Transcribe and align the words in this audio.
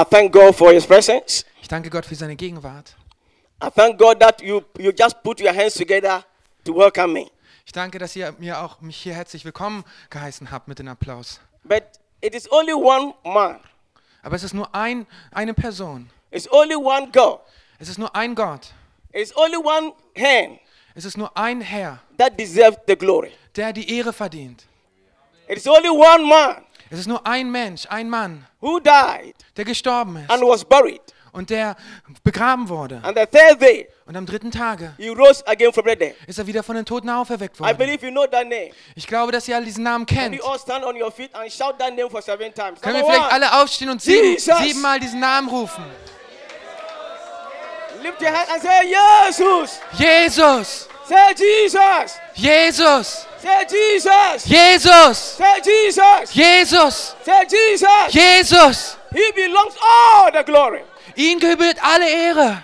I 0.00 0.04
thank 0.04 0.32
God 0.32 0.54
for 0.56 0.72
His 0.72 0.86
presence. 0.86 1.44
Ich 1.60 1.68
danke 1.68 1.90
Gott 1.90 2.06
für 2.06 2.14
seine 2.14 2.34
Gegenwart. 2.34 2.94
I 3.62 3.68
thank 3.68 3.98
God 3.98 4.18
that 4.20 4.40
you, 4.40 4.62
you 4.78 4.92
just 4.98 5.22
put 5.22 5.40
your 5.42 5.52
hands 5.54 5.74
together 5.74 6.24
to 6.64 6.74
welcome 6.74 7.12
me. 7.12 7.30
Ich 7.66 7.72
danke, 7.72 7.98
dass 7.98 8.16
ihr 8.16 8.34
mir 8.38 8.58
auch 8.62 8.80
mich 8.80 8.96
hier 8.96 9.12
herzlich 9.12 9.44
willkommen 9.44 9.84
geheißen 10.08 10.50
habt 10.50 10.68
mit 10.68 10.78
dem 10.78 10.88
Applaus. 10.88 11.38
But 11.64 11.82
it 12.22 12.34
is 12.34 12.50
only 12.50 12.72
one 12.72 13.12
man, 13.24 13.60
Aber 14.22 14.36
es 14.36 14.42
ist 14.42 14.54
nur 14.54 14.74
ein, 14.74 15.06
eine 15.32 15.52
Person. 15.52 16.08
it's 16.30 16.50
only 16.50 16.76
one 16.76 17.10
God, 17.12 17.40
Es 17.78 17.90
ist 17.90 17.98
nur 17.98 18.14
ein 18.16 18.34
Gott. 18.34 18.72
it's 19.12 19.36
only 19.36 19.58
one 19.58 19.92
hand 20.16 20.60
Es 20.94 21.04
ist 21.04 21.18
nur 21.18 21.36
ein 21.36 21.60
Herr, 21.60 21.98
that 22.16 22.38
deserves 22.40 22.78
the 22.86 22.96
glory. 22.96 23.32
der 23.54 23.74
die 23.74 23.98
Ehre 23.98 24.14
verdient. 24.14 24.64
It 25.46 25.58
is 25.58 25.66
only 25.68 25.90
one 25.90 26.24
man 26.26 26.64
Es 26.90 26.98
ist 26.98 27.06
nur 27.06 27.24
ein 27.26 27.50
Mensch, 27.50 27.86
ein 27.88 28.10
Mann, 28.10 28.46
who 28.60 28.80
died 28.80 29.34
der 29.56 29.64
gestorben 29.64 30.16
and 30.28 30.42
ist 30.42 30.48
was 30.48 30.64
buried. 30.64 31.00
und 31.32 31.48
der 31.50 31.76
begraben 32.24 32.68
wurde. 32.68 33.00
And 33.04 33.16
the 33.16 33.24
third 33.26 33.60
day, 33.62 33.88
Und 34.06 34.16
am 34.16 34.26
dritten 34.26 34.50
Tage 34.50 34.92
he 34.98 35.08
rose 35.08 35.46
again 35.46 35.72
from 35.72 35.84
the 35.88 35.94
dead. 35.94 36.16
ist 36.26 36.38
er 36.40 36.46
wieder 36.48 36.64
von 36.64 36.74
den 36.74 36.84
Toten 36.84 37.08
auferweckt 37.08 37.56
I 37.56 37.60
worden. 37.60 37.76
believe 37.78 38.04
you 38.04 38.10
know 38.10 38.26
that 38.26 38.42
name. 38.48 38.70
Ich 38.96 39.06
glaube, 39.06 39.30
dass 39.30 39.46
ihr 39.46 39.54
alle 39.54 39.64
diesen 39.66 39.84
Namen 39.84 40.04
Can 40.04 40.18
kennt. 40.18 40.34
you 40.34 40.42
all 40.44 40.58
stand 40.58 40.84
on 40.84 41.00
your 41.00 41.12
feet 41.12 41.32
and 41.34 41.50
shout 41.52 41.78
that 41.78 41.94
name 41.94 42.10
for 42.10 42.20
seven 42.20 42.52
times? 42.52 42.80
Können 42.80 42.96
wir 42.96 43.02
Number 43.02 43.14
vielleicht 43.14 43.32
one, 43.34 43.46
alle 43.46 43.62
aufstehen 43.62 43.90
und 43.90 44.02
sieben, 44.02 44.32
Jesus. 44.32 44.58
siebenmal 44.58 44.98
diesen 44.98 45.20
Namen 45.20 45.48
rufen? 45.48 45.84
lift 48.02 48.20
your 48.22 48.30
hand 48.30 48.48
and 48.50 48.62
say, 48.62 48.94
Jesus. 49.28 49.78
Jesus! 49.98 50.88
Say 51.10 51.34
Jesus. 51.34 52.20
Jesus! 52.36 53.26
Say 53.38 53.66
Jesus. 53.68 54.44
Jesus! 54.44 55.18
Say 55.18 55.60
Jesus. 55.60 56.32
Jesus! 56.32 57.16
Say 57.24 57.46
Jesus. 57.46 58.12
Jesus! 58.12 58.96
He 59.12 59.32
belongs 59.34 59.74
all 59.82 60.30
the 60.30 60.44
glory. 60.44 60.82
Ihm 61.16 61.40
gebührt 61.40 61.82
alle 61.82 62.08
Ehre. 62.08 62.62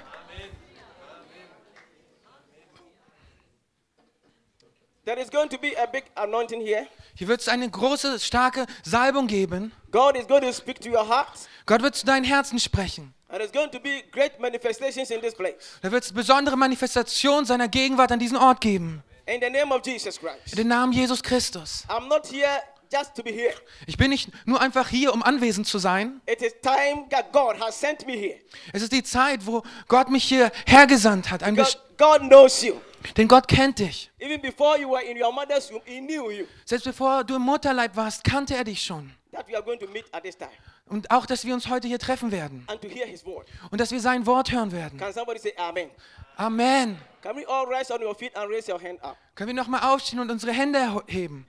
There 5.05 5.19
is 5.19 5.29
going 5.29 5.49
to 5.49 5.59
be 5.59 5.75
a 5.75 5.89
big 5.89 6.05
anointing 6.15 6.61
here. 6.61 6.87
Hier 7.17 7.27
wird 7.27 7.41
es 7.41 7.49
eine 7.49 7.69
große, 7.69 8.21
starke 8.21 8.67
Salbung 8.85 9.27
geben. 9.27 9.73
God 9.91 10.17
is 10.17 10.29
going 10.29 10.43
to 10.43 10.53
speak 10.53 10.81
to 10.83 10.89
your 10.89 11.09
heart. 11.09 11.49
Gott 11.67 11.83
wird 11.83 11.97
zu 11.97 12.07
deinen 12.07 12.25
Herzen 12.25 12.61
sprechen. 12.61 13.13
And 13.37 13.43
there's 13.43 13.53
going 13.53 13.71
to 13.71 13.79
be 13.79 14.03
great 14.11 14.41
manifestations 14.41 15.11
in 15.11 15.21
this 15.21 15.35
place. 15.35 15.57
Da 15.83 15.93
wird 15.93 16.03
es 16.03 16.11
besondere 16.11 16.57
Manifestationen 16.57 17.45
seiner 17.45 17.69
Gegenwart 17.69 18.11
an 18.11 18.19
diesem 18.19 18.39
Ort 18.39 18.63
geben. 18.63 19.03
In 19.27 19.43
the 19.43 19.51
name 19.51 19.75
of 19.75 19.85
Jesus 19.85 20.19
Christ. 20.19 20.53
In 20.53 20.57
den 20.57 20.69
Namen 20.69 20.91
Jesus 20.95 21.23
Christus. 21.23 21.85
I'm 21.87 22.09
not 22.09 22.27
here 22.27 22.63
just 22.91 23.15
to 23.15 23.23
be 23.23 23.31
here. 23.31 23.53
Ich 23.87 23.99
bin 23.99 24.09
nicht 24.09 24.31
nur 24.47 24.59
einfach 24.59 24.89
hier, 24.89 25.13
um 25.13 25.23
anwesend 25.23 25.67
zu 25.67 25.79
sein. 25.79 26.23
It 26.25 26.41
is 26.41 26.55
time 26.63 27.11
that 27.11 27.31
God 27.31 27.61
has 27.61 27.79
sent 27.79 28.07
me 28.07 28.15
here. 28.15 28.39
Es 28.73 28.81
ist 28.81 28.93
die 28.93 29.03
Zeit, 29.03 29.45
wo 29.45 29.63
Gott 29.87 30.09
mich 30.09 30.25
hier 30.25 30.51
hergesandt 30.65 31.31
hat. 31.31 31.45
God, 31.45 31.79
God 31.99 32.21
knows 32.21 32.63
you. 32.63 32.81
Denn 33.19 33.29
Gott 33.29 33.49
kennt 33.49 33.81
dich. 33.81 34.11
Even 34.19 34.41
before 34.41 34.81
you 34.81 34.89
were 34.89 35.03
in 35.03 35.23
your 35.23 35.31
mother's 35.31 35.71
womb, 35.71 35.83
He 35.85 36.01
knew 36.01 36.31
you. 36.31 36.47
Selbst 36.65 36.85
bevor 36.85 37.23
du 37.23 37.37
im 37.37 37.43
Mutterleib 37.43 37.95
warst, 37.97 38.25
kannte 38.25 38.57
er 38.57 38.65
dich 38.65 38.83
schon. 38.83 39.13
That 39.31 39.47
we 39.47 39.55
are 39.55 39.63
going 39.63 39.79
to 39.79 39.87
meet 39.89 40.07
at 40.11 40.23
this 40.23 40.39
time 40.39 40.49
Und 40.89 41.11
auch, 41.11 41.27
dass 41.27 41.45
wir 41.45 41.53
uns 41.53 41.69
heute 41.69 41.89
hier 41.89 41.99
treffen 41.99 42.31
werden. 42.31 42.65
and 42.69 42.81
to 42.81 42.89
hear 42.89 43.07
His 43.07 43.25
word. 43.25 43.47
Und 43.71 43.81
dass 43.81 43.91
wir 43.91 44.01
sein 44.01 44.25
Wort 44.27 44.53
hören 44.53 44.71
werden. 44.71 44.99
Can 44.99 45.13
somebody 45.13 45.39
say 45.39 45.53
Amen? 45.57 45.91
Amen. 46.37 46.97
Can 47.23 47.37
we 47.37 47.47
all 47.49 47.67
rise 47.67 47.93
on 47.93 48.01
your 48.03 48.15
feet 48.15 48.37
and 48.37 48.49
raise 48.51 48.71
your 48.71 48.81
hand 48.81 49.03
up? 49.03 49.17
Können 49.35 49.49
wir 49.49 49.55
nochmal 49.55 49.81
aufstehen 49.93 50.21
und 50.21 50.31
unsere 50.31 50.53
Hände 50.53 51.03
heben? 51.07 51.47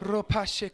Ropashe. 0.00 0.70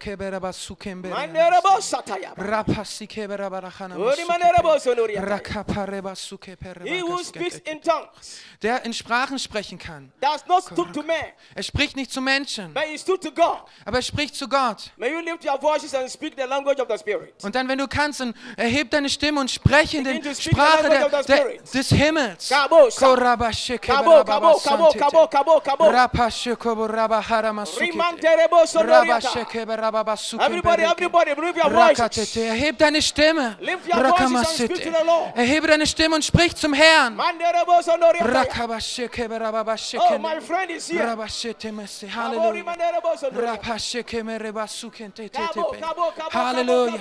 Rapasi 2.37 3.07
keberabarakhana 3.07 3.97
Ori 3.97 4.25
manderebo 4.25 4.79
sonoria. 4.79 5.21
Rakaparebasuke 5.23 6.57
He 6.85 7.01
who 7.01 7.23
speaks 7.23 7.59
in 7.65 7.81
tongues 7.81 8.41
Der 8.61 8.85
in 8.85 8.93
Sprachen 8.93 9.39
sprechen 9.39 9.79
kann. 9.79 10.13
does 10.21 10.45
not 10.47 10.65
stoop 10.65 10.93
to 10.93 11.03
man, 11.03 11.33
Er 11.55 11.63
spricht 11.63 11.97
nicht 11.97 12.11
zu 12.13 12.21
Menschen, 12.21 12.73
but 12.75 12.85
he 12.85 12.97
stood 12.99 13.21
to 13.23 13.31
God. 13.31 13.63
aber 13.85 13.99
er 13.99 14.03
spricht 14.03 14.35
zu 14.35 14.49
Gott. 14.49 14.91
May 14.97 15.11
you 15.11 15.21
lift 15.21 15.45
your 15.45 15.59
voices 15.61 15.95
and 15.95 16.11
speak 16.11 16.35
the 16.37 16.47
language 16.47 16.81
of 16.81 16.89
the 16.89 16.99
Spirit. 16.99 17.35
Und 17.45 17.55
dann, 17.55 17.69
wenn 17.69 17.79
du 17.79 17.87
kannst, 17.87 18.21
dann 18.21 18.35
erheb 18.57 18.91
deine 18.91 19.09
Stimme 19.09 19.41
und 19.41 19.51
spreche 19.51 19.99
in 19.99 20.05
der 20.05 20.15
speak 20.35 20.55
Sprache 20.55 20.89
der, 20.89 21.09
der, 21.23 21.63
des 21.63 21.89
Himmels. 21.91 22.49
Kabo, 22.49 22.89
Kabo, 23.81 24.25
kabo, 24.25 24.59
kabo, 24.59 24.93
kabo, 24.93 25.29
kabo, 25.29 25.61
kabo. 25.61 25.85
Sonoriata. 25.85 26.09
Rabashe 26.09 26.57
keberababasuke 26.57 27.93
Everybody, 30.41 30.83
everybody, 30.83 31.35
move 31.37 31.57
your 31.57 31.71
voices. 31.71 31.99
Rakatete. 31.99 32.41
Erheb 32.49 32.77
deine 32.79 33.01
Stimme. 33.03 33.57
Lift 33.61 33.87
your 33.87 34.03
voices 34.03 34.33
and 34.33 34.47
speak 34.47 34.83
to 34.83 34.91
Rakamasete. 34.91 34.93
the 34.93 35.05
Lord. 35.05 35.37
Erhebe 35.37 35.67
deine 35.67 35.87
Stimme 35.87 36.15
und 36.15 36.25
sprich 36.25 36.55
zum 36.57 36.73
Herrn. 36.73 37.19
Oh, 39.97 40.19
my 40.19 40.41
friend 40.41 40.71
is 40.71 40.89
here. 40.89 41.17
Hallelujah. 42.11 42.65
Hallelujah. 46.31 46.99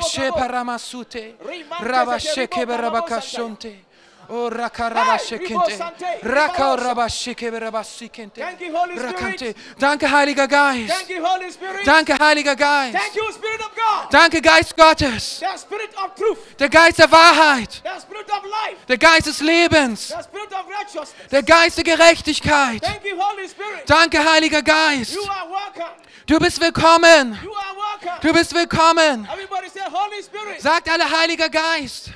Rakante. 8.95 9.56
Danke, 9.79 10.09
Heiliger 10.09 10.47
Geist. 10.47 10.94
Thank 10.94 11.09
you, 11.09 11.25
Holy 11.25 11.51
Spirit. 11.51 11.85
Danke, 11.85 12.17
Heiliger 12.19 12.56
Geist. 12.56 12.97
Thank 12.97 13.16
you, 13.16 13.31
Spirit 13.31 13.59
of 13.59 13.72
God. 13.75 14.12
Danke, 14.12 14.41
Geist 14.41 14.75
Gottes. 14.75 15.39
The 15.39 15.57
Spirit 15.57 15.95
of 15.97 16.16
truth. 16.16 16.57
Der 16.59 16.69
Geist 16.69 17.00
der 17.00 17.12
Wahrheit. 17.12 17.81
The 17.83 18.01
Spirit 18.01 18.29
of 18.31 18.44
life. 18.44 18.78
Der 18.88 18.97
Geist 18.97 19.28
des 19.28 19.41
Lebens. 19.41 20.07
The 20.07 20.23
Spirit 20.23 20.53
of 20.53 20.66
righteousness. 20.67 21.29
Der 21.31 21.44
Geist 21.44 21.78
der 21.78 21.83
Gerechtigkeit. 21.83 22.81
Thank 22.81 23.03
you, 23.06 23.17
Holy 23.19 23.47
Spirit. 23.47 23.89
Danke, 23.89 24.23
Heiliger 24.23 24.62
Geist. 24.62 25.13
You 25.16 25.23
are 25.23 25.50
welcome. 25.50 25.94
Du 26.25 26.39
bist 26.39 26.62
willkommen. 26.62 27.38
You 27.44 27.51
are 27.51 27.75
welcome. 27.75 28.19
Du 28.22 28.33
bist 28.33 28.53
willkommen. 28.53 29.28
Everybody 29.31 29.69
say 29.69 29.81
Holy 29.91 30.23
Spirit. 30.23 30.62
Sagt 30.62 30.89
alle 30.89 31.09
Heiliger 31.09 31.50
Geist. 31.50 32.12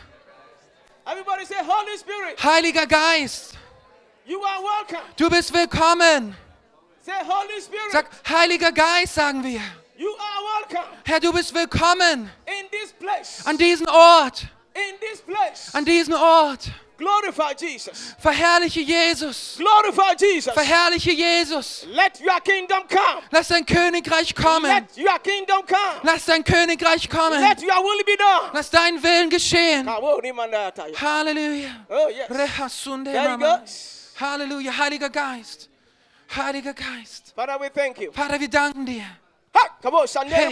Everybody 1.10 1.46
say 1.46 1.56
Holy 1.64 1.98
Spirit. 1.98 2.38
Heiliger 2.38 2.86
Geist. 2.86 3.58
You 4.26 4.42
are 4.42 4.62
welcome. 4.62 5.00
Du 5.16 5.30
bist 5.30 5.54
willkommen. 5.54 6.36
Say 7.02 7.14
Holy 7.24 7.62
Spirit. 7.62 7.92
Sag 7.94 8.08
Heiliger 8.28 8.74
Geist, 8.74 9.14
sagen 9.14 9.42
wir. 9.42 9.62
You 9.98 10.10
are 10.10 10.44
welcome 10.44 10.84
Herr, 11.06 11.20
du 11.22 11.32
bist 11.32 11.56
willkommen 11.56 12.30
in 12.46 12.66
this 12.72 12.92
place. 12.92 13.42
an 13.48 13.58
diesen 13.58 13.88
Ort. 13.88 14.46
In 14.76 15.00
this 15.00 15.22
place. 15.22 15.74
An 15.74 15.86
diesen 15.86 16.14
Ort. 16.14 16.70
Glorify 16.98 17.54
Jesus. 17.54 18.16
Verherrliche 18.20 18.84
Jesus. 18.84 19.58
Glorify 19.58 20.16
Jesus. 20.16 20.54
Verherrliche 20.54 21.16
Jesus. 21.16 21.86
Let 21.92 22.20
your 22.20 22.40
kingdom 22.42 22.84
come. 22.88 23.22
Lass 23.32 23.50
dein 23.50 23.66
Königreich 23.66 24.34
kommen. 24.34 24.72
Let 24.72 24.98
your 24.98 25.20
kingdom 25.20 25.62
come. 25.66 26.02
Lass 26.04 26.26
dein 26.26 26.44
Königreich 26.44 27.08
kommen. 27.10 27.40
Let 27.40 27.62
your 27.62 27.84
will 27.84 28.04
be 28.04 28.18
done. 28.18 28.52
Lass 28.54 28.70
dein 28.72 29.02
Willen 29.02 29.30
geschehen. 29.30 29.88
Halleluja. 29.88 31.70
Oh, 31.90 32.10
yes. 32.10 32.30
Rehasunde 32.30 33.12
There 33.12 33.24
you 33.24 33.38
Mama. 33.38 33.58
go. 33.58 33.64
Halleluja. 34.20 34.78
Heiliger 34.78 35.10
Geist. 35.10 35.70
Heiliger 36.36 36.74
Geist. 36.74 37.34
Father, 37.36 37.60
we 37.60 37.70
thank 37.70 38.00
you. 38.00 38.12
Vater, 38.12 38.40
wir 38.40 38.50
danken 38.50 38.86
dir. 38.86 39.06
Hey. 40.26 40.50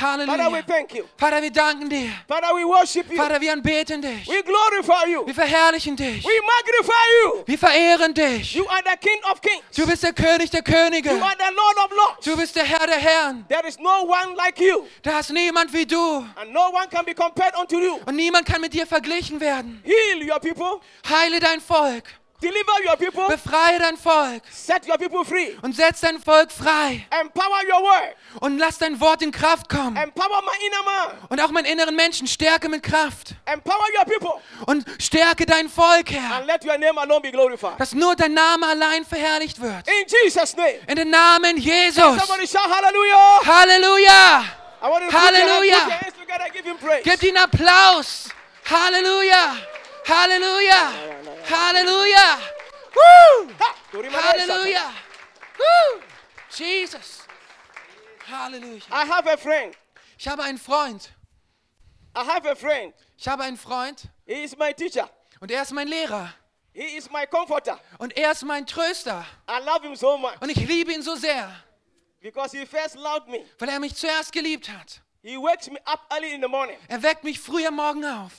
Bata. 0.00 0.26
Father, 0.26 0.26
we 0.26 0.58
Halleluja. 0.58 0.66
thank 0.66 0.94
you. 0.94 1.04
Vater, 1.16 1.40
wir 1.42 1.50
danken 1.50 1.88
dir. 1.88 2.10
Father, 2.28 2.48
we 2.54 2.64
worship 2.66 3.08
you. 3.10 3.16
Vater, 3.16 3.40
wir 3.40 3.52
anbeten 3.52 4.02
dich. 4.02 4.26
We 4.28 4.42
glorify 4.42 5.08
you. 5.10 5.24
Wir 5.26 5.34
verherrlichen 5.34 5.96
dich. 5.96 6.24
We 6.24 6.32
magnify 6.40 7.06
you. 7.24 7.44
Wir 7.46 7.58
verehren 7.58 8.12
dich. 8.14 8.54
You 8.54 8.66
are 8.68 8.82
the 8.84 8.96
King 8.96 9.20
of 9.30 9.40
kings. 9.40 9.62
Du 9.76 9.86
bist 9.86 10.02
der 10.02 10.12
König 10.12 10.50
der 10.50 10.62
Könige. 10.62 11.10
You 11.10 11.22
are 11.22 11.36
the 11.38 11.54
Lord 11.54 11.76
of 11.84 11.90
lords. 11.96 12.24
Du 12.24 12.36
bist 12.36 12.56
der 12.56 12.64
Herr 12.64 12.86
der 12.86 12.98
Herren. 12.98 13.44
There 13.48 13.66
is 13.68 13.78
no 13.78 14.02
one 14.02 14.34
like 14.36 14.58
you, 14.60 14.84
Da 15.02 15.20
ist 15.20 15.30
niemand 15.30 15.72
wie 15.72 15.86
du. 15.86 16.24
and 16.36 16.52
no 16.52 16.70
one 16.70 16.88
can 16.90 17.04
be 17.04 17.14
compared 17.14 17.54
unto 17.56 17.78
you. 17.78 17.98
Und 18.06 18.16
niemand 18.16 18.46
kann 18.46 18.60
mit 18.60 18.72
dir 18.74 18.86
verglichen 18.86 19.38
werden. 19.40 19.82
Heal 19.84 20.28
your 20.28 20.40
people, 20.40 20.80
Heile 21.08 21.38
dein 21.40 21.60
Volk. 21.60 22.04
Deliver 22.44 22.72
your 22.86 22.96
people, 22.96 23.26
Befreie 23.28 23.78
dein 23.78 23.96
Volk. 23.96 24.42
set 24.50 24.86
your 24.86 24.98
people 24.98 25.24
free, 25.24 25.56
Und 25.62 25.74
setz 25.74 26.00
dein 26.00 26.18
Volk 26.20 26.50
frei. 26.52 27.06
empower 27.10 27.60
your 27.68 27.82
word, 27.82 28.14
Und 28.40 28.58
lass 28.58 28.78
dein 28.78 29.00
Wort 29.00 29.22
in 29.22 29.32
Kraft 29.32 29.68
kommen. 29.68 29.96
empower 29.96 30.42
my 30.42 30.66
inner 30.66 30.82
man, 30.84 31.28
Und 31.28 31.40
auch 31.40 31.50
meinen 31.50 31.66
inneren 31.66 31.96
Menschen 31.96 32.26
stärke 32.26 32.68
mit 32.68 32.82
Kraft. 32.82 33.34
empower 33.46 33.86
your 33.98 34.04
people, 34.04 34.40
Und 34.66 34.84
stärke 35.00 35.46
dein 35.46 35.68
Volk, 35.68 36.10
Herr. 36.10 36.36
and 36.38 36.46
let 36.46 36.64
your 36.64 36.76
name 36.78 36.98
alone 37.00 37.20
be 37.22 37.30
glorified. 37.30 37.78
Dass 37.80 37.92
nur 37.94 38.14
dein 38.16 38.34
Name 38.34 38.66
allein 38.66 39.04
verherrlicht 39.04 39.60
wird. 39.60 39.86
In 39.88 40.06
Jesus' 40.24 40.54
name. 40.56 40.78
In 40.86 40.96
den 40.96 41.10
Namen 41.10 41.56
Jesus. 41.56 42.02
Somebody 42.18 42.46
shout 42.46 42.68
hallelujah. 42.68 43.40
Halleluja. 43.44 44.44
Hallelujah. 45.12 45.88
Gebt 47.02 47.22
ihm 47.22 47.36
Applaus. 47.36 48.28
Halleluja. 48.70 49.56
Halleluja. 50.06 50.92
Halleluja. 51.48 52.38
Woo. 52.94 53.50
Halleluja. 54.12 54.92
Woo. 55.58 56.00
Jesus. 56.50 57.22
Halleluja. 58.26 58.84
I 58.90 59.04
have 59.06 59.26
a 59.26 59.36
friend. 59.36 59.74
Ich 60.18 60.26
habe 60.28 60.42
einen 60.42 60.58
Freund. 60.58 61.10
I 62.16 62.24
have 62.24 62.46
a 62.46 62.54
friend. 62.54 62.94
Ich 63.18 63.26
habe 63.28 63.42
einen 63.44 63.56
Freund 63.56 64.02
He 64.26 64.44
is 64.44 64.56
my 64.56 64.72
teacher. 64.72 65.08
und 65.40 65.50
er 65.50 65.62
ist 65.62 65.72
mein 65.72 65.88
Lehrer 65.88 66.32
He 66.72 66.96
is 66.96 67.10
my 67.10 67.26
comforter. 67.26 67.78
und 67.98 68.16
er 68.16 68.32
ist 68.32 68.42
mein 68.44 68.66
Tröster 68.66 69.24
I 69.48 69.60
love 69.64 69.82
him 69.82 69.94
so 69.96 70.16
much 70.16 70.40
und 70.40 70.50
ich 70.50 70.56
liebe 70.66 70.92
ihn 70.92 71.02
so 71.02 71.14
sehr, 71.16 71.50
because 72.20 72.56
he 72.56 72.64
first 72.66 72.94
loved 72.96 73.28
me. 73.28 73.44
weil 73.58 73.68
er 73.68 73.80
mich 73.80 73.94
zuerst 73.96 74.32
geliebt 74.32 74.68
hat. 74.68 75.00
He 75.22 75.36
wakes 75.36 75.68
me 75.70 75.78
up 75.86 76.00
early 76.12 76.34
in 76.34 76.40
the 76.42 76.48
morning. 76.48 76.76
Er 76.88 77.02
weckt 77.02 77.24
mich 77.24 77.40
früh 77.40 77.66
am 77.66 77.76
Morgen 77.76 78.04
auf. 78.04 78.32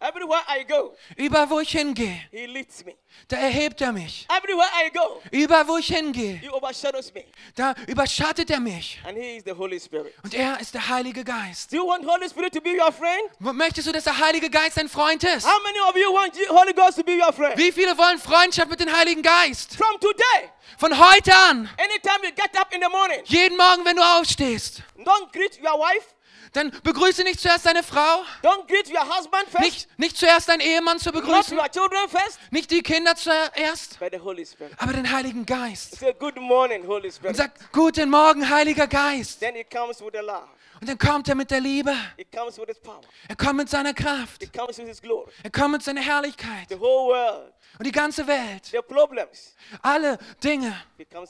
Everywhere 0.00 0.40
I 0.48 0.64
go, 0.64 0.96
Überall, 1.16 1.50
wo 1.50 1.60
ich 1.60 1.70
hingehe, 1.72 2.18
he 2.30 2.46
lifts 2.46 2.84
me. 2.84 2.94
da 3.28 3.36
erhebt 3.36 3.80
er 3.82 3.92
mich. 3.92 4.26
Everywhere 4.34 4.68
I 4.86 4.90
go, 4.90 5.20
Überall, 5.30 5.68
wo 5.68 5.76
ich 5.76 5.88
hingehe, 5.88 6.36
he 6.36 6.48
overshadows 6.48 7.12
me. 7.12 7.24
da 7.54 7.74
überschattet 7.86 8.48
er 8.50 8.60
mich. 8.60 8.98
And 9.06 9.18
he 9.18 9.36
is 9.36 9.44
the 9.44 9.52
Holy 9.52 9.78
Spirit. 9.78 10.14
Und 10.24 10.32
er 10.32 10.58
ist 10.58 10.72
der 10.72 10.88
Heilige 10.88 11.22
Geist. 11.22 11.70
Do 11.72 11.76
you 11.76 11.86
want 11.86 12.06
Holy 12.06 12.28
Spirit 12.30 12.54
to 12.54 12.60
be 12.62 12.70
your 12.82 12.90
friend? 12.90 13.28
Möchtest 13.40 13.88
du, 13.88 13.92
dass 13.92 14.04
der 14.04 14.18
Heilige 14.18 14.48
Geist 14.48 14.78
dein 14.78 14.88
Freund 14.88 15.22
ist? 15.22 15.46
How 15.46 15.62
many 15.62 15.80
of 15.80 15.94
you 15.96 16.14
want 16.14 16.34
Je- 16.34 16.48
Holy 16.48 16.72
Ghost 16.72 16.96
to 16.96 17.04
be 17.04 17.12
your 17.16 17.32
friend? 17.32 17.58
Wie 17.58 17.70
viele 17.70 17.96
wollen 17.98 18.18
Freundschaft 18.18 18.70
mit 18.70 18.80
dem 18.80 18.90
Heiligen 18.96 19.22
Geist? 19.22 19.76
From 19.76 20.00
today, 20.00 20.50
Von 20.78 20.96
heute 20.98 21.34
an, 21.34 21.68
anytime 21.76 22.24
you 22.24 22.30
get 22.34 22.58
up 22.58 22.72
in 22.72 22.80
the 22.80 22.88
morning, 22.88 23.20
jeden 23.26 23.56
Morgen, 23.58 23.84
wenn 23.84 23.96
du 23.96 24.02
aufstehst, 24.02 24.82
don't 24.96 25.30
greet 25.32 25.58
your 25.62 25.78
wife, 25.78 26.06
dann 26.52 26.70
begrüße 26.82 27.22
nicht 27.22 27.40
zuerst 27.40 27.66
deine 27.66 27.82
Frau, 27.82 28.22
don't 28.42 28.66
greet 28.66 28.88
your 28.90 29.04
husband 29.16 29.44
first, 29.48 29.60
nicht, 29.64 29.98
nicht 29.98 30.16
zuerst 30.16 30.48
deinen 30.48 30.60
Ehemann 30.60 30.98
zu 30.98 31.10
not 31.10 31.22
begrüßen, 31.22 31.56
your 31.58 31.70
children 31.70 32.08
first, 32.08 32.38
nicht 32.50 32.70
die 32.70 32.82
Kinder 32.82 33.14
zuerst, 33.16 33.98
but 34.00 34.12
the 34.12 34.18
Holy 34.18 34.44
Spirit. 34.44 34.72
aber 34.78 34.92
den 34.92 35.10
Heiligen 35.10 35.46
Geist. 35.46 35.96
Say, 35.98 36.12
Good 36.18 36.36
morning, 36.36 36.86
Holy 36.86 37.08
Und 37.08 37.14
Spirit. 37.14 37.36
sag, 37.36 37.72
guten 37.72 38.10
Morgen, 38.10 38.48
Heiliger 38.48 38.86
Geist. 38.86 39.40
Then 39.40 39.54
he 39.54 39.64
comes 39.64 40.00
with 40.00 40.10
the 40.12 40.18
love, 40.24 40.48
Und 40.80 40.88
dann 40.88 40.98
kommt 40.98 41.28
er 41.28 41.34
mit 41.34 41.50
der 41.50 41.60
Liebe. 41.60 41.94
he 42.16 42.24
comes 42.24 42.58
with 42.58 42.66
his 42.68 42.78
power, 42.80 43.00
Er 43.28 43.36
kommt 43.36 43.56
mit 43.56 43.68
seiner 43.68 43.94
Kraft. 43.94 44.42
he 44.42 44.46
comes 44.48 44.78
with 44.78 44.86
his 44.86 45.00
glory. 45.00 45.30
Er 45.42 45.50
kommt 45.50 45.72
mit 45.72 45.82
seiner 45.82 46.00
Herrlichkeit. 46.00 46.68
The 46.68 46.78
whole 46.80 47.14
world, 47.14 47.52
Und 47.78 47.86
die 47.86 47.92
ganze 47.92 48.26
Welt, 48.26 48.66
the 48.66 48.78
problems, 48.82 49.54
alle 49.82 50.18
Dinge. 50.42 50.74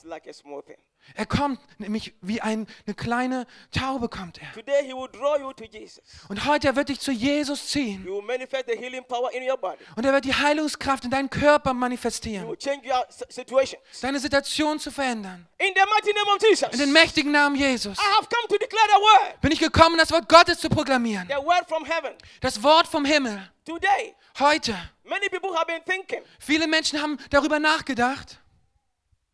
like 0.05 0.27
a 0.29 0.33
small 0.33 0.63
thing. 0.63 0.77
Er 1.15 1.27
kommt 1.27 1.59
nämlich 1.81 2.15
wie 2.21 2.41
ein, 2.41 2.67
eine 2.87 2.95
kleine 2.95 3.47
Taube 3.73 4.09
kommt 4.09 4.39
er. 4.41 4.53
Today 4.53 4.85
he 4.87 4.93
will 4.93 5.09
draw 5.11 5.39
you 5.41 5.53
to 5.53 5.65
Jesus. 5.65 6.03
Und 6.29 6.45
heute 6.47 6.69
er 6.69 6.77
wird 6.77 6.89
dich 6.89 7.01
zu 7.01 7.11
Jesus 7.11 7.67
ziehen. 7.69 8.03
He 8.03 8.09
will 8.09 8.23
manifest 8.23 8.67
the 8.69 8.77
healing 8.79 9.05
power 9.05 9.33
in 9.33 9.43
your 9.49 9.57
body. 9.57 9.83
Und 9.97 10.05
er 10.07 10.13
wird 10.13 10.25
die 10.25 10.35
Heilungskraft 10.35 11.05
in 11.05 11.11
deinen 11.11 11.29
Körper 11.29 11.71
He 11.71 11.77
manifestieren. 11.77 12.49
will 12.49 12.57
change 12.57 12.87
your 12.89 13.05
situation. 13.29 13.81
Deine 14.03 14.21
Situation 14.21 14.79
zu 14.79 14.91
verändern. 14.93 15.49
In 15.59 15.75
the 15.75 15.81
mighty 15.95 16.13
name 16.13 16.37
of 16.37 16.43
Jesus, 16.43 16.69
In 16.73 16.79
den 16.79 16.93
mächtigen 16.93 17.33
Namen 17.33 17.57
Jesus 17.57 17.99
I 17.99 18.03
have 18.17 18.29
come 18.29 18.47
to 18.49 18.59
declare 18.59 18.87
the 18.89 19.01
word, 19.03 19.41
bin 19.41 19.51
ich 19.53 19.59
gekommen, 19.59 19.99
das 19.99 20.13
Wort 20.13 20.29
Gottes 20.29 20.61
zu 20.61 20.69
proklamieren. 20.69 21.27
the 21.29 21.35
word 21.45 21.67
from 21.69 21.85
heaven. 21.85 22.15
Das 22.41 22.63
Wort 22.63 22.87
vom 22.87 23.05
Himmel. 23.05 23.51
Today, 23.65 24.15
Heute. 24.39 24.75
many 25.05 25.29
people 25.29 25.55
have 25.57 25.67
been 25.67 25.83
thinking 25.85 26.23
Viele 26.39 26.67
Menschen 26.69 27.01
haben 27.03 27.19
darüber 27.31 27.59
nachgedacht. 27.59 28.39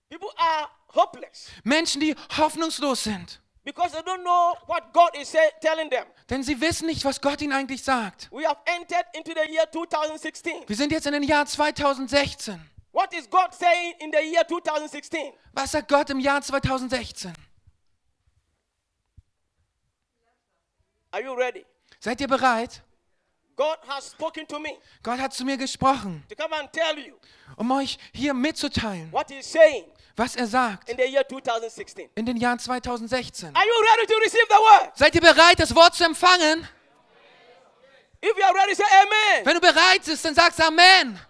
people 0.08 0.30
are 0.38 0.68
hopeless 0.94 1.50
Menschen, 1.64 2.00
die 2.00 2.14
hoffnungslos 2.36 3.04
sind. 3.04 3.40
because 3.66 3.92
they 3.92 4.02
don't 4.02 4.22
know 4.22 4.54
what 4.66 4.92
God 4.92 5.10
is 5.16 5.28
say, 5.28 5.50
telling 5.60 5.90
them. 5.90 6.06
Denn 6.30 6.42
sie 6.42 6.58
wissen 6.60 6.86
nicht, 6.86 7.04
was 7.04 7.20
Gott 7.20 7.42
ihnen 7.42 7.52
eigentlich 7.52 7.82
sagt. 7.82 8.28
We 8.30 8.46
have 8.46 8.58
entered 8.64 9.04
into 9.14 9.32
the 9.34 9.50
year 9.52 9.66
2016. 9.70 10.64
Wir 10.68 10.76
sind 10.76 10.92
jetzt 10.92 11.06
in 11.06 11.12
den 11.12 11.24
Jahr 11.24 11.44
2016. 11.44 12.60
What 12.92 13.12
is 13.12 13.28
God 13.28 13.52
saying 13.52 13.94
in 14.00 14.10
the 14.12 14.20
year 14.20 14.46
2016? 14.46 15.32
Was 15.52 15.72
sagt 15.72 15.88
Gott 15.88 16.08
im 16.10 16.20
Jahr 16.20 16.40
2016? 16.40 17.32
Are 21.10 21.22
you 21.22 21.34
ready? 21.34 21.66
Seid 22.00 22.20
ihr 22.20 22.28
bereit? 22.28 22.82
God 23.56 23.78
has 23.88 24.10
spoken 24.10 24.46
to 24.46 24.58
me 24.58 24.76
Gott 25.02 25.18
hat 25.18 25.32
zu 25.32 25.44
mir 25.44 25.56
gesprochen, 25.56 26.22
to 26.28 26.36
come 26.36 26.54
and 26.54 26.70
tell 26.72 26.98
you 26.98 27.14
um 27.56 27.70
euch 27.70 27.98
hier 28.12 28.34
mitzuteilen, 28.34 29.10
what 29.10 29.30
He's 29.30 29.50
saying 29.50 29.86
was 30.16 30.34
er 30.34 30.46
sagt 30.46 30.88
in 30.88 30.96
the 30.96 31.04
year 31.04 31.26
2016. 31.26 32.10
in 32.14 32.26
den 32.26 32.36
Jahren 32.36 32.58
2016. 32.58 33.54
Are 33.54 33.64
you 33.64 33.84
ready 33.92 34.06
to 34.06 34.18
receive 34.18 34.46
the 34.48 34.54
word? 34.54 34.96
Seid 34.96 35.14
ihr 35.14 35.20
bereit, 35.20 35.58
das 35.58 35.74
Wort 35.74 35.94
zu 35.94 36.04
empfangen? 36.04 36.66
If 38.24 38.36
you 38.36 38.44
are 38.44 38.54
ready, 38.54 38.74
say 38.74 38.84
Amen. 38.84 39.46
Wenn 39.46 39.54
du 39.54 39.60
bereit 39.60 40.04
bist, 40.04 40.24
dann 40.24 40.34
sagst 40.34 40.60
Amen. 40.60 41.20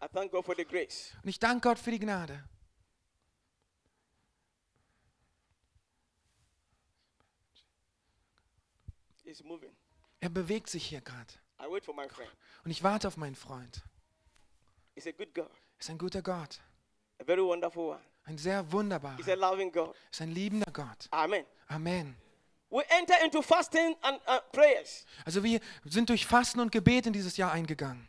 I 0.00 0.08
thank 0.08 0.30
God 0.30 0.44
for 0.44 0.54
the 0.54 0.64
grace. 0.64 1.12
Und 1.22 1.28
ich 1.28 1.38
danke 1.38 1.68
Gott 1.68 1.78
für 1.78 1.90
die 1.90 1.98
Gnade. 1.98 2.44
It's 9.24 9.42
moving. 9.42 9.74
Er 10.20 10.28
bewegt 10.28 10.70
sich 10.70 10.86
hier 10.86 11.00
gerade. 11.00 11.32
I 11.58 11.66
wait 11.68 11.84
for 11.84 11.94
my 11.94 12.08
friend. 12.08 12.30
Und 12.64 12.70
ich 12.70 12.82
warte 12.82 13.08
auf 13.08 13.16
meinen 13.16 13.34
Freund. 13.34 13.82
He's 14.94 15.06
a 15.06 15.12
good 15.12 15.34
God, 15.34 15.50
Ist 15.78 15.90
ein 15.90 15.98
guter 15.98 16.22
Gott. 16.22 16.60
a 17.20 17.24
very 17.24 17.42
wonderful 17.42 17.90
one. 17.90 18.00
Ein 18.24 18.38
sehr 18.38 18.70
wunderbarer. 18.72 19.16
He's 19.16 19.28
a 19.28 19.34
loving 19.34 19.70
God. 19.70 19.94
Ist 20.10 20.20
ein 20.20 20.32
liebender 20.32 20.70
Gott. 20.72 21.08
Amen. 21.12 21.44
Amen. 21.68 22.16
We 22.70 22.82
enter 22.90 23.14
into 23.24 23.40
fasting 23.42 23.94
and 24.02 24.20
uh, 24.28 24.40
prayers. 24.52 25.06
Also 25.24 25.42
wir 25.44 25.60
sind 25.84 26.08
durch 26.08 26.26
Fasten 26.26 26.58
und 26.60 26.72
Gebet 26.72 27.06
in 27.06 27.12
dieses 27.12 27.36
Jahr 27.36 27.52
eingegangen. 27.52 28.08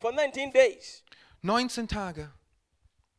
for 0.00 0.12
19 0.12 0.52
days 0.52 1.02
19 1.42 1.88
Tage 1.88 2.30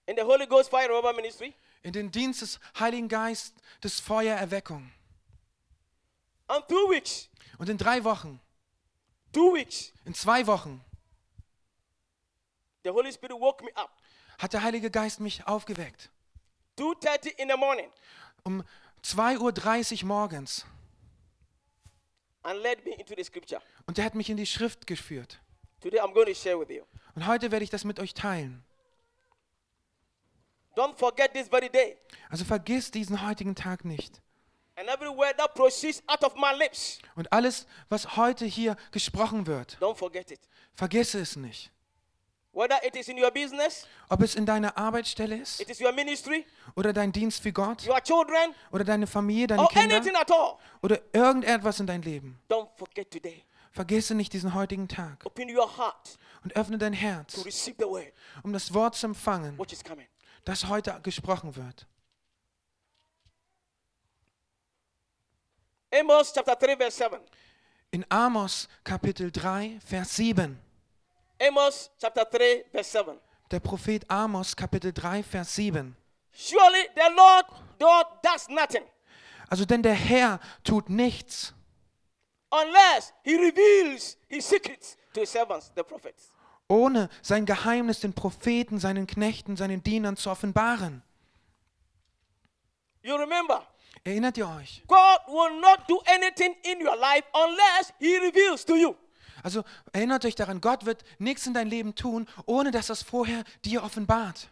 in 0.06 0.16
the 0.16 0.22
Holy 0.24 0.46
Ghost 0.48 0.70
Fire 0.70 0.88
Revival 0.90 1.14
Ministry. 1.14 1.54
in 1.84 1.92
den 1.92 2.12
Dienst 2.12 2.42
des 2.42 2.60
Heiligen 2.80 3.08
Geist 3.10 3.56
des 3.84 4.00
Feuererweckung. 4.00 4.92
And 6.48 6.66
two 6.68 6.90
weeks, 6.90 7.30
Und 7.58 7.70
in 7.70 7.78
drei 7.78 8.04
Wochen, 8.04 8.40
two 9.34 9.54
weeks, 9.54 9.92
in 10.06 10.14
zwei 10.14 10.46
Wochen, 10.48 10.82
the 12.84 12.90
Holy 12.92 13.12
Spirit 13.12 13.40
woke 13.40 13.64
me 13.64 13.72
up. 13.76 13.92
hat 14.38 14.54
der 14.54 14.62
Heilige 14.64 14.90
Geist 14.92 15.20
mich 15.20 15.46
aufgeweckt. 15.48 16.10
2.30 16.78 17.40
in 17.40 17.50
the 17.50 17.58
morning 17.58 17.90
Um 18.44 18.64
2.30 19.04 20.02
Uhr 20.04 20.08
morgens. 20.08 20.66
and 22.44 22.62
led 22.62 22.86
me 22.86 22.92
into 22.94 23.14
the 23.16 23.24
scripture. 23.24 23.62
Und 23.88 23.98
er 24.00 24.06
hat 24.06 24.16
mich 24.16 24.30
in 24.30 24.38
die 24.38 24.46
Schrift 24.46 24.88
geführt. 24.88 25.40
Today 25.82 26.00
I'm 26.00 26.14
going 26.14 26.28
to 26.28 26.34
share 26.34 26.58
with 26.60 26.70
you. 26.70 26.84
Und 27.16 27.28
heute 27.28 27.52
werde 27.52 27.64
ich 27.64 27.70
das 27.70 27.84
mit 27.84 28.00
euch 28.00 28.14
teilen. 28.14 28.64
Don't 30.76 30.96
forget 30.96 31.34
this 31.34 31.48
very 31.50 31.70
day. 31.70 31.98
Also 32.30 32.46
vergiss 32.46 32.92
diesen 32.92 33.28
heutigen 33.28 33.56
Tag 33.56 33.84
nicht. 33.84 34.22
Und 37.16 37.34
alles, 37.34 37.66
was 37.90 38.16
heute 38.16 38.46
hier 38.46 38.76
gesprochen 38.92 39.48
wird, 39.48 39.78
don't 39.82 39.96
forget 39.96 40.30
it. 40.32 40.40
vergisse 40.76 41.20
es 41.20 41.36
nicht. 41.36 41.72
Whether 42.54 42.84
it 42.84 42.96
is 42.96 43.08
in 43.08 43.22
your 43.22 43.30
business, 43.32 43.88
Ob 44.10 44.22
es 44.22 44.34
in 44.36 44.46
deiner 44.46 44.76
Arbeitsstelle 44.78 45.38
ist 45.38 45.60
it 45.62 45.70
is 45.70 45.80
your 45.82 45.92
ministry, 45.92 46.46
oder 46.76 46.92
dein 46.94 47.12
Dienst 47.12 47.42
für 47.42 47.52
Gott 47.52 47.88
your 47.88 48.02
children, 48.02 48.54
oder 48.72 48.84
deine 48.84 49.06
Familie, 49.08 49.48
deine 49.48 49.62
or 49.62 49.70
Kinder 49.70 49.98
anything 49.98 50.16
at 50.16 50.32
all, 50.32 50.58
oder 50.82 51.00
irgendetwas 51.14 51.80
in 51.80 51.88
dein 51.88 52.02
Leben. 52.02 52.40
don't 52.50 52.70
forget 52.76 53.12
today. 53.12 53.44
Vergisse 53.72 54.16
nicht 54.16 54.34
diesen 54.34 54.56
heutigen 54.56 54.88
Tag 54.88 55.24
Open 55.26 55.56
your 55.56 55.78
heart 55.78 56.18
und 56.44 56.56
öffne 56.56 56.78
dein 56.80 56.94
to 56.94 57.00
Herz, 57.00 57.46
receive 57.46 57.76
the 57.78 57.86
word 57.86 58.12
um 58.44 58.54
das 58.54 58.74
Wort 58.74 58.96
zu 58.96 59.08
empfangen, 59.08 59.58
which 59.60 59.74
is 59.74 59.84
coming. 59.84 60.08
das 60.46 60.68
heute 60.68 61.00
gesprochen 61.04 61.56
wird. 61.56 61.86
Amos 66.00 66.32
chapter 66.34 66.56
3, 66.56 66.76
verse 66.76 66.98
7. 66.98 67.20
In 67.92 68.06
Amos 68.10 68.68
Kapitel 68.84 69.32
3, 69.32 69.80
Vers 69.90 70.16
7. 70.16 70.58
Amos 71.40 71.90
chapter 72.00 72.26
3, 72.26 72.66
verse 72.72 72.90
7. 72.92 73.18
Der 73.50 73.60
Prophet 73.60 74.06
Amos 74.10 74.56
Kapitel 74.56 74.92
3, 74.92 75.24
Vers 75.24 75.56
7. 75.56 75.96
Surely 76.34 76.88
the 76.96 77.10
Lord 77.16 77.46
God 77.80 78.06
does 78.22 78.48
nothing 78.50 78.84
Also 79.50 79.66
denn 79.66 79.82
der 79.82 79.94
Herr 79.94 80.40
tut 80.64 80.90
nichts, 80.90 81.54
unless 82.52 83.14
he 83.24 83.36
reveals 83.36 84.18
his 84.28 84.46
secrets 84.48 84.98
to 85.14 85.22
his 85.22 85.32
servants, 85.32 85.72
the 85.76 85.84
prophets. 85.84 86.32
ohne 86.68 87.10
sein 87.22 87.46
Geheimnis 87.46 88.02
den 88.02 88.14
Propheten, 88.14 88.78
seinen 88.80 89.08
Knechten, 89.08 89.56
seinen 89.56 89.82
Dienern 89.84 90.18
zu 90.18 90.30
offenbaren. 90.30 91.02
You 93.04 93.16
remember, 93.16 93.66
Erinnert 94.08 94.38
ihr 94.38 94.48
euch? 94.48 94.84
God 94.88 95.20
will 95.28 95.60
not 95.60 95.80
do 95.90 96.02
anything 96.06 96.56
in 96.64 96.82
your 96.82 96.96
life 96.96 97.26
unless 97.34 97.92
he 98.00 98.18
reveals 98.20 98.64
to 98.64 98.74
you. 98.78 98.96
Also 99.44 99.66
erinnert 99.92 100.24
euch 100.24 100.34
daran, 100.34 100.62
Gott 100.62 100.86
wird 100.86 101.04
nichts 101.20 101.46
in 101.46 101.54
dein 101.54 101.68
Leben 101.68 101.94
tun, 101.94 102.26
ohne 102.46 102.72
dass 102.72 102.88
das 102.88 103.04
vorher 103.04 103.44
dir 103.66 103.84
offenbart. 103.84 104.48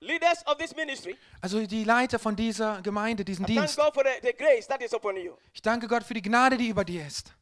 Leaders 0.00 0.44
of 0.48 0.56
this 0.56 0.74
ministry, 0.74 1.16
Also 1.40 1.64
die 1.64 1.84
Leiter 1.84 2.18
von 2.18 2.34
dieser 2.34 2.82
Gemeinde, 2.82 3.24
diesen 3.24 3.46
thank 3.46 3.56
Dienst. 3.60 3.76
God 3.76 3.94
for 3.94 4.02
the, 4.02 4.26
the 4.26 4.34
grace 4.36 4.66
that 4.66 4.82
is 4.82 4.92
upon 4.92 5.16
you. 5.16 5.34
Ich 5.52 5.62
danke 5.62 5.86
Gott 5.86 6.02
für 6.02 6.14
die 6.14 6.22
Gnade, 6.22 6.56
die 6.56 6.70
über 6.70 6.84
dir 6.84 7.06
ist. 7.06 7.32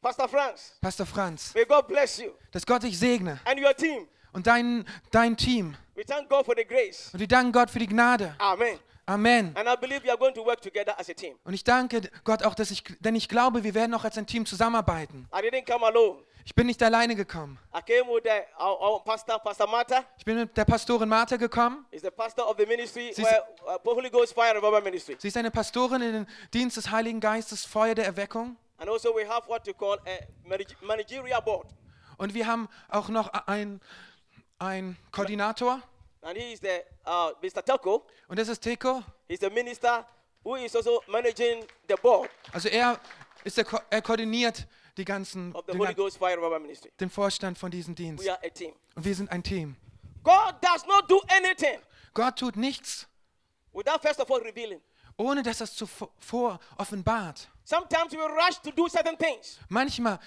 Pastor 0.00 0.30
Franz, 0.30 0.78
Pastor 0.80 1.04
Franz, 1.04 1.52
may 1.54 1.66
God 1.66 1.86
bless 1.86 2.16
you 2.18 2.30
dass 2.52 2.64
Gott 2.64 2.82
dich 2.84 2.98
segne 2.98 3.38
and 3.44 3.60
your 3.60 3.76
team. 3.76 4.08
und 4.32 4.46
dein, 4.46 4.86
dein 5.10 5.36
Team. 5.36 5.76
We 5.94 6.06
thank 6.06 6.30
God 6.30 6.46
for 6.46 6.54
the 6.56 6.64
grace. 6.64 7.10
Und 7.12 7.20
wir 7.20 7.28
danken 7.28 7.52
Gott 7.52 7.68
für 7.68 7.78
die 7.78 7.86
Gnade. 7.86 8.34
Amen. 8.38 8.78
Amen. 9.12 9.54
And 9.56 9.68
I 9.68 9.76
believe 9.76 10.02
we 10.04 10.10
are 10.10 10.16
going 10.18 10.34
to 10.34 10.44
work 10.44 10.60
together 10.62 10.94
as 10.98 11.10
a 11.10 11.12
team. 11.14 11.36
Und 11.44 11.52
ich 11.52 11.64
danke 11.64 12.10
Gott 12.24 12.42
auch, 12.44 12.54
dass 12.54 12.70
ich, 12.70 12.82
denn 13.00 13.14
ich 13.14 13.28
glaube, 13.28 13.62
wir 13.62 13.74
werden 13.74 13.92
auch 13.94 14.04
als 14.04 14.16
ein 14.16 14.26
Team 14.26 14.46
zusammenarbeiten. 14.46 15.28
I 15.34 15.40
didn't 15.46 15.70
come 15.70 15.84
alone. 15.84 16.22
Ich 16.44 16.54
bin 16.54 16.66
nicht 16.66 16.82
alleine 16.82 17.14
gekommen. 17.14 17.58
I 17.76 17.80
came 17.82 18.10
with 18.12 18.22
the, 18.24 18.30
our, 18.58 18.80
our 18.80 19.04
pastor, 19.04 19.38
Pastor 19.38 19.68
Martha. 19.68 20.04
Ich 20.16 20.24
bin 20.24 20.36
mit 20.36 20.56
der 20.56 20.64
Pastorin 20.64 21.08
Martha 21.08 21.36
gekommen. 21.36 21.84
Is 21.90 22.02
the 22.02 22.10
pastor 22.10 22.48
of 22.48 22.56
the 22.58 22.64
ministry, 22.66 23.12
Sie- 23.12 23.22
where, 23.22 23.44
uh. 23.66 25.18
Sie 25.18 25.28
ist 25.28 25.36
eine 25.36 25.50
Pastorin 25.50 26.02
in 26.02 26.12
den 26.12 26.26
Dienst 26.52 26.78
des 26.78 26.90
Heiligen 26.90 27.20
Geistes, 27.20 27.64
Feuer 27.66 27.94
der 27.94 28.06
Erweckung. 28.06 28.56
And 28.78 28.88
also 28.90 29.14
we 29.14 29.28
have 29.28 29.46
what 29.46 29.64
we 29.66 29.74
call 29.74 29.98
a 30.06 30.24
manage- 30.48 30.74
managerial 30.80 31.42
board. 31.42 31.68
Und 32.16 32.34
wir 32.34 32.46
haben 32.46 32.68
auch 32.88 33.08
noch 33.08 33.28
ein, 33.46 33.80
ein 34.58 34.96
Koordinator. 35.12 35.80
And 36.22 36.38
he 36.38 36.52
is 36.52 36.60
the 36.60 36.84
uh, 37.04 37.32
Mr. 37.42 37.62
Telko. 37.64 38.06
Und 38.28 38.38
das 38.38 38.48
ist 38.48 38.60
Teko. 38.62 39.02
He's 39.28 39.40
the 39.40 39.50
minister 39.50 40.06
who 40.44 40.54
is 40.56 40.74
also 40.76 41.02
managing 41.08 41.64
the 41.88 41.96
board 42.00 42.30
Also 42.52 42.68
er, 42.68 42.98
ist 43.44 43.56
der, 43.56 43.64
Ko- 43.64 43.80
er 43.90 44.02
koordiniert 44.02 44.66
die 44.96 45.04
ganzen, 45.04 45.52
of 45.54 45.64
the 45.66 45.72
den, 45.72 45.80
Holy 45.80 45.94
Ghost 45.94 46.18
Fire 46.18 46.36
Revival 46.36 46.60
Ministry. 46.60 46.92
den 47.00 47.10
Vorstand 47.10 47.58
von 47.58 47.70
diesem 47.70 47.94
Dienst. 47.94 48.24
We 48.24 48.30
are 48.30 48.38
a 48.44 48.48
team. 48.50 48.72
Und 48.94 49.04
wir 49.04 49.14
sind 49.14 49.30
ein 49.32 49.42
Team. 49.42 49.76
God 50.22 50.54
does 50.60 50.86
not 50.86 51.10
do 51.10 51.20
anything 51.28 51.78
Gott 52.14 52.38
tut 52.38 52.56
nichts, 52.56 53.08
without 53.72 54.00
first 54.00 54.20
of 54.20 54.30
all 54.30 54.40
revealing. 54.42 54.80
ohne 55.16 55.42
dass 55.42 55.60
er 55.60 55.64
es 55.64 55.74
zuvor 55.74 56.60
offenbart. 56.78 57.48
Sometimes 57.64 58.12
we 58.12 58.18
rush 58.18 58.58
to 58.62 58.70
do 58.70 58.88
certain 58.88 59.16
things, 59.18 59.58
Manchmal, 59.68 60.18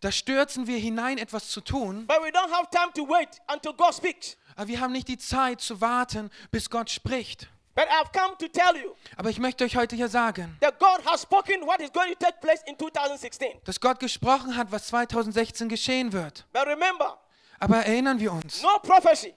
da 0.00 0.10
stürzen 0.10 0.66
wir 0.66 0.78
hinein, 0.78 1.18
etwas 1.18 1.48
zu 1.50 1.60
tun, 1.60 2.06
but 2.06 2.18
we 2.22 2.28
don't 2.30 2.50
have 2.50 2.68
time 2.70 2.92
to 2.94 3.04
wait 3.08 3.40
until 3.48 3.72
God 3.74 3.92
speaks. 3.94 4.36
Aber 4.56 4.68
wir 4.68 4.80
haben 4.80 4.92
nicht 4.92 5.08
die 5.08 5.18
Zeit 5.18 5.60
zu 5.60 5.80
warten, 5.80 6.30
bis 6.50 6.68
Gott 6.70 6.90
spricht. 6.90 7.48
But 7.74 7.84
I've 7.90 8.10
come 8.18 8.34
to 8.38 8.48
tell 8.48 8.74
you 8.82 8.94
Aber 9.16 9.28
ich 9.28 9.38
möchte 9.38 9.62
euch 9.64 9.76
heute 9.76 9.94
hier 9.96 10.08
sagen, 10.08 10.56
that 10.60 10.78
God 10.78 11.04
has 11.04 11.22
spoken 11.22 11.60
what 11.66 11.78
is 11.80 11.92
going 11.92 12.10
to 12.10 12.18
take 12.18 12.38
place 12.40 12.62
in 12.66 12.76
2016. 12.78 13.60
dass 13.64 13.78
Gott 13.78 14.00
gesprochen 14.00 14.56
hat, 14.56 14.72
was 14.72 14.86
2016 14.86 15.68
geschehen 15.68 16.12
wird. 16.12 16.46
But 16.54 16.66
remember, 16.66 17.18
Aber 17.60 17.76
erinnern 17.84 18.18
wir 18.18 18.32
uns, 18.32 18.62
no 18.62 18.78
prophecy 18.78 19.34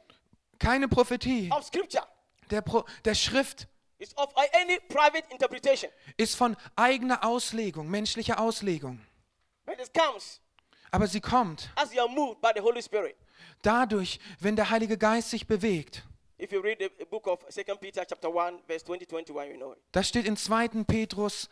keine 0.57 0.87
Prophetie 0.87 1.49
of 1.51 1.65
scripture 1.65 2.05
der, 2.49 2.61
Pro 2.61 2.85
der 3.03 3.13
Schrift 3.13 3.67
is 3.97 4.15
of 4.17 4.29
any 4.53 4.79
private 4.87 5.23
interpretation, 5.31 5.91
ist 6.15 6.35
von 6.37 6.55
eigener 6.77 7.25
Auslegung, 7.25 7.89
menschlicher 7.89 8.39
Auslegung. 8.39 9.01
but 9.65 9.77
it 9.79 9.93
comes 9.93 10.39
Aber 10.91 11.07
sie 11.07 11.19
kommt 11.19 11.69
as 11.75 11.93
you 11.93 11.99
are 11.99 12.09
moved 12.09 12.39
by 12.41 12.51
the 12.55 12.61
Holy 12.61 12.81
Spirit. 12.81 13.17
Dadurch, 13.61 14.19
wenn 14.39 14.55
der 14.55 14.69
Heilige 14.69 14.97
Geist 14.97 15.29
sich 15.29 15.47
bewegt. 15.47 16.03
If 16.41 16.51
you 16.51 16.61
read 16.61 16.79
the 16.79 17.05
book 17.05 17.27
of 17.27 17.45
2 17.49 17.63
Peter 17.75 18.05
chapter 18.05 18.29
1, 18.29 18.61
verse 18.65 18.85
20, 18.85 19.09
21, 19.11 19.51
you 19.51 19.57
know 19.57 19.73
it. 19.73 19.79
Das 19.91 20.07
steht 20.07 20.25
in 20.25 20.37
2. 20.37 20.83
Petrus 20.85 21.49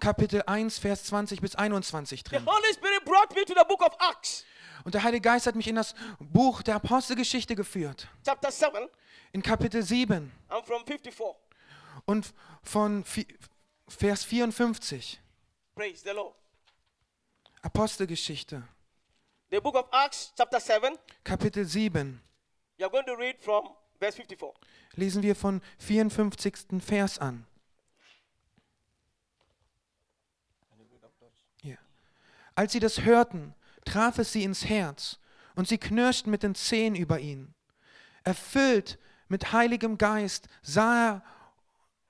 Kapitel 0.00 0.42
1, 0.46 0.78
Vers 0.78 1.04
20 1.04 1.40
bis 1.40 1.54
21 1.54 2.24
The 2.24 2.30
drin. 2.30 2.44
Holy 2.46 2.72
Spirit 2.74 3.04
brought 3.04 3.32
me 3.36 3.44
to 3.44 3.54
the 3.54 3.64
book 3.68 3.80
of 3.80 3.96
Acts, 4.00 4.44
Und 4.84 4.92
der 4.94 5.04
Heilige 5.04 5.22
Geist 5.22 5.46
hat 5.46 5.54
mich 5.54 5.68
in 5.68 5.76
das 5.76 5.94
Buch 6.18 6.62
der 6.62 6.74
Apostelgeschichte 6.76 7.54
geführt. 7.54 8.08
chapter 8.24 8.50
7, 8.50 8.88
In 9.32 9.42
Kapitel 9.42 9.82
7 9.84 10.32
and 10.48 10.66
from 10.66 10.84
54. 10.84 11.24
und 12.06 12.34
von 12.64 13.04
Vers 13.86 14.24
54. 14.24 15.20
Praise 15.76 16.02
the 16.04 16.10
Lord. 16.10 16.34
Apostelgeschichte, 17.62 18.62
The 19.54 19.60
book 19.60 19.76
of 19.76 19.84
Acts, 19.92 20.32
chapter 20.36 20.58
7, 20.58 20.98
Kapitel 21.24 21.64
7. 21.64 22.20
you're 22.76 22.90
going 22.90 23.06
to 23.06 23.14
read 23.14 23.36
from 23.38 23.68
verse 24.00 24.16
54. 24.16 24.52
Lesen 24.96 25.22
wir 25.22 25.36
von 25.36 25.62
54. 25.78 26.80
Vers 26.80 27.20
an. 27.20 27.46
Ja. 31.62 31.76
Als 32.56 32.72
sie 32.72 32.80
das 32.80 33.02
hörten, 33.02 33.54
traf 33.84 34.18
es 34.18 34.32
sie 34.32 34.42
ins 34.42 34.64
Herz 34.64 35.20
und 35.54 35.68
sie 35.68 35.78
knirschten 35.78 36.32
mit 36.32 36.42
den 36.42 36.56
Zehen 36.56 36.96
über 36.96 37.20
ihn. 37.20 37.54
Erfüllt 38.24 38.98
mit 39.28 39.52
heiligem 39.52 39.98
Geist 39.98 40.48
sah 40.62 41.10
er, 41.10 41.22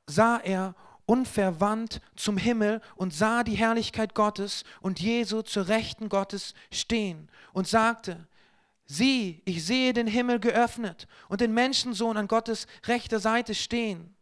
sah 0.07 0.39
er 0.39 0.75
unverwandt 1.07 2.01
zum 2.17 2.37
Himmel 2.37 2.81
und 2.97 3.13
sah 3.13 3.43
die 3.45 3.57
Herrlichkeit 3.57 4.15
Gottes 4.15 4.65
und 4.81 5.01
Jesu 5.01 5.43
zur 5.43 5.69
Rechten 5.69 6.09
Gottes 6.09 6.55
stehen 6.71 7.29
und 7.53 7.69
sagte, 7.69 8.27
Sieh, 8.87 9.41
ich 9.47 9.65
sehe 9.65 9.95
den 9.95 10.07
Himmel 10.07 10.41
geöffnet 10.41 11.07
und 11.29 11.41
den 11.41 11.55
Menschensohn 11.55 12.17
an 12.17 12.29
Gottes 12.29 12.67
rechter 12.87 13.19
Seite 13.19 13.55
stehen. 13.55 14.15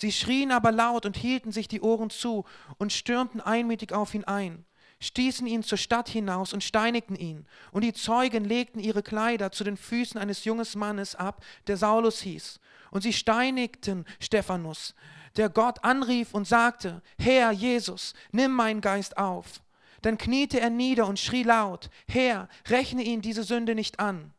Sie 0.00 0.12
schrien 0.12 0.50
aber 0.50 0.72
laut 0.72 1.04
und 1.04 1.16
hielten 1.16 1.52
sich 1.52 1.68
die 1.68 1.82
Ohren 1.82 2.08
zu 2.08 2.44
und 2.78 2.92
stürmten 2.92 3.42
einmütig 3.42 3.92
auf 3.92 4.14
ihn 4.14 4.24
ein, 4.24 4.64
stießen 5.00 5.46
ihn 5.46 5.62
zur 5.62 5.76
Stadt 5.76 6.08
hinaus 6.08 6.54
und 6.54 6.64
steinigten 6.64 7.14
ihn. 7.16 7.46
Und 7.72 7.84
die 7.84 7.92
Zeugen 7.92 8.46
legten 8.46 8.80
ihre 8.80 9.02
Kleider 9.02 9.52
zu 9.52 9.62
den 9.62 9.76
Füßen 9.76 10.18
eines 10.18 10.44
jungen 10.44 10.66
Mannes 10.76 11.14
ab, 11.14 11.44
der 11.66 11.76
Saulus 11.76 12.22
hieß. 12.22 12.60
Und 12.90 13.02
sie 13.02 13.12
steinigten 13.12 14.06
Stephanus, 14.18 14.94
der 15.36 15.48
Gott 15.48 15.82
anrief 15.84 16.34
und 16.34 16.46
sagte, 16.46 17.02
Herr 17.18 17.52
Jesus, 17.52 18.14
nimm 18.32 18.52
meinen 18.52 18.80
Geist 18.80 19.16
auf. 19.16 19.62
Dann 20.02 20.18
kniete 20.18 20.60
er 20.60 20.70
nieder 20.70 21.06
und 21.06 21.18
schrie 21.18 21.42
laut, 21.42 21.90
Herr, 22.08 22.48
rechne 22.68 23.02
ihn 23.02 23.20
diese 23.20 23.42
Sünde 23.42 23.74
nicht 23.74 24.00
an. 24.00 24.32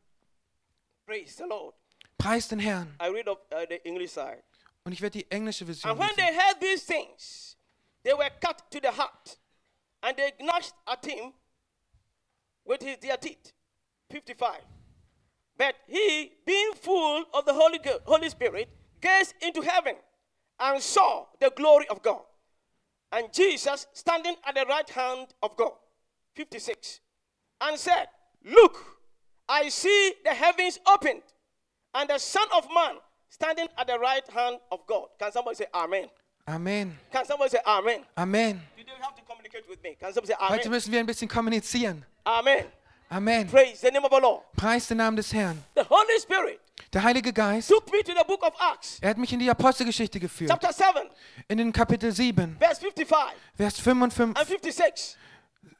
Praise 1.06 1.38
the 1.38 1.44
Lord. 1.44 1.76
Preis 2.18 2.48
den 2.48 2.60
Herrn. 2.60 2.96
I 3.02 3.08
read 3.08 3.28
of 3.28 3.38
uh, 3.52 3.66
the 3.68 3.80
English 3.84 4.12
side. 4.12 4.44
Und 4.84 4.94
ich 4.94 5.02
werde 5.02 5.20
die 5.20 5.32
englische 5.32 5.66
Version 5.66 5.92
And 5.92 6.00
when 6.00 6.10
lesen. 6.10 6.18
they 6.18 6.36
heard 6.36 6.60
these 6.60 6.86
things, 6.86 7.58
they 8.04 8.14
were 8.14 8.30
cut 8.40 8.64
to 8.72 8.80
the 8.80 8.90
heart, 8.90 9.38
and 10.02 10.18
they 10.18 10.34
gnashed 10.40 10.74
at 10.86 11.06
him 11.06 11.34
with 12.66 12.82
his, 12.82 12.98
their 13.00 13.18
teeth. 13.18 13.54
55. 14.10 14.62
But 15.58 15.76
he, 15.88 16.32
being 16.46 16.74
full 16.82 17.26
of 17.34 17.46
the 17.46 17.54
Holy, 17.54 17.80
Holy 18.06 18.30
Spirit, 18.30 18.70
gazed 19.00 19.36
into 19.42 19.62
heaven 19.62 19.96
and 20.62 20.82
saw 20.82 21.26
the 21.40 21.52
glory 21.56 21.88
of 21.90 22.02
God, 22.02 22.22
and 23.12 23.32
Jesus 23.34 23.88
standing 23.94 24.36
at 24.46 24.56
the 24.56 24.66
right 24.70 24.90
hand 24.90 25.28
of 25.42 25.58
God. 25.58 25.74
56. 26.36 27.02
And 27.60 27.78
said, 27.78 28.08
Look, 28.46 28.78
I 29.50 29.70
see 29.70 30.14
the 30.24 30.32
heavens 30.32 30.80
opened, 30.88 31.22
and 31.94 32.10
the 32.10 32.18
Son 32.18 32.48
of 32.56 32.68
Man 32.74 32.96
standing 33.30 33.68
at 33.78 33.88
the 33.88 34.00
right 34.00 34.28
hand 34.30 34.58
of 34.72 34.86
God. 34.88 35.08
Can 35.20 35.32
somebody 35.32 35.56
say 35.56 35.66
Amen? 35.74 36.10
Amen. 36.48 36.98
Can 37.12 37.26
somebody 37.26 37.50
say 37.50 37.60
Amen? 37.66 38.04
Amen. 38.18 38.62
You 38.78 38.84
don't 38.84 39.02
have 39.02 39.16
to 39.16 39.22
communicate 39.24 39.68
with 39.70 39.84
me. 39.84 39.96
Can 40.00 40.14
somebody 40.14 40.34
say 40.34 40.38
Amen? 40.40 40.60
Heute 40.60 40.70
müssen 40.70 40.92
wir 40.92 41.00
ein 41.00 41.06
bisschen 41.06 41.28
kommunizieren. 41.28 42.06
Amen. 42.26 42.66
Amen. 43.12 43.48
Praise 43.48 43.82
the 43.82 43.92
name 43.92 44.06
of 44.06 44.12
the 44.12 44.20
Lord. 44.22 44.42
Preis 44.56 44.88
den 44.88 44.98
Namen 44.98 45.18
des 45.18 45.34
Herrn. 45.34 45.62
The 45.76 45.84
Holy 45.90 46.20
Spirit 46.20 46.60
Der 46.94 47.04
Heilige 47.04 47.32
Geist, 47.34 47.70
took 47.70 47.92
me 47.92 48.02
to 48.04 48.14
the 48.14 48.24
book 48.26 48.42
of 48.44 48.54
Acts, 48.60 48.98
er 49.02 49.10
hat 49.12 49.18
mich 49.18 49.32
in 49.32 49.40
die 49.40 49.50
Apostelgeschichte 49.50 50.20
geführt. 50.20 50.50
chapter 50.50 50.74
7, 50.74 51.10
In 51.48 51.58
den 51.58 51.72
Kapitel 51.72 52.12
7, 52.12 52.58
verse 52.60 52.82
55 52.82 53.18
Vers 53.56 53.76
and 53.88 54.14
55, 54.14 54.48
56. 54.48 55.18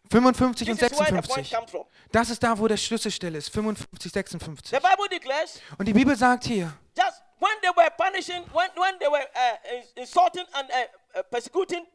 55 0.10 0.70
und 0.70 0.80
This 0.80 0.92
is 0.92 1.00
where 1.00 1.06
the 1.08 1.28
point 1.28 1.48
56. 1.48 1.52
comes 1.58 1.72
from. 1.72 1.86
Das 2.12 2.30
ist 2.30 2.44
da, 2.44 2.58
wo 2.58 2.68
der 2.68 2.78
Schlüsselstelle 2.78 3.38
ist. 3.38 3.50
55, 3.50 4.12
56. 4.12 4.70
The 4.72 4.78
Bible 4.78 5.08
declares 5.10 5.60
Und 5.78 5.86
die 5.88 5.94
Bibel 5.94 6.16
sagt 6.16 6.44
hier, 6.46 6.74
just 6.98 7.22
when 7.40 7.52
they 7.62 7.72
were 7.76 7.90
punishing, 7.98 8.44
when, 8.54 8.70
when 8.76 9.00
they 9.00 9.08
were 9.08 9.26
uh, 9.36 9.78
ins- 9.78 9.92
insulting 9.96 10.44
and 10.54 10.70
uh, 10.70 11.20
uh, 11.20 11.24
persecuting 11.32 11.86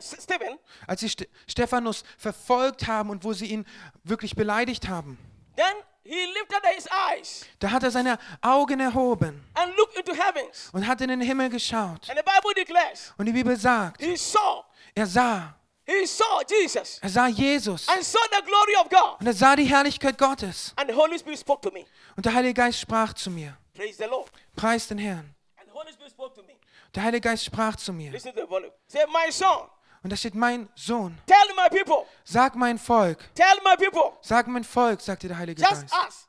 Stephen, 0.00 0.58
als 0.86 1.00
sie 1.00 1.08
St 1.08 1.26
Stephanus 1.46 2.02
verfolgt 2.18 2.86
haben 2.86 3.10
und 3.10 3.24
wo 3.24 3.32
sie 3.32 3.46
ihn 3.46 3.66
wirklich 4.04 4.34
beleidigt 4.34 4.88
haben, 4.88 5.18
then 5.56 5.74
he 6.02 6.24
lifted 6.26 6.64
his 6.74 6.86
eyes 7.08 7.44
da 7.60 7.70
hat 7.70 7.82
er 7.82 7.90
seine 7.90 8.18
Augen 8.40 8.80
erhoben 8.80 9.44
and 9.54 9.76
looked 9.76 9.96
into 9.96 10.12
heavens. 10.14 10.70
und 10.72 10.86
hat 10.86 11.00
in 11.00 11.08
den 11.08 11.20
Himmel 11.20 11.48
geschaut. 11.50 12.08
And 12.08 12.18
the 12.18 12.24
Bible 12.24 12.54
declares 12.56 13.12
Und 13.18 13.26
die 13.26 13.32
Bibel 13.32 13.56
sagt, 13.56 14.02
he 14.02 14.16
saw, 14.16 14.64
er 14.94 15.06
sah, 15.06 15.54
he 15.86 16.06
saw 16.06 16.42
Jesus 16.48 16.98
er 17.02 17.08
sah 17.10 17.28
Jesus 17.28 17.88
and 17.88 18.02
saw 18.04 18.18
the 18.32 18.42
glory 18.44 18.76
of 18.80 18.88
God. 18.88 19.20
und 19.20 19.26
er 19.26 19.34
sah 19.34 19.54
die 19.54 19.64
Herrlichkeit 19.64 20.18
Gottes. 20.18 20.72
And 20.76 20.88
the 20.90 20.96
Holy 20.96 21.18
Spirit 21.18 21.38
spoke 21.38 21.60
to 21.62 21.70
me. 21.72 21.84
Und 22.16 22.26
der 22.26 22.34
Heilige 22.34 22.54
Geist 22.54 22.80
sprach 22.80 23.12
zu 23.12 23.30
mir. 23.30 23.56
Praise 23.74 23.96
the 23.98 24.04
Lord. 24.08 24.30
Preis 24.56 24.88
den 24.88 24.98
Herrn. 24.98 25.34
And 25.58 25.68
the 25.68 25.72
Holy 25.72 25.92
Spirit 25.92 26.10
spoke 26.12 26.34
to 26.34 26.42
me. 26.42 26.54
Der 26.94 27.02
Heilige 27.04 27.28
Geist 27.28 27.44
sprach 27.44 27.76
zu 27.76 27.92
mir. 27.92 28.10
Listen 28.10 28.34
to 28.34 28.40
the 28.40 28.48
volume. 28.48 28.72
Say, 28.86 29.04
my 29.06 29.30
son, 29.30 29.68
Und 30.02 30.10
da 30.10 30.16
steht, 30.16 30.34
mein 30.34 30.68
Sohn, 30.74 31.16
tell 31.26 31.54
my 31.54 31.68
people, 31.68 32.06
sag 32.24 32.54
mein 32.56 32.78
Volk, 32.78 33.18
tell 33.34 33.60
my 33.64 33.76
people, 33.76 34.16
sag 34.22 34.46
mein 34.48 34.64
Volk, 34.64 35.00
sagte 35.00 35.28
der 35.28 35.36
Heilige 35.38 35.60
just 35.62 35.88
Geist. 35.90 36.28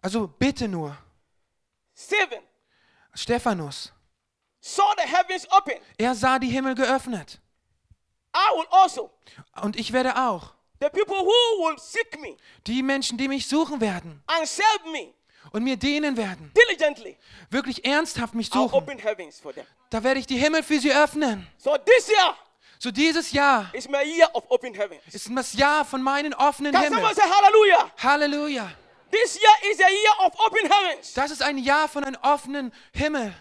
Also 0.00 0.28
bitte 0.28 0.68
nur, 0.68 0.96
Stephen. 1.96 2.40
Stephanus, 3.14 3.92
saw 4.60 4.94
the 4.96 5.06
heavens 5.08 5.46
open, 5.52 5.74
er 5.98 6.14
sah 6.14 6.38
die 6.38 6.48
Himmel 6.48 6.74
geöffnet. 6.74 7.40
I 8.34 8.56
will 8.56 8.66
also. 8.70 9.10
Und 9.62 9.76
ich 9.76 9.92
werde 9.92 10.16
auch, 10.16 10.54
The 10.80 10.88
people 10.90 11.16
who 11.16 11.64
will 11.64 11.78
seek 11.78 12.20
me 12.20 12.36
die 12.66 12.82
Menschen, 12.82 13.16
die 13.16 13.28
mich 13.28 13.46
suchen 13.48 13.80
werden. 13.80 14.22
and 14.26 14.46
serve 14.46 14.90
me 14.92 15.14
und 15.54 15.62
mir 15.62 15.76
dienen 15.76 16.16
werden, 16.16 16.50
diligently, 16.56 17.16
wirklich 17.48 17.84
ernsthaft 17.84 18.34
mich 18.34 18.48
I'll 18.48 18.64
suchen, 18.68 18.74
open 18.74 18.98
heavens 18.98 19.38
for 19.40 19.52
them. 19.54 19.64
da 19.90 20.02
werde 20.02 20.18
ich 20.18 20.26
die 20.26 20.36
Himmel 20.36 20.62
für 20.64 20.80
sie 20.80 20.92
öffnen. 20.92 21.46
So 21.58 21.76
this 21.78 22.08
year 22.08 22.36
So 22.80 22.90
dieses 22.90 23.30
Jahr 23.32 23.70
is 23.72 23.88
my 23.88 24.02
year 24.02 24.28
of 24.34 24.44
open 24.50 24.74
heavens. 24.74 25.00
ist 25.12 25.30
das 25.32 25.52
Jahr 25.54 25.84
von 25.84 26.02
meinen 26.02 26.34
offenen 26.34 26.72
Can 26.72 26.82
Himmel. 26.82 26.98
someone 26.98 27.14
say 27.14 27.22
hallelujah? 27.22 27.90
Halleluja. 28.02 28.70
This 29.12 29.36
year 29.36 29.72
is 29.72 29.80
a 29.80 29.88
year 29.88 30.26
of 30.26 30.32
open 30.44 30.68
heavens. 30.70 31.14
Das 31.14 31.30
ist 31.30 31.40
ein 31.40 31.56
Jahr 31.58 31.88
von 31.88 32.02
einem 32.04 32.18
offenen 32.22 32.72
Himmel. 32.92 33.32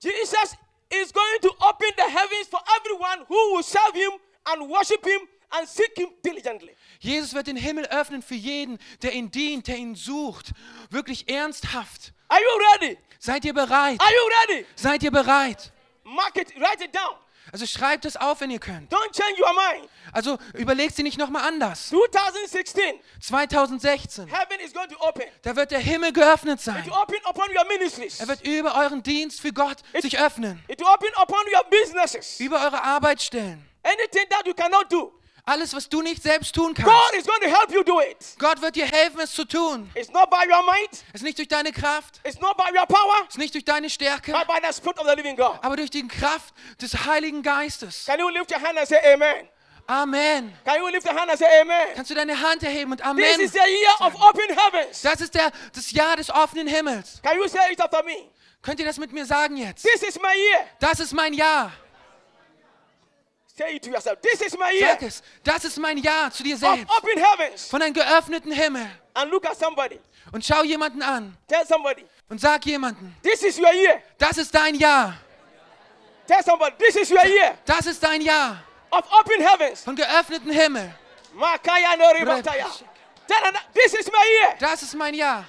Jesus 0.00 0.56
is 0.90 1.12
going 1.12 1.40
to 1.42 1.50
open 1.60 1.88
the 1.96 2.02
heavens 2.10 2.48
for 2.50 2.60
everyone 2.76 3.24
who 3.28 3.54
will 3.54 3.62
serve 3.62 3.94
him 3.94 4.10
and 4.46 4.68
worship 4.68 5.04
him 5.06 5.20
and 5.50 5.68
seek 5.68 5.96
him 5.96 6.08
diligently. 6.24 6.74
Jesus 7.00 7.34
wird 7.34 7.46
den 7.46 7.56
Himmel 7.56 7.86
öffnen 7.86 8.22
für 8.22 8.34
jeden, 8.34 8.78
der 9.02 9.12
ihn 9.12 9.30
dient, 9.30 9.68
der 9.68 9.76
ihn 9.76 9.94
sucht. 9.94 10.52
Wirklich 10.90 11.28
ernsthaft. 11.28 12.12
Are 12.28 12.40
you 12.40 12.60
ready? 12.74 12.98
Seid 13.18 13.44
ihr 13.44 13.54
bereit? 13.54 14.00
Are 14.00 14.10
you 14.10 14.54
ready? 14.54 14.66
Seid 14.74 15.02
ihr 15.02 15.10
bereit? 15.10 15.72
Mark 16.04 16.36
it, 16.36 16.54
write 16.56 16.84
it 16.84 16.94
down. 16.94 17.16
Also 17.52 17.66
schreibt 17.66 18.04
es 18.04 18.16
auf, 18.16 18.40
wenn 18.40 18.50
ihr 18.50 18.58
könnt. 18.58 18.92
Don't 18.92 19.12
change 19.12 19.40
your 19.40 19.52
mind. 19.54 19.88
Also 20.12 20.38
überlegt 20.54 20.96
sie 20.96 21.02
nicht 21.02 21.18
nochmal 21.18 21.46
anders. 21.46 21.88
2016, 21.88 23.00
2016, 23.20 24.26
heaven 24.26 24.60
is 24.64 24.72
going 24.72 24.88
to 24.88 24.96
open. 25.00 25.24
da 25.42 25.56
wird 25.56 25.70
der 25.70 25.78
Himmel 25.78 26.12
geöffnet 26.12 26.60
sein. 26.60 26.80
It 26.80 26.86
will 26.86 26.92
open 26.92 27.16
upon 27.24 27.48
your 27.56 27.64
ministries. 27.66 28.20
Er 28.20 28.28
wird 28.28 28.46
über 28.46 28.74
euren 28.74 29.02
Dienst 29.02 29.40
für 29.40 29.52
Gott 29.52 29.78
sich 30.00 30.18
öffnen. 30.18 30.62
It 30.68 30.82
open 30.82 31.08
upon 31.16 31.40
your 31.54 31.64
businesses. 31.70 32.38
Über 32.40 32.62
eure 32.62 32.82
Arbeitsstellen. 32.82 33.64
Anything 33.82 34.28
that 34.28 34.46
you 34.46 34.52
cannot 34.52 34.92
do, 34.92 35.17
Alles, 35.48 35.72
was 35.74 35.88
du 35.88 36.02
nicht 36.02 36.22
selbst 36.22 36.54
tun 36.54 36.74
God 36.74 36.84
kannst. 36.84 37.14
is 37.14 37.26
going 37.26 37.40
to 37.40 37.48
help 37.48 37.72
you 37.72 37.82
do 37.82 38.00
it. 38.02 38.18
Gott 38.38 38.60
wird 38.60 38.76
dir 38.76 38.84
helfen, 38.84 39.20
es 39.20 39.32
zu 39.32 39.46
tun. 39.46 39.90
It's 39.94 40.10
not 40.10 40.28
by 40.28 40.44
your 40.46 40.62
might, 40.66 40.92
Es 40.92 41.20
ist 41.20 41.22
nicht 41.22 41.38
durch 41.38 41.48
deine 41.48 41.72
Kraft, 41.72 42.20
it's 42.22 42.38
not 42.38 42.56
by 42.58 42.64
your 42.78 42.84
power, 42.86 43.22
es 43.26 43.30
ist 43.34 43.38
nicht 43.38 43.54
durch 43.54 43.64
deine 43.64 43.88
Stärke, 43.88 44.32
but 44.32 44.46
by 44.46 44.58
the 44.62 44.70
Spirit 44.74 44.98
of 44.98 45.06
the 45.08 45.14
living 45.16 45.36
God. 45.36 45.58
aber 45.62 45.76
durch 45.76 45.88
die 45.88 46.06
Kraft 46.06 46.52
des 46.82 46.92
Heiligen 47.06 47.42
Geistes. 47.42 48.04
Can 48.04 48.20
you 48.20 48.28
lift 48.28 48.50
your 48.52 48.60
hand 48.60 48.76
and 48.78 48.86
say 48.86 48.98
amen? 49.14 49.48
Amen. 49.86 50.52
Can 50.66 50.80
you 50.82 50.88
lift 50.88 51.06
your 51.06 51.18
hand 51.18 51.30
and 51.30 51.38
say 51.38 51.46
amen? 51.62 51.94
Kannst 51.94 52.10
du 52.10 52.14
deine 52.14 52.38
Hand 52.38 52.62
erheben 52.62 52.92
und 52.92 52.98
This 52.98 53.06
Amen. 53.06 53.40
is 53.40 53.52
the 53.52 53.58
year 53.58 54.06
of 54.06 54.14
open 54.20 54.54
heavens. 54.54 55.00
Das 55.00 55.22
ist 55.22 55.34
der, 55.34 55.50
das 55.74 55.90
Jahr 55.92 56.14
des 56.16 56.28
offenen 56.28 56.66
Himmels. 56.68 57.22
Can 57.22 57.38
you 57.38 57.48
say 57.48 57.72
it 57.72 57.80
after 57.80 58.02
me? 58.04 58.28
Könnt 58.60 58.80
ihr 58.80 58.86
das 58.86 58.98
mit 58.98 59.12
mir 59.14 59.24
sagen 59.24 59.56
jetzt? 59.56 59.82
This 59.82 60.02
is 60.02 60.16
my 60.16 60.28
year. 60.36 60.66
Das 60.78 61.00
ist 61.00 61.14
mein 61.14 61.32
Jahr. 61.32 61.72
Say 63.58 63.78
to 63.80 63.90
yourself. 63.90 64.20
This 64.22 64.40
is 64.40 64.56
my 64.56 64.70
year 64.70 64.90
Sag 64.92 65.02
es. 65.02 65.22
Das 65.42 65.64
ist 65.64 65.78
mein 65.78 65.98
Jahr 65.98 66.30
zu 66.30 66.44
dir 66.44 66.54
of 66.54 66.60
selbst. 66.60 66.86
open 66.96 67.18
heavens. 67.18 67.68
Von 67.68 67.82
einem 67.82 67.92
geöffneten 67.92 68.52
Himmel. 68.52 68.88
And 69.14 69.30
look 69.32 69.44
at 69.46 69.58
somebody. 69.58 69.98
Und 70.30 70.44
schau 70.44 70.62
jemanden 70.62 71.02
an 71.02 71.36
Tell 71.48 71.66
somebody. 71.66 72.04
und 72.28 72.40
sag 72.40 72.64
jemanden, 72.66 73.16
This 73.22 73.42
is 73.42 73.58
your 73.58 73.72
year. 73.72 74.00
das 74.18 74.38
ist 74.38 74.54
dein 74.54 74.76
Jahr. 74.76 75.14
Tell 76.28 76.44
somebody. 76.44 76.76
This 76.78 76.96
is 76.96 77.10
your 77.10 77.24
year 77.26 77.58
Das 77.64 77.86
ist 77.86 78.00
dein 78.02 78.20
Jahr 78.20 78.62
of 78.90 79.04
open 79.10 79.40
heavens. 79.44 79.82
von 79.82 79.96
geöffneten 79.96 80.50
Himmel. 80.52 80.94
Makaya 81.34 81.96
no 81.96 82.10
ribataya. 82.10 82.66
This 83.74 83.94
is 83.94 84.06
my 84.06 84.24
year. 84.40 84.54
Das 84.60 84.82
ist 84.82 84.94
mein 84.94 85.14
Jahr. 85.14 85.44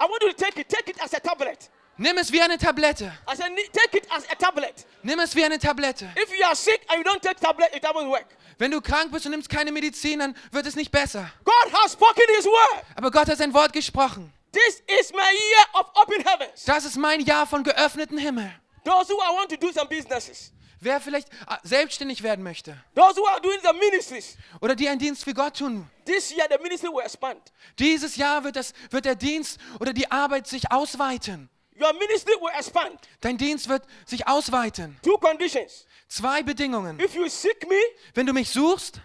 I 0.00 0.04
want 0.04 0.22
you 0.22 0.32
to 0.32 0.34
take 0.36 0.60
it. 0.60 0.68
Take 0.68 0.90
it 0.90 1.00
as 1.00 1.14
a 1.14 1.20
tablet. 1.20 1.70
Nimm 1.96 2.18
es 2.18 2.32
wie 2.32 2.42
eine 2.42 2.58
Tablette. 2.58 3.12
I 3.32 3.36
said, 3.36 3.52
"Ni- 3.52 3.68
take 3.72 3.98
it 3.98 4.06
as 4.10 4.28
a 4.28 4.34
tablet. 4.34 4.84
Nimm 5.02 5.20
es 5.20 5.34
wie 5.36 5.44
eine 5.44 5.58
Tablette. 5.58 6.10
If 6.20 6.36
you 6.36 6.44
are 6.44 6.56
sick 6.56 6.80
and 6.88 6.98
you 6.98 7.04
don't 7.04 7.20
take 7.20 7.36
tablet, 7.40 7.74
it 7.74 7.84
doesn't 7.84 8.08
work. 8.08 8.26
Wenn 8.58 8.70
du 8.72 8.80
krank 8.80 9.12
bist 9.12 9.26
und 9.26 9.32
nimmst 9.32 9.48
keine 9.48 9.70
Medizin, 9.70 10.18
dann 10.18 10.36
wird 10.50 10.66
es 10.66 10.74
nicht 10.74 10.90
besser. 10.90 11.30
God 11.44 11.72
has 11.72 11.92
spoken 11.92 12.24
His 12.36 12.46
word. 12.46 12.84
Aber 12.96 13.10
Gott 13.10 13.28
hat 13.28 13.38
sein 13.38 13.54
Wort 13.54 13.72
gesprochen. 13.72 14.32
This 14.52 14.82
is 15.00 15.12
my 15.12 15.18
year 15.18 15.80
of 15.80 15.86
open 15.94 16.24
heavens. 16.24 16.64
Das 16.64 16.84
ist 16.84 16.96
mein 16.96 17.20
Jahr 17.20 17.46
von 17.46 17.62
geöffneten 17.62 18.18
Himmel. 18.18 18.52
Those 18.84 19.12
who 19.12 19.18
want 19.18 19.50
to 19.50 19.56
do 19.56 19.72
some 19.72 19.88
businesses, 19.88 20.52
Wer 20.80 21.00
vielleicht 21.00 21.28
ah, 21.46 21.58
selbstständig 21.62 22.22
werden 22.22 22.42
möchte 22.42 22.76
those 22.94 23.16
who 23.18 23.26
are 23.26 23.40
doing 23.40 23.58
the 23.62 23.72
ministries, 23.72 24.36
oder 24.60 24.74
die 24.76 24.86
einen 24.86 24.98
Dienst 24.98 25.24
für 25.24 25.32
Gott 25.32 25.56
tun. 25.56 25.88
this 26.04 26.30
year 26.30 26.46
the 26.50 26.62
ministry 26.62 26.90
will 26.90 27.00
expand. 27.02 27.40
Dieses 27.78 28.16
Jahr 28.16 28.44
wird, 28.44 28.56
das, 28.56 28.74
wird 28.90 29.06
der 29.06 29.14
Dienst 29.14 29.58
oder 29.80 29.92
die 29.94 30.10
Arbeit 30.10 30.46
sich 30.46 30.70
ausweiten. 30.70 31.48
Your 31.80 31.92
ministry 31.94 32.34
will 32.40 32.52
expand. 32.56 32.98
Dein 33.20 33.36
Dienst 33.36 33.68
wird 33.68 33.82
sich 34.06 34.26
ausweiten. 34.28 34.96
Two 35.02 35.18
conditions. 35.18 35.86
Zwei 36.08 36.42
Bedingungen. 36.42 37.00
If 37.00 37.14
you 37.14 37.28
seek 37.28 37.68
me 37.68 37.76
Wenn 38.14 38.26
du 38.26 38.32
mich 38.32 38.48
suchst 38.50 39.00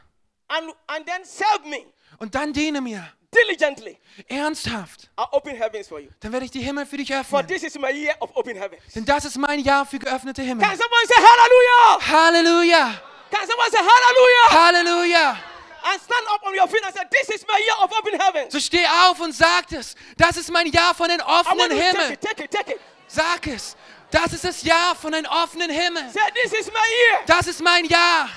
and, 0.47 0.71
and 0.87 1.05
then 1.07 1.23
serve 1.25 1.67
me 1.67 1.85
und 2.19 2.35
dann 2.35 2.53
diene 2.53 2.81
mir 2.81 3.11
diligently, 3.33 3.97
ernsthaft, 4.27 5.09
I'll 5.17 5.27
open 5.31 5.55
heavens 5.55 5.87
for 5.87 5.99
you. 5.99 6.09
dann 6.19 6.31
werde 6.31 6.45
ich 6.45 6.51
die 6.51 6.61
Himmel 6.61 6.85
für 6.85 6.97
dich 6.97 7.09
For 7.09 7.19
öffnen. 7.21 7.47
this 7.47 7.63
is 7.63 7.75
my 7.79 7.89
year 7.91 8.15
of 8.19 8.29
open 8.35 8.55
heavens. 8.57 8.81
Denn 8.93 9.05
das 9.05 9.25
ist 9.25 9.37
mein 9.37 9.59
Jahr 9.59 9.85
für 9.85 9.99
geöffnete 9.99 10.41
Himmel. 10.41 10.65
Can 10.67 10.77
someone 10.77 11.05
say 11.07 11.15
hallelujah? 11.15 12.07
Halleluja! 12.07 13.01
Can 13.31 13.47
someone 13.47 13.71
say 13.71 13.77
hallelujah? 13.79 14.49
Halleluja! 14.51 15.37
And 15.83 16.01
stand 16.01 16.25
up 16.33 16.41
on 16.45 16.53
your 16.53 16.67
feet 16.67 16.83
and 16.85 16.93
say, 16.93 17.03
This 17.11 17.29
is 17.29 17.45
my 17.47 17.57
year 17.57 17.75
of 17.83 17.91
open 17.91 18.19
heavens. 18.19 18.53
So 18.53 18.59
steh 18.59 18.85
auf 18.85 19.19
und 19.19 19.33
sag 19.33 19.71
es. 19.71 19.95
Das 20.17 20.37
ist 20.37 20.51
mein 20.51 20.67
Jahr 20.67 20.93
von 20.93 21.07
den 21.09 21.21
offenen 21.21 21.59
you 21.59 21.67
to 21.69 21.75
take 21.75 21.97
Himmel. 21.97 22.11
it, 22.11 22.21
take 22.21 22.43
it, 22.43 22.51
take 22.51 22.71
it. 22.71 22.81
Sag 23.07 23.47
es. 23.47 23.75
Das 24.11 24.33
ist 24.33 24.43
das 24.43 24.63
Jahr 24.63 24.95
von 24.95 25.11
den 25.11 25.25
offenen 25.27 25.69
Himmel. 25.69 26.09
Say, 26.09 26.21
This 26.43 26.53
is 26.53 26.67
my 26.67 26.73
year 26.73 27.19
Das 27.25 27.47
ist 27.47 27.61
mein 27.61 27.85
Jahr 27.85 28.29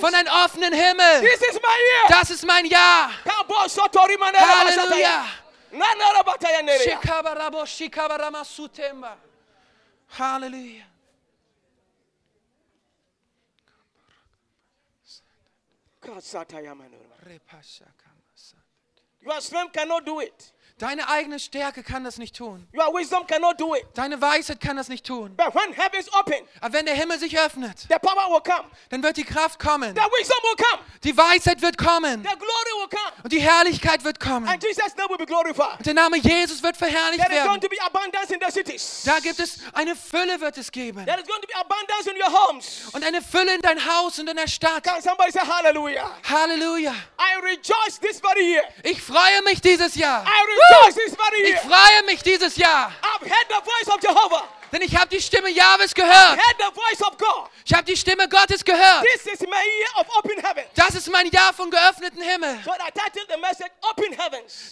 von 0.00 0.12
den 0.12 0.28
offenen 0.28 0.72
Himmel. 0.72 1.20
This 1.20 1.40
is 1.48 1.54
my 1.54 1.68
year. 1.68 2.08
Das 2.08 2.30
ist 2.30 2.44
mein 2.46 2.64
Jahr. 2.66 3.10
Halleluja. 4.40 5.24
Halleluja. 10.18 10.84
God, 16.08 16.22
sataya 16.22 16.74
manora. 16.74 17.16
Repashakamasa. 17.22 18.56
Your 19.24 19.40
strength 19.40 19.72
cannot 19.72 20.06
do 20.06 20.20
it. 20.20 20.52
Deine 20.78 21.08
eigene 21.08 21.40
Stärke 21.40 21.82
kann 21.82 22.04
das 22.04 22.18
nicht 22.18 22.36
tun. 22.36 22.68
Your 22.72 22.94
wisdom 22.94 23.26
cannot 23.26 23.58
do 23.58 23.74
it. 23.74 23.84
Deine 23.94 24.20
Weisheit 24.20 24.60
kann 24.60 24.76
das 24.76 24.88
nicht 24.88 25.04
tun. 25.04 25.34
But 25.36 25.52
when 25.52 25.72
heavens 25.72 26.08
open, 26.14 26.36
Aber 26.60 26.72
wenn 26.72 26.86
der 26.86 26.94
Himmel 26.94 27.18
sich 27.18 27.36
öffnet, 27.36 27.80
the 27.88 27.96
power 28.00 28.30
will 28.30 28.40
come. 28.40 28.70
dann 28.90 29.02
wird 29.02 29.16
die 29.16 29.24
Kraft 29.24 29.58
kommen. 29.58 29.92
The 29.96 30.02
wisdom 30.02 30.38
will 30.44 30.64
come. 30.70 30.84
Die 31.02 31.16
Weisheit 31.16 31.60
wird 31.62 31.76
kommen. 31.78 32.22
The 32.22 32.28
glory 32.28 32.72
will 32.80 32.88
come. 32.90 33.12
Und 33.24 33.32
die 33.32 33.40
Herrlichkeit 33.40 34.04
wird 34.04 34.20
kommen. 34.20 34.46
And 34.46 34.62
Jesus' 34.62 34.94
name 34.96 35.08
will 35.10 35.16
be 35.18 35.26
glorified. 35.26 35.78
Und 35.78 35.86
der 35.86 35.94
Name 35.94 36.16
Jesus 36.18 36.62
wird 36.62 36.76
verherrlicht 36.76 37.24
There 37.26 37.34
is 37.36 37.44
going 37.44 37.60
werden. 37.60 37.60
to 37.60 37.68
be 37.68 37.82
abundance 37.82 38.32
in 38.32 38.38
the 38.40 38.52
cities. 38.52 39.02
Da 39.04 39.18
gibt 39.18 39.40
es 39.40 39.58
eine 39.72 39.96
Fülle 39.96 40.40
wird 40.40 40.58
es 40.58 40.70
geben. 40.70 41.04
There 41.06 41.20
is 41.20 41.26
going 41.26 41.40
to 41.40 41.48
be 41.48 41.56
abundance 41.56 42.08
in 42.08 42.16
your 42.16 42.32
homes. 42.32 42.82
Und 42.92 43.02
eine 43.04 43.20
Fülle 43.20 43.52
in 43.56 43.62
dein 43.62 43.84
Haus 43.84 44.20
und 44.20 44.30
in 44.30 44.36
der 44.36 44.46
Stadt. 44.46 44.84
Can 44.84 45.02
somebody 45.02 45.32
say 45.32 45.40
hallelujah? 45.40 46.08
Halleluja. 46.22 46.92
I 47.18 47.40
rejoice 47.42 47.98
this 48.00 48.20
very 48.20 48.52
year. 48.52 48.62
Ich 48.84 49.02
freue 49.08 49.42
mich 49.42 49.60
dieses 49.60 49.94
Jahr. 49.94 50.22
I 50.24 50.40
rejoice 50.52 50.94
this 50.94 51.16
very 51.16 51.42
Ich 51.50 51.58
freue 51.60 52.02
mich 52.06 52.22
dieses 52.22 52.56
Jahr. 52.56 52.92
Denn 54.72 54.82
ich 54.82 54.94
habe 54.96 55.08
die 55.08 55.20
Stimme 55.20 55.48
Jahwes 55.50 55.94
gehört. 55.94 56.38
Ich 57.64 57.74
habe 57.74 57.84
die 57.84 57.96
Stimme 57.96 58.28
Gottes 58.28 58.64
gehört. 58.64 59.04
This 59.14 59.32
is 59.32 59.40
my 59.40 59.46
year 59.48 60.00
of 60.00 60.06
open 60.16 60.38
heaven. 60.42 60.64
Das 60.74 60.94
ist 60.94 61.10
mein 61.10 61.30
Jahr 61.30 61.52
von 61.54 61.70
geöffneten 61.70 62.22
Himmel. 62.22 62.58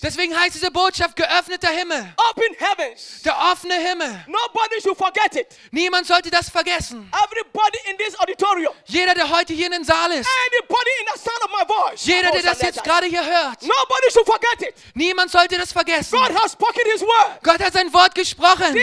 Deswegen 0.03 0.39
heißt 0.39 0.55
diese 0.55 0.71
Botschaft 0.71 1.17
geöffneter 1.17 1.69
Himmel. 1.69 2.15
Open 2.31 2.57
Heavens. 2.59 3.23
Der 3.25 3.37
offene 3.53 3.75
Himmel. 3.75 4.25
Nobody 4.27 4.81
should 4.83 4.97
forget 4.99 5.35
it. 5.37 5.47
Niemand 5.71 6.07
sollte 6.07 6.31
das 6.31 6.51
vergessen. 6.51 7.11
Everybody 7.25 7.79
in 7.91 7.99
this 7.99 8.19
auditorium. 8.21 8.75
Jeder, 8.87 9.15
der 9.15 9.29
heute 9.31 9.53
hier 9.53 9.67
in 9.67 9.73
den 9.73 9.85
Saal 9.85 10.13
ist. 10.13 10.29
Anybody 10.47 10.91
in 11.01 11.07
the 11.15 11.21
sound 11.21 11.43
of 11.45 11.51
my 11.51 11.67
voice. 11.67 12.05
Jeder, 12.05 12.31
der 12.31 12.43
das 12.43 12.61
jetzt 12.61 12.85
gerade 12.85 13.07
hier 13.07 13.25
hört. 13.25 13.63
Nobody 13.63 14.11
should 14.13 14.27
forget 14.27 14.63
it. 14.63 14.75
Niemand 14.95 15.31
sollte 15.31 15.57
das 15.57 15.73
vergessen. 15.73 16.19
God 16.19 16.35
has 16.43 16.53
spoken 16.53 16.83
his 16.93 17.03
word. 17.03 17.43
Gott 17.43 17.61
hat 17.61 17.73
sein 17.73 17.93
Wort 17.93 18.15
gesprochen. 18.15 18.75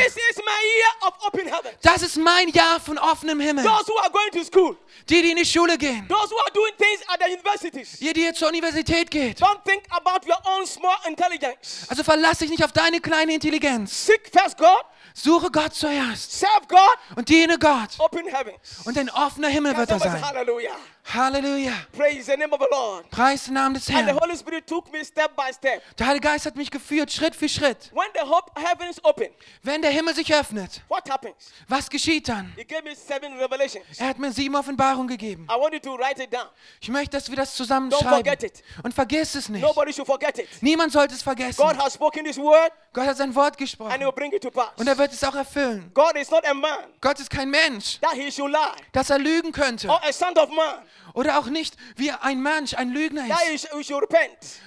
Das 1.82 2.02
ist 2.02 2.18
mein 2.18 2.50
Jahr 2.50 2.80
von 2.80 2.98
offenem 2.98 3.39
Himmel. 3.39 3.63
Those 3.63 3.88
who 3.88 3.98
are 4.00 4.10
going 4.12 4.32
to 4.32 4.44
school, 4.44 4.78
Die, 5.10 5.22
die 5.22 5.32
in 5.32 5.38
die 5.38 5.46
Schule 5.46 5.78
gehen. 5.78 6.08
those 6.08 6.30
who 6.32 6.38
are 6.38 6.52
doing 6.54 6.72
things 6.78 7.02
at 7.08 7.20
the 7.24 7.32
universities, 7.32 8.02
Ihr, 8.02 8.13
die 8.13 8.22
jetzt 8.22 8.39
zur 8.39 8.48
Universität 8.50 9.10
geht. 9.12 9.39
don't 9.42 9.62
think 9.66 9.84
about 9.89 10.28
your 10.28 10.38
own 10.46 10.66
small 10.66 10.96
intelligence. 11.08 11.86
Also 11.89 12.04
verlass 12.04 12.39
dich 12.39 12.50
nicht 12.50 12.63
auf 12.63 12.72
deine 12.72 13.00
kleine 13.00 13.34
Intelligenz. 13.34 14.06
Seek 14.06 14.30
first 14.32 14.58
God, 14.58 14.84
Suche 15.16 15.52
Gott 15.52 15.74
zuerst 15.76 16.39
serve 16.39 16.68
God, 16.68 16.80
und 17.18 17.30
diene 17.30 17.58
Gott. 17.60 17.89
open 18.00 18.26
heavens. 18.28 18.58
Und 18.86 18.98
ein 18.98 19.10
offener 19.12 19.50
Himmel 19.50 19.76
wird 19.78 19.89
say 19.89 20.00
sein. 20.00 20.26
hallelujah? 20.26 20.76
Halleluja. 21.06 21.74
Praise 21.96 22.26
the 22.26 22.38
name 22.38 22.54
of 22.54 22.60
the 22.60 22.68
Lord. 22.72 23.10
Preis 23.12 23.44
den 23.46 23.54
Namen 23.56 23.74
des 23.76 23.88
And 23.89 23.98
the 24.00 24.04
Herrn. 24.13 24.18
Holy 24.20 24.38
Spirit 24.38 24.66
took 24.66 24.92
me 24.92 25.04
step 25.04 25.36
by 25.36 25.52
step. 25.54 25.82
Der 25.98 26.08
Heilige 26.08 26.28
Geist 26.30 26.46
hat 26.46 26.56
mich 26.56 26.72
geführt, 26.72 27.12
Schritt 27.12 27.36
für 27.36 27.50
Schritt. 27.50 27.92
When 27.94 28.08
the 28.16 28.22
hop- 28.28 28.52
heavens 28.58 29.04
open, 29.04 29.28
Wenn 29.63 29.82
der 29.82 29.92
Himmel 29.92 30.16
sich 30.16 30.34
öffnet, 30.34 30.82
what 30.88 31.08
happens? 31.12 31.52
was 31.68 31.89
geschieht 31.89 32.30
dann? 32.30 32.54
He 32.56 32.63
gave 32.63 32.84
me 32.84 32.96
seven 32.96 33.38
revelations. 33.38 33.84
Er 34.00 34.08
hat 34.08 34.18
mir 34.18 34.32
sieben 34.32 34.56
Offenbarungen 34.56 35.08
gegeben. 35.10 35.46
I 35.52 35.60
want 35.60 35.74
you 35.74 35.80
to 35.82 35.96
write 35.98 36.24
it 36.24 36.34
down. 36.34 36.48
Ich 36.80 36.89
möchte, 36.89 37.18
dass 37.18 37.30
wir 37.30 37.36
das 37.36 37.52
Don't 37.54 37.58
zusammenschreiben. 37.58 38.10
forget 38.10 38.44
it. 38.44 38.63
Und 38.82 38.94
vergiss 38.94 39.36
es 39.36 39.50
nicht. 39.50 39.62
Nobody 39.62 39.92
should 39.92 40.08
forget 40.08 40.39
it. 40.39 40.48
Niemand 40.62 40.94
sollte 40.94 41.13
es 41.16 41.22
vergessen. 41.22 41.62
God 41.62 41.78
has 41.78 41.94
spoken 41.96 42.24
this 42.24 42.38
word 42.38 42.72
Gott 42.94 43.08
hat 43.08 43.18
sein 43.18 43.36
Wort 43.36 43.48
and 43.54 43.58
He 43.60 43.63
gesprochen. 43.66 44.00
will 44.00 44.12
bring 44.13 44.32
it 44.32 44.42
to 44.42 44.50
pass. 44.52 44.70
Und 44.78 44.88
er 44.88 44.98
wird 44.98 45.12
es 45.12 45.24
auch 45.24 45.36
erfüllen. 45.36 45.92
God 45.94 46.16
is 46.16 46.32
not 46.32 46.46
a 46.48 46.54
man 46.54 46.86
Gott 47.02 47.20
ist 47.20 47.30
kein 47.30 47.50
Mensch, 47.50 48.00
that 48.00 48.13
he 48.13 48.32
should 48.32 48.52
lie, 48.52 48.58
dass 48.94 49.10
er 49.10 49.20
lügen 49.20 49.52
könnte. 49.52 49.89
or 49.89 50.02
a 50.04 50.12
son 50.13 50.36
of 50.38 50.50
man 50.50 50.84
Oder 51.13 51.39
auch 51.39 51.47
nicht 51.47 51.75
wie 51.95 52.12
ein 52.12 52.41
Mensch, 52.41 52.73
ein 52.73 52.89
Lügner 52.89 53.25
ist. 53.53 53.69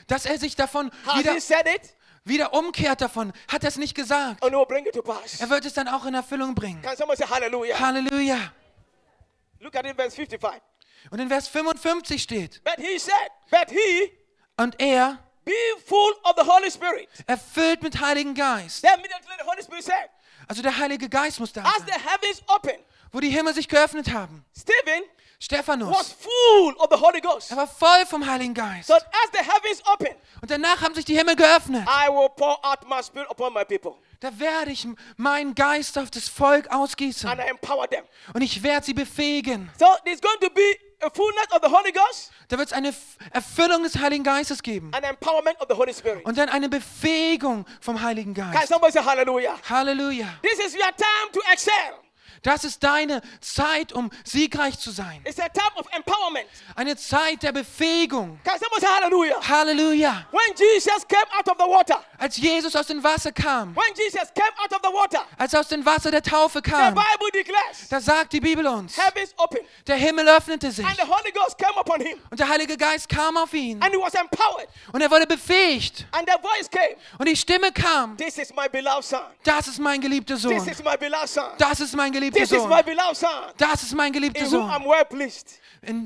Dass 0.06 0.26
er 0.26 0.38
sich 0.38 0.56
davon 0.56 0.90
wieder, 1.16 1.34
wieder 2.24 2.52
umkehrt 2.52 3.00
davon. 3.00 3.32
Hat 3.48 3.62
er 3.64 3.68
es 3.68 3.76
nicht 3.76 3.94
gesagt. 3.94 4.40
Pass. 4.40 5.40
Er 5.40 5.50
wird 5.50 5.64
es 5.64 5.74
dann 5.74 5.88
auch 5.88 6.04
in 6.06 6.14
Erfüllung 6.14 6.54
bringen. 6.54 6.82
Can 6.82 6.96
someone 6.96 7.16
say 7.16 7.26
hallelujah? 7.26 7.78
Halleluja. 7.78 8.52
Look 9.60 9.74
at 9.74 9.86
it, 9.86 9.96
verse 9.96 10.14
55. 10.14 10.62
Und 11.10 11.20
in 11.20 11.28
Vers 11.28 11.48
55 11.48 12.22
steht, 12.22 12.62
und 14.58 14.80
er, 14.80 15.18
be 15.44 15.52
full 15.86 16.12
of 16.24 16.34
the 16.36 16.44
Holy 16.48 16.70
Spirit. 16.70 17.08
erfüllt 17.26 17.82
mit 17.82 18.00
Heiligen 18.00 18.34
Geist. 18.34 18.84
Also 20.48 20.62
der 20.62 20.76
Heilige 20.76 21.08
Geist 21.08 21.40
muss 21.40 21.52
da 21.52 21.62
as 21.62 21.84
the 21.86 21.92
sein. 21.92 22.78
Wo 23.12 23.20
die 23.20 23.30
Himmel 23.30 23.54
sich 23.54 23.68
geöffnet 23.68 24.12
haben. 24.12 24.44
Stephen 24.56 25.04
was 25.38 25.44
Stephanus, 25.44 26.12
full 26.18 26.74
of 26.78 26.88
the 26.90 26.96
Holy 27.00 27.20
Ghost. 27.20 27.50
er 27.50 27.56
war 27.58 27.66
voll 27.66 28.06
vom 28.06 28.26
Heiligen 28.26 28.54
Geist. 28.54 28.88
So 28.88 28.94
as 28.94 29.02
the 29.32 29.38
heavens 29.38 29.82
opened, 29.86 30.16
Und 30.40 30.50
danach 30.50 30.80
haben 30.82 30.94
sich 30.94 31.04
die 31.04 31.16
Himmel 31.16 31.36
geöffnet. 31.36 31.86
I 31.88 32.08
will 32.08 32.28
pour 32.36 32.58
out 32.64 32.88
my 32.88 33.02
spirit 33.02 33.28
upon 33.30 33.52
my 33.52 33.64
people 33.64 33.96
Da 34.20 34.30
werde 34.38 34.70
ich 34.70 34.86
meinen 35.16 35.54
Geist 35.54 35.98
auf 35.98 36.10
das 36.10 36.28
Volk 36.28 36.68
ausgießen. 36.72 37.28
and 37.28 37.40
I 37.40 37.44
empower 37.50 37.88
them. 37.88 38.04
Und 38.32 38.42
ich 38.42 38.62
werde 38.62 38.86
sie 38.86 38.94
befähigen. 38.94 39.70
So 39.78 39.86
there's 40.04 40.20
going 40.20 40.40
to 40.40 40.48
be 40.50 40.62
a 41.02 41.10
fullness 41.10 41.46
of 41.52 41.60
the 41.62 41.70
Holy 41.70 41.92
Ghost 41.92 42.30
Da 42.48 42.56
wird 42.56 42.68
es 42.68 42.72
eine 42.72 42.94
Erfüllung 43.32 43.82
des 43.82 43.98
Heiligen 43.98 44.24
Geistes 44.24 44.62
geben. 44.62 44.90
and 44.94 45.04
empowerment 45.04 45.60
of 45.60 45.66
the 45.68 45.74
Holy 45.76 45.92
Spirit. 45.92 46.24
Und 46.24 46.38
dann 46.38 46.48
eine 46.48 46.68
Befähigung 46.70 47.66
vom 47.82 48.00
Heiligen 48.00 48.32
Can 48.34 48.52
Geist. 48.52 48.68
somebody 48.68 48.92
say 48.92 49.02
hallelujah? 49.04 49.58
Halleluja. 49.68 50.26
This 50.42 50.58
is 50.64 50.74
your 50.74 50.90
time 50.96 51.30
to 51.32 51.40
excel. 51.52 52.00
Das 52.42 52.64
ist 52.64 52.82
deine 52.82 53.22
Zeit, 53.40 53.92
um 53.92 54.10
siegreich 54.24 54.78
zu 54.78 54.90
sein. 54.90 55.20
It's 55.24 55.38
a 55.40 55.48
time 55.48 55.72
of 55.76 55.86
empowerment. 55.92 56.46
Eine 56.74 56.96
Zeit 56.96 57.42
der 57.42 57.52
Befähigung. 57.52 58.38
Can 58.44 58.58
somebody 58.58 58.80
say 58.80 58.88
hallelujah? 58.88 59.40
Halleluja. 59.40 60.26
When 60.30 60.54
Jesus 60.56 61.06
came 61.08 61.26
out 61.38 61.48
of 61.48 61.56
the 61.58 61.64
water, 61.68 62.02
Als 62.18 62.36
Jesus 62.36 62.74
aus 62.76 62.86
dem 62.86 63.02
Wasser 63.02 63.32
kam, 63.32 63.74
when 63.76 63.94
Jesus 63.96 64.32
came 64.34 64.52
out 64.62 64.72
of 64.72 64.80
the 64.82 64.92
water, 64.92 65.20
als 65.38 65.52
er 65.52 65.60
aus 65.60 65.68
dem 65.68 65.84
Wasser 65.84 66.10
der 66.10 66.22
Taufe 66.22 66.60
the 66.64 66.70
kam, 66.70 66.94
Bible 66.94 67.30
declares 67.32 67.88
da 67.88 68.00
sagt 68.00 68.32
die 68.32 68.40
Bibel 68.40 68.66
uns, 68.66 68.96
heavens 68.96 69.34
opened 69.36 69.64
der 69.86 69.96
Himmel 69.96 70.28
öffnete 70.28 70.70
sich 70.70 70.84
and 70.86 70.96
the 70.96 71.02
Holy 71.06 71.30
Ghost 71.32 71.58
came 71.58 71.78
upon 71.78 72.00
him 72.00 72.18
und 72.30 72.38
der 72.40 72.48
Heilige 72.48 72.76
Geist 72.76 73.08
kam 73.08 73.36
auf 73.36 73.52
ihn 73.54 73.82
and 73.82 73.92
he 73.94 73.98
was 74.00 74.14
empowered. 74.14 74.68
und 74.92 75.00
er 75.00 75.10
wurde 75.10 75.26
befähigt 75.26 76.06
And 76.12 76.26
the 76.28 76.36
voice 76.40 76.70
came, 76.70 76.96
und 77.18 77.28
die 77.28 77.36
Stimme 77.36 77.70
kam, 77.72 78.16
This 78.16 78.38
is 78.38 78.52
my 78.54 78.68
beloved 78.70 79.04
son. 79.04 79.20
das 79.44 79.68
ist 79.68 79.78
mein 79.78 80.00
geliebter 80.00 80.34
This 80.34 80.42
Sohn, 80.42 80.68
is 80.68 80.82
my 80.82 80.96
beloved 80.98 81.28
son. 81.28 81.50
das 81.58 81.80
ist 81.80 81.94
mein 81.94 82.12
geliebter 82.12 82.25
This 82.32 82.52
is 82.52 82.64
my 82.64 82.76
Sohn, 82.76 82.84
beloved 82.84 83.16
son. 83.16 83.28
das 83.58 83.82
ist 83.82 83.94
mein 83.94 84.12
geliebter 84.12 84.46
Sohn, 84.46 84.70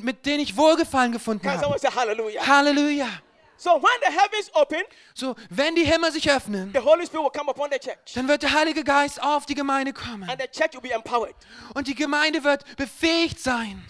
mit 0.02 0.26
dem 0.26 0.40
ich 0.40 0.56
Wohlgefallen 0.56 1.12
gefunden 1.12 1.48
habe. 1.50 1.76
hallelujah? 1.94 2.46
Halleluja. 2.46 3.09
So 3.56 3.72
when 3.72 3.90
the 4.06 4.11
heavens 4.11 4.50
open, 4.54 4.83
So, 5.12 5.37
wenn 5.50 5.74
die 5.74 5.85
Himmel 5.85 6.11
sich 6.12 6.30
öffnen, 6.30 6.72
the 6.72 6.78
Holy 6.80 7.04
Spirit 7.04 7.24
will 7.24 7.30
come 7.30 7.50
upon 7.50 7.68
the 7.70 7.78
church. 7.78 8.14
dann 8.14 8.26
wird 8.26 8.42
der 8.42 8.54
Heilige 8.54 8.83
Geist 8.83 9.22
auf 9.22 9.44
die 9.44 9.54
Gemeinde 9.54 9.92
kommen 9.92 10.22
And 10.30 10.40
the 10.40 10.48
church 10.48 10.72
will 10.72 10.80
be 10.80 10.92
empowered. 10.94 11.35
und 11.74 11.87
die 11.87 11.94
Gemeinde 11.94 12.42
wird 12.42 12.64
befähigt 12.76 13.38
sein. 13.38 13.85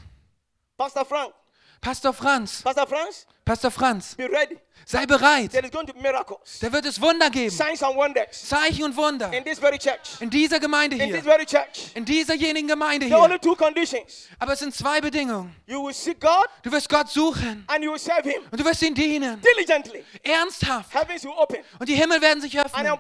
Pastor 0.77 1.05
Frank, 1.05 1.33
Pastor 1.81 2.13
Franz, 2.13 2.63
Pastor 2.63 2.87
Franz, 2.89 3.27
Pastor 3.45 3.71
Franz, 3.71 4.17
be 4.17 4.25
ready. 4.25 4.59
Sei 4.87 5.07
bereit. 5.07 5.53
Da 5.55 6.73
wird 6.73 6.85
es 6.87 7.01
Wunder 7.01 7.31
geben, 7.31 7.51
Zeichen 7.55 8.85
und 8.85 8.97
Wunder 8.97 9.31
in 10.21 10.31
dieser 10.31 10.61
Gemeinde 10.61 10.97
hier, 10.97 11.23
in 11.95 12.05
dieserjenigen 12.05 12.69
Gemeinde 12.69 13.07
There 13.07 13.17
are 13.17 13.25
only 13.25 13.39
hier. 13.39 13.41
two 13.41 13.57
conditions. 13.57 14.29
Aber 14.39 14.53
es 14.53 14.59
sind 14.61 14.75
zwei 14.75 15.01
Bedingungen. 15.01 15.55
You 15.67 15.85
will 15.85 15.95
seek 15.95 16.21
God 16.21 16.47
Du 16.63 16.71
wirst 16.73 16.89
Gott 16.89 17.09
suchen 17.09 17.65
and 17.67 17.85
you 17.85 17.93
will 17.93 17.99
serve 17.99 18.29
Him 18.29 18.43
und 18.51 18.61
du 18.61 18.65
wirst 18.65 18.83
ihn 18.83 18.95
dienen, 18.95 19.41
diligently. 19.41 20.05
ernsthaft. 20.23 20.93
Heavens 20.95 21.25
will 21.25 21.33
open 21.37 21.59
Und 21.79 21.89
die 21.89 21.95
Himmel 21.95 22.21
werden 22.21 22.41
sich 22.41 22.59
and 22.59 22.67
öffnen 22.67 22.91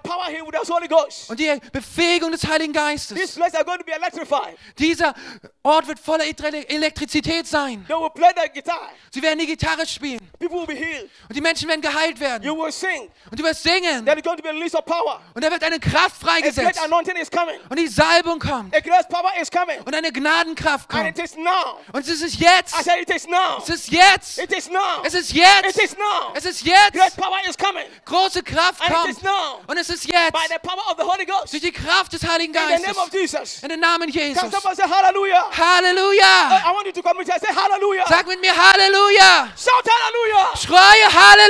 und 1.28 1.38
die 1.40 1.60
Befähigung 1.72 2.32
des 2.32 2.46
Heiligen 2.46 2.72
This 2.72 2.82
Geistes. 2.82 3.34
place 3.34 3.54
are 3.54 3.64
going 3.64 3.78
to 3.78 3.84
be 3.84 3.92
electrified. 3.92 4.56
Dieser 4.78 5.14
Ort 5.62 5.86
wird 5.88 5.98
voller 5.98 6.24
Ele- 6.24 6.68
Elektrizität 6.68 7.46
sein. 7.46 7.84
They 7.86 7.96
will 7.96 8.10
play 8.10 8.30
the 8.34 8.48
guitar. 8.52 8.90
Sie 9.12 9.22
werden 9.22 9.38
die 9.38 9.46
Gitarre 9.46 9.86
spielen 9.86 10.20
People 10.38 10.58
will 10.60 10.66
be 10.66 10.74
healed. 10.74 11.10
und 11.28 11.36
die 11.36 11.40
Menschen 11.40 11.68
werden 11.70 11.80
geheilt 11.80 12.18
You 12.18 12.20
werden. 12.24 12.58
will 12.58 12.72
sing. 12.72 13.10
Und 13.30 13.38
du 13.40 13.44
wirst 13.44 13.62
singen 13.62 14.04
There 14.04 14.16
is 14.18 14.22
going 14.22 14.36
to 14.36 14.42
be 14.42 14.48
a 14.50 14.52
release 14.52 14.76
of 14.76 14.84
power. 14.84 15.20
und 15.34 15.42
da 15.44 15.50
wird 15.50 15.62
eine 15.64 15.78
Kraft 15.80 16.22
A 16.22 16.26
great 16.26 16.44
freigesetzt 16.54 16.82
anointing 16.84 17.16
is 17.16 17.30
coming. 17.30 17.58
und 17.68 17.78
die 17.78 17.88
Salbung 17.88 18.38
kommt 18.38 18.74
A 18.76 18.80
great 18.80 19.08
power 19.08 19.30
is 19.40 19.50
coming. 19.50 19.80
und 19.84 19.94
eine 19.94 20.12
Gnadenkraft 20.12 20.92
And 20.92 21.06
it 21.08 21.14
kommt. 21.16 21.24
is 21.24 21.36
now. 21.36 21.78
Und 21.92 22.06
es 22.06 22.20
ist 22.20 22.40
I 22.40 22.44
jetzt. 22.44 22.74
said 22.84 23.00
it 23.00 23.10
is 23.14 23.26
now. 23.26 23.58
Es 23.62 23.68
ist 23.70 23.88
jetzt. 23.90 24.38
It 24.38 24.52
is 24.52 24.68
now. 24.68 25.02
Es 25.04 25.14
ist 25.14 25.30
It 25.30 25.36
jetzt. 25.36 25.78
is 25.82 25.96
now. 25.96 26.32
Es 26.34 26.44
ist 26.44 26.64
Great 26.64 26.94
jetzt. 26.94 27.16
power 27.16 27.38
is 27.48 27.56
coming. 27.56 27.86
Große 28.04 28.42
Kraft 28.42 28.80
And 28.80 28.90
it 28.90 28.96
kommt. 28.96 29.08
is 29.10 29.22
now. 29.22 29.60
Und 29.66 29.78
es 29.78 29.88
ist 29.88 30.06
By 30.06 30.12
jetzt. 30.12 30.48
the 30.48 30.58
power 30.68 30.90
of 30.90 30.96
the 30.98 31.04
Holy 31.04 31.24
Ghost. 31.24 31.52
Durch 31.52 31.62
die 31.62 31.72
Kraft 31.72 32.12
des 32.12 32.22
Heiligen 32.26 32.54
In 32.54 32.60
the 32.76 32.82
name 32.86 32.98
of 32.98 33.10
Geistes. 33.10 33.20
Jesus. 33.32 33.62
In 33.62 33.68
den 33.68 33.80
Namen 33.80 34.10
Can 34.12 34.20
Jesus. 34.28 34.50
someone 34.50 34.74
say 34.74 34.84
hallelujah? 34.88 35.44
Halleluja. 35.56 36.62
I 36.66 36.72
want 36.74 36.86
you 36.86 36.92
to 36.92 37.02
come 37.02 37.18
and 37.20 37.26
say 37.26 37.52
hallelujah. 37.54 38.04
Sag 38.08 38.26
mit 38.26 38.40
mir 38.40 38.52
Halleluja. 38.56 39.48
Shout 39.56 39.86
hallelujah. 39.86 40.56
Schreie 40.56 41.06
Halleluja. 41.12 41.49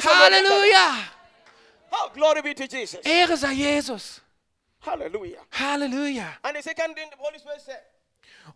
So- 0.00 0.10
Halleluja. 0.10 0.94
Oh, 1.90 2.10
glory 2.14 2.42
be 2.42 2.54
to 2.54 2.66
Jesus. 2.66 3.00
Ehre 3.04 3.36
sei 3.36 3.52
Jesus. 3.54 4.20
Hallelujah. 4.80 5.40
Halleluja. 5.52 6.26
And 6.42 6.56
the 6.56 6.62
second 6.62 6.94
thing 6.96 7.08
the 7.10 7.16
Holy 7.18 7.38
Spirit 7.38 7.60
said, 7.60 7.80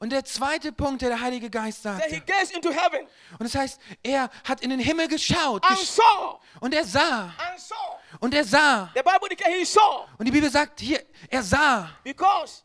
Und 0.00 0.10
der 0.10 0.24
zweite 0.24 0.72
Punkt, 0.72 1.02
der 1.02 1.10
der 1.10 1.20
Heilige 1.20 1.48
Geist 1.48 1.82
sagte. 1.82 2.08
heaven 2.08 3.06
Und 3.38 3.40
das 3.40 3.54
heißt, 3.54 3.80
er 4.02 4.30
hat 4.44 4.60
in 4.62 4.70
den 4.70 4.80
Himmel 4.80 5.06
geschaut. 5.06 5.64
and 5.64 5.78
gesch- 5.78 5.84
saw 5.96 6.40
Und 6.60 6.74
er 6.74 6.84
sah. 6.84 7.32
and 7.38 7.60
saw. 7.60 7.76
Und 8.20 8.34
er 8.34 8.44
sah. 8.44 8.90
The 8.94 9.02
Bible 9.02 9.28
declares 9.28 9.54
he 9.58 9.64
saw 9.64 10.06
Und 10.18 10.24
die 10.26 10.32
Bibel 10.32 10.50
sagt 10.50 10.80
hier, 10.80 11.04
er 11.30 11.42
sah. 11.42 11.90
because 12.02 12.62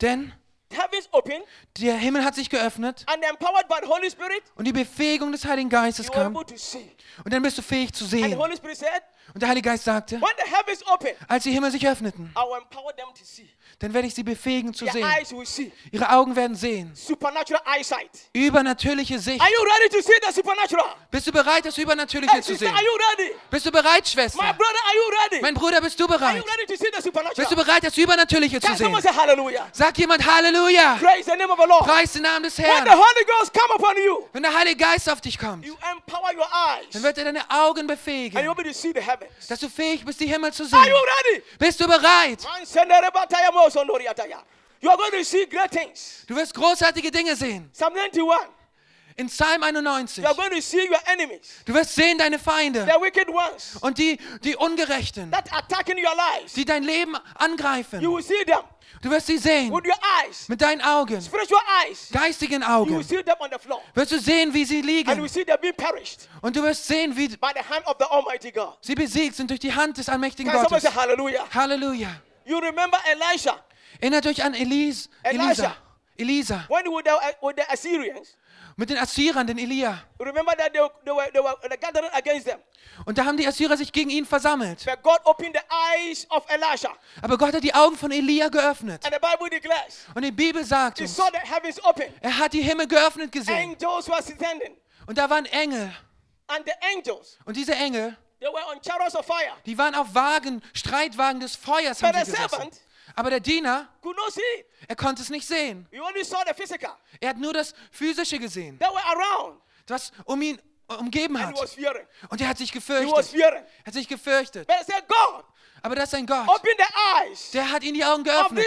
Denn 0.00 0.32
der 1.78 1.96
Himmel 1.96 2.24
hat 2.24 2.34
sich 2.34 2.48
geöffnet 2.48 3.04
and 3.06 3.24
empowered 3.24 3.68
by 3.68 3.76
the 3.82 3.88
Holy 3.88 4.10
Spirit, 4.10 4.42
und 4.56 4.66
die 4.66 4.72
Befähigung 4.72 5.32
des 5.32 5.44
Heiligen 5.44 5.68
Geistes 5.68 6.10
kam. 6.10 6.36
able 6.36 6.46
to 6.46 6.56
see. 6.56 6.92
Und 7.24 7.32
dann 7.32 7.42
bist 7.42 7.58
du 7.58 7.62
fähig 7.62 7.92
zu 7.92 8.04
sehen. 8.04 8.38
Und 9.34 9.40
der 9.40 9.48
Heilige 9.48 9.68
Geist 9.68 9.84
sagte, 9.84 10.20
als 11.28 11.44
die 11.44 11.52
Himmel 11.52 11.70
sich 11.70 11.86
öffneten, 11.86 12.32
dann 13.78 13.94
werde 13.94 14.08
ich 14.08 14.14
sie 14.14 14.22
befähigen 14.22 14.74
zu 14.74 14.84
sehen. 14.86 15.06
Ihre 15.92 16.10
Augen 16.10 16.34
werden 16.36 16.54
sehen. 16.56 16.92
Übernatürliche 18.34 19.18
Sicht. 19.18 19.40
Bist 21.10 21.26
du 21.26 21.32
bereit, 21.32 21.64
das 21.64 21.78
Übernatürliche 21.78 22.40
zu 22.42 22.54
sehen? 22.56 22.74
Bist 23.50 23.66
du 23.66 23.70
bereit, 23.72 24.08
Schwester? 24.08 24.38
Mein 25.42 25.54
Bruder, 25.54 25.80
bist 25.80 25.98
du 25.98 26.06
bereit? 26.06 26.44
Bist 27.36 27.50
du 27.50 27.56
bereit, 27.56 27.84
das 27.84 27.96
Übernatürliche 27.96 28.60
zu 28.60 28.66
sehen? 28.76 28.92
Sag 29.72 29.96
jemand 29.98 30.26
Halleluja. 30.26 30.98
Preis 31.80 32.12
den 32.12 32.22
Namen 32.22 32.42
des 32.44 32.58
Herrn. 32.58 32.84
Wenn 34.32 34.42
der 34.42 34.54
Heilige 34.54 34.76
Geist 34.76 35.08
auf 35.08 35.20
dich 35.20 35.38
kommt, 35.38 35.64
dann 36.92 37.02
wird 37.02 37.18
er 37.18 37.24
deine 37.24 37.50
Augen 37.50 37.86
befähigen, 37.86 38.36
dass 39.48 39.60
du 39.60 39.68
fähig 39.68 40.04
bist, 40.04 40.20
die 40.20 40.26
Himmel 40.26 40.52
zu 40.52 40.64
sehen. 40.64 40.78
Bist 41.58 41.80
du 41.80 41.86
bereit? 41.86 42.46
You 44.82 44.88
are 44.88 44.96
going 44.96 45.12
to 45.12 45.22
see 45.22 45.44
great 45.44 45.70
things. 45.70 46.24
Du 46.26 46.34
wirst 46.34 46.54
großartige 46.54 47.10
Dinge 47.10 47.36
sehen. 47.36 47.70
Psalm 47.72 47.92
91. 47.94 48.22
In 49.16 49.28
Psalm 49.28 49.62
91. 49.62 50.22
You 50.22 50.26
are 50.26 50.34
going 50.34 50.50
to 50.50 50.60
see 50.60 50.88
your 50.88 51.00
enemies, 51.06 51.40
Du 51.64 51.74
wirst 51.74 51.94
sehen 51.94 52.18
deine 52.18 52.38
Feinde 52.38 52.86
und 53.80 53.98
die, 53.98 54.18
die 54.42 54.56
Ungerechten, 54.56 55.30
die 56.56 56.64
dein 56.64 56.82
Leben 56.82 57.16
angreifen. 57.34 58.00
Du 58.00 59.10
wirst 59.10 59.26
sie 59.28 59.38
sehen 59.38 59.72
mit 60.48 60.60
deinen 60.60 60.82
Augen, 60.82 61.22
geistigen 62.12 62.62
Augen. 62.62 62.98
Wirst 63.94 64.12
du 64.12 64.18
sehen, 64.18 64.52
wie 64.52 64.64
sie 64.64 64.82
liegen. 64.82 65.20
Und 66.42 66.56
du 66.56 66.62
wirst 66.62 66.86
sehen, 66.86 67.16
wie 67.16 67.28
sie 68.80 68.94
besiegt 68.94 69.36
sind 69.36 69.50
durch 69.50 69.60
die 69.60 69.74
Hand 69.74 69.98
des 69.98 70.08
allmächtigen 70.08 70.52
Gottes. 70.52 70.84
Halleluja. 71.54 72.10
You 72.44 72.58
remember 72.58 72.98
Elisha 73.06 73.62
Erinnert 74.00 74.26
euch 74.26 74.42
an 74.42 74.54
Elis, 74.54 75.08
Elisa. 75.22 75.76
Elisa. 76.16 76.64
when 76.68 76.84
with 76.86 77.04
the, 77.04 77.16
with 77.42 77.56
the 77.56 77.64
Assyrians, 77.70 78.36
mit 78.80 78.88
den 78.88 78.96
Assyrern, 78.96 79.46
den 79.46 79.58
Elia. 79.58 80.02
Remember 80.18 80.56
that 80.56 80.72
they, 80.72 80.80
they, 81.04 81.12
were, 81.14 81.30
they 81.32 81.42
were 81.42 81.76
gathering 81.78 82.10
against 82.12 82.46
them. 82.46 82.58
Und 83.04 83.18
da 83.18 83.24
haben 83.26 83.36
die 83.36 83.46
Assyrer 83.46 83.76
sich 83.76 83.92
gegen 83.92 84.08
ihn 84.10 84.24
versammelt. 84.24 84.84
But 84.86 85.02
God 85.02 85.18
opened 85.24 85.54
the 85.54 85.62
eyes 85.94 86.26
of 86.30 86.44
Elisha. 86.48 86.90
Aber 87.20 87.36
Gott 87.36 87.52
hat 87.54 87.62
die 87.62 87.74
Augen 87.74 87.96
von 87.96 88.10
Elia 88.10 88.48
geöffnet. 88.48 89.04
And 89.04 89.14
the 89.14 89.20
Bible 89.20 89.50
declares 89.50 90.06
Und 90.14 90.22
die 90.24 90.32
Bibel 90.32 90.64
sagt 90.64 90.96
he 90.98 91.04
uns, 91.04 91.14
saw 91.14 91.28
the 91.30 91.38
heavens 91.38 91.82
open. 91.84 92.06
er 92.22 92.38
hat 92.38 92.54
die 92.54 92.62
Himmel 92.62 92.86
geöffnet 92.88 93.30
gesehen. 93.30 93.54
Angels 93.78 94.08
were 94.08 94.22
standing. 94.22 94.74
Und 95.06 95.18
da 95.18 95.28
waren 95.28 95.44
Engel. 95.46 95.92
And 96.46 96.64
the 96.64 96.72
angels, 96.96 97.38
Und 97.44 97.56
diese 97.56 97.74
Engel, 97.74 98.16
they 98.40 98.48
were 98.48 98.66
on 98.72 98.80
chariots 98.82 99.14
of 99.14 99.26
fire. 99.26 99.52
die 99.66 99.76
waren 99.76 99.94
auf 99.94 100.14
Wagen, 100.14 100.62
Streitwagen 100.72 101.38
des 101.40 101.54
Feuers 101.54 102.02
haben 102.02 102.12
But 102.12 102.24
sie 102.24 102.30
the 102.32 102.36
gesessen. 102.36 102.50
servant 102.50 102.80
Aber 103.20 103.28
der 103.28 103.40
Diener, 103.40 103.86
er 104.88 104.96
konnte 104.96 105.20
es 105.20 105.28
nicht 105.28 105.46
sehen. 105.46 105.86
Er 107.20 107.28
hat 107.28 107.36
nur 107.36 107.52
das 107.52 107.74
Physische 107.90 108.38
gesehen, 108.38 108.78
das 109.84 110.10
um 110.24 110.40
ihn 110.40 110.58
umgeben 110.86 111.38
hat. 111.38 111.54
Und 112.30 112.40
er 112.40 112.48
hat 112.48 112.56
sich 112.56 112.72
gefürchtet. 112.72 113.34
Er 113.34 113.66
hat 113.84 113.92
sich 113.92 114.08
gefürchtet. 114.08 114.66
Aber 115.82 115.94
das 115.94 116.04
ist 116.12 116.14
ein 116.14 116.24
Gott. 116.26 116.46
Der 117.52 117.70
hat 117.70 117.82
ihm 117.82 117.92
die 117.92 118.04
Augen 118.04 118.24
geöffnet 118.24 118.66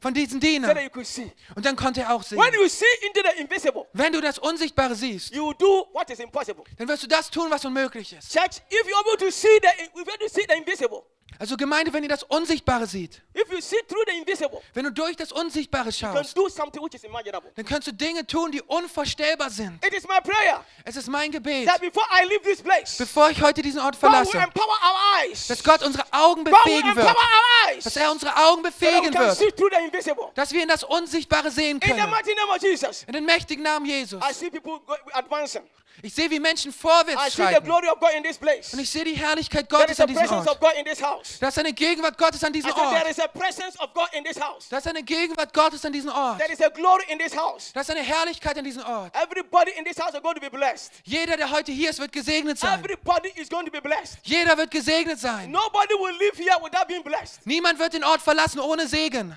von 0.00 0.12
diesem 0.12 0.40
Diener. 0.40 0.74
Und 1.54 1.64
dann 1.64 1.76
konnte 1.76 2.00
er 2.00 2.12
auch 2.12 2.24
sehen. 2.24 2.38
Wenn 3.92 4.12
du 4.12 4.20
das 4.20 4.40
Unsichtbare 4.40 4.96
siehst, 4.96 5.32
dann 5.32 6.88
wirst 6.88 7.04
du 7.04 7.06
das 7.06 7.30
tun, 7.30 7.52
was 7.52 7.64
unmöglich 7.64 8.12
ist. 8.12 8.32
Church, 8.32 8.62
if 8.68 8.84
you're 8.84 8.98
able 8.98 9.16
to 9.16 9.30
see 9.30 9.60
the, 9.62 9.68
if 9.84 9.90
you're 9.94 10.02
able 10.02 10.26
to 10.26 10.28
see 10.28 10.44
the 10.48 10.56
invisible, 10.56 11.06
Also 11.38 11.56
Gemeinde, 11.56 11.92
wenn 11.92 12.02
ihr 12.02 12.08
das 12.08 12.22
Unsichtbare 12.22 12.86
seht, 12.86 13.22
wenn 14.74 14.84
du 14.84 14.92
durch 14.92 15.16
das 15.16 15.32
Unsichtbare 15.32 15.92
schaust, 15.92 16.36
dann 16.36 17.66
kannst 17.66 17.88
du 17.88 17.92
Dinge 17.92 18.26
tun, 18.26 18.52
die 18.52 18.62
unvorstellbar 18.62 19.50
sind. 19.50 19.84
It 19.84 19.92
is 19.92 20.06
my 20.06 20.20
prayer 20.20 20.64
Es 20.84 20.96
ist 20.96 21.08
mein 21.08 21.30
Gebet, 21.30 21.68
place, 22.66 22.96
bevor 22.98 23.30
ich 23.30 23.40
heute 23.42 23.62
diesen 23.62 23.80
Ort 23.80 23.96
verlasse, 23.96 24.38
empower 24.38 24.66
our 24.66 25.22
eyes. 25.22 25.46
dass 25.46 25.62
Gott 25.62 25.82
unsere 25.82 26.04
Augen 26.12 26.44
befähigen 26.44 26.94
wird, 26.94 27.06
our 27.06 27.16
eyes. 27.68 27.84
dass 27.84 27.96
er 27.96 28.10
unsere 28.10 28.34
Augen 28.36 28.62
so 28.62 28.70
befähigen 28.70 29.12
can 29.12 29.26
wird, 29.26 30.38
dass 30.38 30.52
wir 30.52 30.62
in 30.62 30.68
das 30.68 30.84
Unsichtbare 30.84 31.50
sehen 31.50 31.78
In 31.78 31.80
können. 31.80 32.12
Jesus, 32.62 33.04
In 33.06 33.12
den 33.12 33.24
mächtigen 33.24 33.62
Namen 33.62 33.86
Jesus. 33.86 34.22
I 34.22 34.32
see 34.32 34.50
people 34.50 34.80
advancing. 35.12 35.62
Ich 36.02 36.14
sehe, 36.14 36.30
wie 36.30 36.38
Menschen 36.38 36.70
I 36.70 36.74
vorwärts 36.74 37.34
schreiten. 37.34 37.70
Und 37.70 38.78
ich 38.78 38.90
sehe 38.90 39.04
die 39.04 39.14
Herrlichkeit 39.14 39.68
Gottes 39.68 39.98
an 39.98 40.08
diesem 40.08 40.28
Ort. 40.30 40.60
Da 41.40 41.48
ist 41.48 41.58
eine 41.58 41.72
Gegenwart 41.72 42.18
Gottes 42.18 42.44
an 42.44 42.52
diesem 42.52 42.70
Ort. 42.70 43.04
Da 44.70 44.78
ist 44.78 44.86
eine 44.86 45.02
Gegenwart 45.02 45.52
Gottes 45.54 45.84
an 45.84 45.92
diesem 45.92 46.10
Ort. 46.10 46.40
Da 46.40 47.80
ist 47.80 47.90
eine 47.90 48.02
Herrlichkeit 48.02 48.58
an 48.58 48.64
diesem 48.64 48.84
Ort. 48.84 49.12
Jeder, 51.04 51.36
der 51.36 51.50
heute 51.50 51.72
hier 51.72 51.90
ist, 51.90 51.98
wird 51.98 52.12
gesegnet 52.12 52.58
sein. 52.58 52.82
Jeder 54.22 54.58
wird 54.58 54.70
gesegnet 54.70 55.18
sein. 55.18 55.56
Niemand 57.44 57.78
wird 57.78 57.92
den 57.94 58.04
Ort 58.04 58.20
verlassen 58.22 58.60
ohne 58.60 58.86
Segen. 58.86 59.36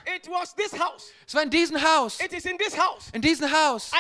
Es 1.26 1.36
war 1.36 1.44
in 1.44 1.50
diesem 1.50 1.82
Haus. 1.82 2.20
In 3.14 3.22
diesem 3.22 3.52
Haus. 3.52 3.92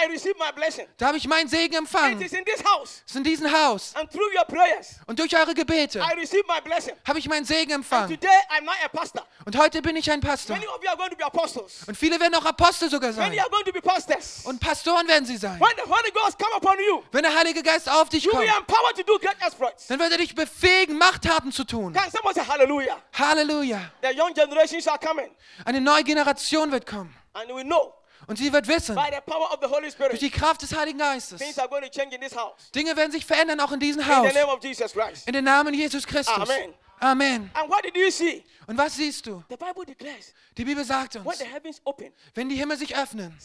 Da 0.97 1.07
habe 1.07 1.17
ich 1.17 1.27
meinen 1.27 1.47
Segen 1.47 1.75
empfangen. 1.75 2.19
House. 2.65 3.01
Es 3.05 3.11
ist 3.11 3.15
in 3.15 3.23
diesem 3.23 3.51
Haus. 3.51 3.93
And 3.95 4.09
through 4.11 4.31
your 4.35 4.45
prayers, 4.45 4.95
Und 5.07 5.19
durch 5.19 5.35
eure 5.35 5.53
Gebete 5.53 6.01
habe 6.05 7.19
ich 7.19 7.27
meinen 7.29 7.45
Segen 7.45 7.71
empfangen. 7.71 8.09
Today, 8.09 8.29
I'm 8.49 8.63
not 8.63 8.75
a 8.83 8.89
pastor. 8.89 9.25
Und 9.45 9.57
heute 9.57 9.81
bin 9.81 9.95
ich 9.95 10.11
ein 10.11 10.21
Pastor. 10.21 10.55
Many 10.55 10.67
of 10.67 10.81
you 10.83 10.89
are 10.89 10.97
going 10.97 11.09
to 11.09 11.15
be 11.15 11.25
apostles. 11.25 11.83
Und 11.87 11.95
viele 11.95 12.19
werden 12.19 12.35
auch 12.35 12.45
Apostel 12.45 12.89
sogar 12.89 13.11
Many 13.13 13.35
sein. 13.35 13.39
are 13.39 13.49
going 13.49 13.65
to 13.65 13.71
be 13.71 13.81
pastors. 13.81 14.41
Und 14.45 14.59
Pastoren 14.59 15.07
werden 15.07 15.25
sie 15.25 15.37
sein. 15.37 15.59
When 15.59 15.69
the 15.75 15.89
Holy 15.89 16.11
Ghost 16.11 16.37
come 16.37 16.55
upon 16.55 16.77
you, 16.79 17.01
Wenn 17.11 17.23
der 17.23 17.35
Heilige 17.35 17.63
Geist 17.63 17.89
auf 17.89 18.09
dich 18.09 18.23
you 18.25 18.31
kommt, 18.31 18.43
empowered 18.45 18.95
to 18.95 19.03
do 19.03 19.17
great 19.19 19.37
exploits. 19.41 19.87
dann 19.87 19.99
wird 19.99 20.11
er 20.11 20.17
dich 20.17 20.35
befähigen, 20.35 20.97
Machttaten 20.97 21.51
zu 21.51 21.63
tun. 21.63 21.93
Can 21.93 22.11
someone 22.11 22.33
say 22.33 22.43
hallelujah? 22.45 22.97
Halleluja. 23.13 23.91
The 24.01 24.15
young 24.19 24.33
generations 24.33 24.87
are 24.87 24.99
coming. 24.99 25.29
Eine 25.65 25.81
neue 25.81 26.03
Generation 26.03 26.71
wird 26.71 26.85
kommen. 26.85 27.15
And 27.33 27.49
we 27.49 27.63
know 27.63 27.93
Und 28.29 28.37
sie 28.37 28.53
wird 28.53 28.67
wissen, 28.67 28.95
Holy 28.95 29.09
durch 29.59 29.91
Spirit, 29.91 30.21
die 30.21 30.29
Kraft 30.29 30.61
des 30.61 30.77
Heiligen 30.77 30.99
Geistes. 30.99 31.41
Dinge 32.75 32.95
werden 32.95 33.11
sich 33.11 33.25
verändern, 33.25 33.59
auch 33.59 33.71
in 33.71 33.79
diesem 33.79 34.05
Haus. 34.05 34.31
In 35.25 35.33
den 35.33 35.43
Namen 35.43 35.73
Jesus 35.73 36.05
Christus. 36.05 36.35
Amen. 36.35 36.75
Amen. 37.01 37.49
And 37.53 37.69
what 37.69 37.83
did 37.83 37.95
you 37.95 38.11
see? 38.11 38.43
Und 38.67 38.77
was 38.77 38.95
siehst 38.95 39.25
du? 39.25 39.43
Die 40.57 40.65
Bibel 40.65 40.83
sagt 40.83 41.15
uns, 41.15 41.39
wenn 42.35 42.49
die 42.49 42.55
Himmel 42.55 42.77
sich 42.77 42.95
öffnen, 42.95 43.35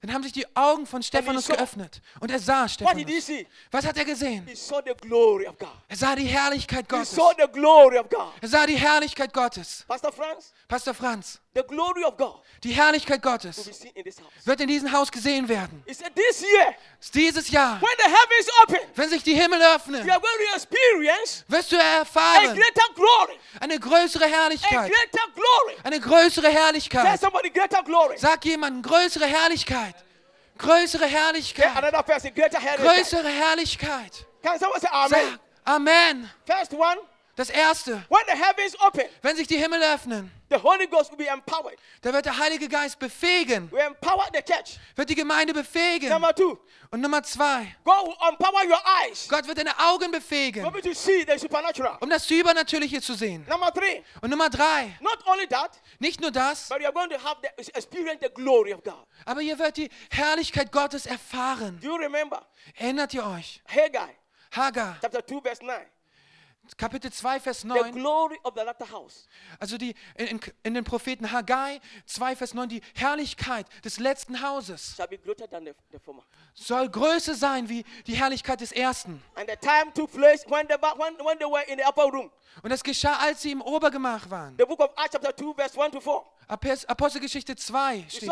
dann 0.00 0.14
haben 0.14 0.22
sich 0.22 0.32
die 0.32 0.46
Augen 0.54 0.86
von 0.86 1.02
Stephanus 1.02 1.48
geöffnet. 1.48 2.00
Und 2.20 2.30
er 2.30 2.38
sah 2.38 2.68
Stephanus. 2.68 3.30
Was 3.70 3.86
hat 3.86 3.96
er 3.96 4.04
gesehen? 4.04 4.46
Er 5.88 5.96
sah 5.96 6.14
die 6.14 6.24
Herrlichkeit 6.24 6.84
He 6.84 6.96
Gottes. 6.96 7.18
Er 8.40 8.48
sah 8.48 8.66
die 8.66 8.76
Herrlichkeit 8.76 9.32
Gottes. 9.32 9.84
Pastor 9.88 10.94
Franz, 10.94 11.40
Pastor 11.52 11.54
Franz, 11.54 11.54
the 11.54 11.62
glory 11.62 12.04
of 12.04 12.16
God 12.16 12.42
die 12.62 12.72
Herrlichkeit 12.72 13.22
Gottes 13.22 13.70
wird 14.44 14.60
in 14.60 14.68
diesem 14.68 14.92
Haus 14.92 15.10
gesehen 15.10 15.48
werden. 15.48 15.82
Dieses 17.14 17.50
Jahr, 17.50 17.80
when 17.80 17.90
the 17.98 18.10
heavens 18.10 18.50
open, 18.62 18.78
wenn 18.94 19.08
sich 19.08 19.22
die 19.22 19.34
Himmel 19.34 19.60
öffnen, 19.74 20.06
wirst 20.06 21.72
du 21.72 21.76
erfahren 21.76 22.58
eine 23.60 23.78
größere 23.78 24.26
Herrlichkeit. 24.26 24.92
Eine 25.82 26.00
größere 26.00 26.48
Herrlichkeit. 26.48 27.20
Sag 28.16 28.44
jemand, 28.44 28.86
größere 28.86 29.26
Herrlichkeit. 29.26 29.94
Größere 30.58 31.06
herrlichkeit. 31.06 31.72
Größere 32.76 33.28
Herrlichkeit. 33.28 34.26
Can 34.42 34.58
someone 34.58 34.80
say 34.80 34.88
amen? 34.92 35.10
Sag 35.10 35.40
Amen. 35.66 36.30
First 36.46 36.72
one, 36.72 36.96
Das 37.40 37.48
erste, 37.48 37.92
when 38.10 38.20
the 38.26 38.34
heavens 38.36 38.78
open, 38.82 39.04
wenn 39.22 39.34
sich 39.34 39.46
die 39.46 39.56
Himmel 39.56 39.80
öffnen, 39.82 40.30
the 40.50 40.56
Holy 40.62 40.86
Ghost 40.86 41.10
will 41.10 41.16
be 41.16 41.26
empowered. 41.26 41.78
da 42.02 42.12
wird 42.12 42.26
der 42.26 42.36
Heilige 42.36 42.68
Geist 42.68 42.98
befähigen, 42.98 43.72
We 43.72 43.80
empower 43.80 44.26
the 44.34 44.42
church. 44.42 44.78
wird 44.94 45.08
die 45.08 45.14
Gemeinde 45.14 45.54
befähigen. 45.54 46.10
Number 46.10 46.34
two, 46.34 46.58
Und 46.90 47.00
Nummer 47.00 47.22
zwei, 47.22 47.74
God 47.82 48.08
will 48.08 48.14
empower 48.28 48.62
your 48.66 48.82
eyes. 49.02 49.26
Gott 49.26 49.46
wird 49.46 49.56
deine 49.56 49.70
Augen 49.78 50.10
For 50.10 50.20
befähigen, 50.20 50.64
me 50.70 50.82
to 50.82 50.92
see 50.92 51.24
the 51.26 51.38
supernatural. 51.38 51.96
um 52.02 52.10
das 52.10 52.30
Übernatürliche 52.30 53.00
zu 53.00 53.14
sehen. 53.14 53.46
Number 53.48 53.72
three, 53.72 54.04
Und 54.20 54.28
Nummer 54.28 54.50
drei, 54.50 54.94
not 55.00 55.26
only 55.26 55.46
that, 55.46 55.80
nicht 55.98 56.20
nur 56.20 56.30
das, 56.30 56.68
but 56.68 56.78
you 56.80 56.84
are 56.84 56.92
going 56.92 57.08
to 57.08 57.16
have 57.24 57.36
the 57.42 57.48
experience 57.74 58.18
the 58.20 58.28
glory 58.34 58.74
of 58.74 58.82
God. 58.84 59.06
aber 59.24 59.40
ihr 59.40 59.58
werdet 59.58 59.78
die 59.78 59.88
Herrlichkeit 60.10 60.70
Gottes 60.72 61.06
erfahren. 61.06 61.80
Do 61.80 61.86
you 61.88 61.96
remember 61.96 62.46
Erinnert 62.76 63.14
ihr 63.14 63.24
euch? 63.24 63.62
Haggai 63.66 64.14
Hagar, 64.50 64.98
chapter 65.00 65.26
2, 65.26 65.40
verse 65.40 65.64
9? 65.64 65.86
Kapitel 66.76 67.10
2, 67.12 67.40
Vers 67.40 67.60
The 67.60 67.68
9. 67.68 67.92
glory 67.92 68.38
of 68.42 68.54
the 68.56 68.62
latter 68.64 68.90
house. 68.90 69.26
Also 69.58 69.76
die, 69.78 69.94
in, 70.16 70.40
in, 70.62 70.74
den 70.74 70.84
Propheten 70.84 71.30
Haggai 71.30 71.80
2, 72.06 72.36
Vers 72.36 72.54
9, 72.54 72.68
die 72.68 72.80
Herrlichkeit 72.94 73.66
des 73.84 73.98
letzten 73.98 74.40
Hauses 74.42 74.96
soll 76.54 76.88
größer 76.88 77.34
sein 77.34 77.68
wie 77.68 77.84
die 78.06 78.14
Herrlichkeit 78.14 78.60
des 78.60 78.72
ersten. 78.72 79.22
And 79.34 79.48
the 79.48 79.56
time 79.56 79.92
took 79.94 80.12
place 80.12 80.44
when 80.48 80.66
they, 80.68 80.76
were- 80.76 80.98
when, 80.98 81.14
when 81.24 81.38
they 81.38 81.46
were 81.46 81.62
in 81.68 81.78
the 81.78 81.84
upper 81.84 82.04
room. 82.10 82.30
Und 82.62 82.70
das 82.70 82.82
geschah, 82.82 83.16
als 83.20 83.42
sie 83.42 83.52
im 83.52 83.62
Obergemach 83.62 84.28
waren. 84.28 84.56
The 84.58 84.64
book 84.64 84.80
of 84.80 84.90
Acts, 84.96 85.12
chapter 85.12 85.34
2, 85.36 85.54
verse 85.54 85.80
1 85.80 85.92
to 85.92 86.00
4. 86.00 86.22
Apos- 86.48 86.84
Apostelgeschichte 86.86 87.54
2 87.54 87.94
You 87.96 88.04
steht 88.08 88.28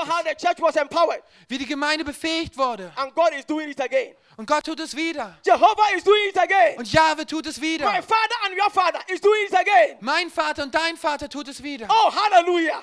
wie 1.48 1.59
die 1.59 1.66
Gemeinde 1.66 2.05
befähigt 2.05 2.57
wurde. 2.59 2.92
and 2.96 3.14
God 3.14 3.33
is 3.33 3.46
doing 3.46 3.68
it 3.70 3.81
again. 3.81 4.14
Und 4.37 4.46
Gott 4.46 4.64
tut 4.64 4.81
es 4.81 4.94
wieder. 4.94 5.38
Jehovah 5.46 5.96
is 5.96 6.03
doing 6.03 6.29
it 6.31 6.38
again. 6.38 6.79
Und 6.79 6.92
Jahwe 6.92 7.24
tut 7.27 7.46
es 7.46 7.61
wieder. 7.61 7.87
Father 8.29 8.47
and 8.47 8.57
your 8.57 8.71
father 8.71 9.01
is 9.09 9.21
doing 9.21 9.47
it 9.47 9.55
again. 9.55 9.97
Mein 10.01 10.31
Vater 10.31 10.62
und 10.62 10.75
dein 10.75 10.97
Vater 10.97 11.29
tut 11.29 11.49
es 11.49 11.62
wieder. 11.62 11.87
Oh. 11.88 12.12
Halleluja. 12.12 12.83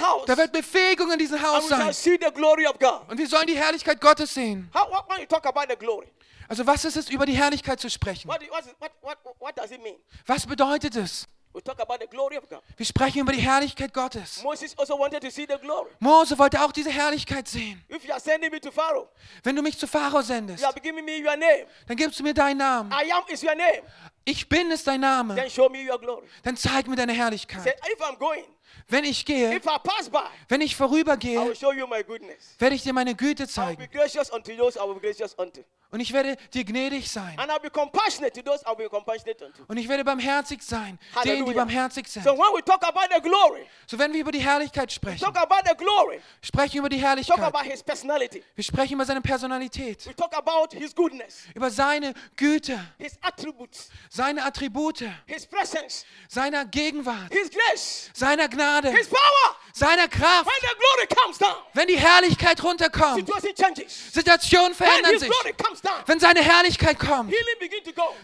House. 0.00 0.24
Da 0.26 0.36
wird 0.36 0.52
Befähigung 0.52 1.10
in 1.12 1.18
diesem 1.18 1.36
And 1.36 1.46
Haus 1.46 1.64
we 1.64 1.68
shall 1.68 1.78
sein. 1.84 1.92
see 1.94 2.18
the 2.20 2.30
glory 2.32 2.66
of 2.66 2.78
God. 2.78 3.02
Und 3.08 3.18
wir 3.18 3.28
sollen 3.28 3.46
die 3.46 3.56
Herrlichkeit 3.56 4.00
Gottes 4.00 4.34
sehen. 4.34 4.70
How, 4.74 4.90
what, 4.90 5.08
when 5.08 5.20
you 5.20 5.26
talk 5.26 5.46
about 5.46 5.66
the 5.68 5.76
glory, 5.76 6.08
Also 6.48 6.66
was 6.66 6.84
ist 6.84 6.96
es, 6.96 7.08
über 7.10 7.26
die 7.26 7.34
Herrlichkeit 7.36 7.78
zu 7.80 7.88
sprechen? 7.88 8.28
Was 10.26 10.46
bedeutet 10.46 10.96
es? 10.96 11.26
We 11.52 11.60
talk 11.60 11.80
about 11.80 11.98
the 12.00 12.06
glory 12.06 12.36
of 12.36 12.48
God. 12.48 12.60
Wir 12.76 12.86
sprechen 12.86 13.22
über 13.22 13.32
die 13.32 13.40
Herrlichkeit 13.40 13.92
Gottes. 13.92 14.40
Moses 14.42 14.78
also. 14.78 14.96
Mose 15.98 16.38
wollte 16.38 16.62
auch 16.62 16.70
diese 16.70 16.90
Herrlichkeit 16.90 17.48
sehen. 17.48 17.82
Wenn 19.42 19.56
du 19.56 19.62
mich 19.62 19.76
zu 19.76 19.86
Pharao 19.88 20.22
sendest, 20.22 20.64
dann 20.64 21.96
gibst 21.96 22.20
du 22.20 22.22
mir 22.22 22.34
deinen 22.34 22.58
Namen. 22.58 22.92
I 22.92 23.12
am 23.12 23.24
is 23.28 23.42
your 23.42 23.56
name. 23.56 23.82
Ich 24.24 24.48
bin 24.48 24.70
ist 24.70 24.86
dein 24.86 25.00
Name. 25.00 25.34
Then 25.34 25.50
show 25.50 25.68
me 25.68 25.78
your 25.90 25.98
glory. 25.98 26.26
Dann 26.44 26.56
zeig 26.56 26.86
mir 26.86 26.94
deine 26.94 27.12
Herrlichkeit. 27.12 27.74
Wenn 28.90 29.04
ich 29.04 29.24
gehe, 29.24 29.60
by, 29.60 29.70
wenn 30.48 30.60
ich 30.60 30.76
vorübergehe, 30.76 31.54
werde 32.58 32.74
ich 32.74 32.82
dir 32.82 32.92
meine 32.92 33.14
Güte 33.14 33.46
zeigen. 33.48 33.88
Und 35.92 35.98
ich 36.00 36.12
werde 36.12 36.36
dir 36.54 36.64
gnädig 36.64 37.10
sein. 37.10 37.36
Und 39.66 39.76
ich 39.76 39.88
werde 39.88 40.04
barmherzig 40.04 40.62
sein, 40.62 40.86
denen, 40.86 40.98
die 41.24 41.30
Halleluja. 41.30 41.56
barmherzig 41.56 42.06
sind. 42.06 42.22
So 42.22 42.32
when 42.32 42.54
we 42.54 42.62
talk 42.64 42.82
about 42.84 43.12
the 43.12 43.20
glory, 43.20 43.66
So 43.86 43.98
wenn 43.98 44.12
wir 44.12 44.20
über 44.20 44.30
die 44.30 44.38
Herrlichkeit 44.38 44.92
sprechen, 44.92 45.18
talk 45.18 45.36
about 45.36 45.68
the 45.68 45.74
glory, 45.76 46.20
sprechen 46.42 46.78
über 46.78 46.88
die 46.88 46.96
talk 47.00 47.08
Herrlichkeit. 47.08 47.40
about 47.40 47.64
his 47.64 47.82
personality. 47.82 48.44
Wir 48.54 48.64
sprechen 48.64 48.94
über 48.94 49.04
seine 49.04 49.20
Personalität, 49.20 50.06
We 50.06 50.14
talk 50.14 50.32
about 50.36 50.76
his 50.76 50.94
goodness, 50.94 51.44
über 51.54 51.70
seine 51.70 52.14
Güte, 52.36 52.78
his 52.98 53.18
attributes, 53.22 53.90
seine 54.08 54.44
Attribute, 54.44 55.04
his 55.26 55.44
presence, 55.46 56.04
seiner 56.28 56.64
Gegenwart, 56.66 57.32
his 57.32 57.50
grace, 57.50 58.10
seiner 58.14 58.48
Gnade, 58.48 58.79
power. 58.82 59.56
seiner 59.72 60.08
Kraft. 60.08 60.48
Wenn 61.74 61.86
die 61.86 61.98
Herrlichkeit 61.98 62.62
runterkommt. 62.62 63.28
Situationen 64.12 64.74
verändern 64.74 65.18
sich. 65.18 65.30
Wenn 66.06 66.20
seine 66.20 66.42
Herrlichkeit 66.42 66.98
kommt, 66.98 67.32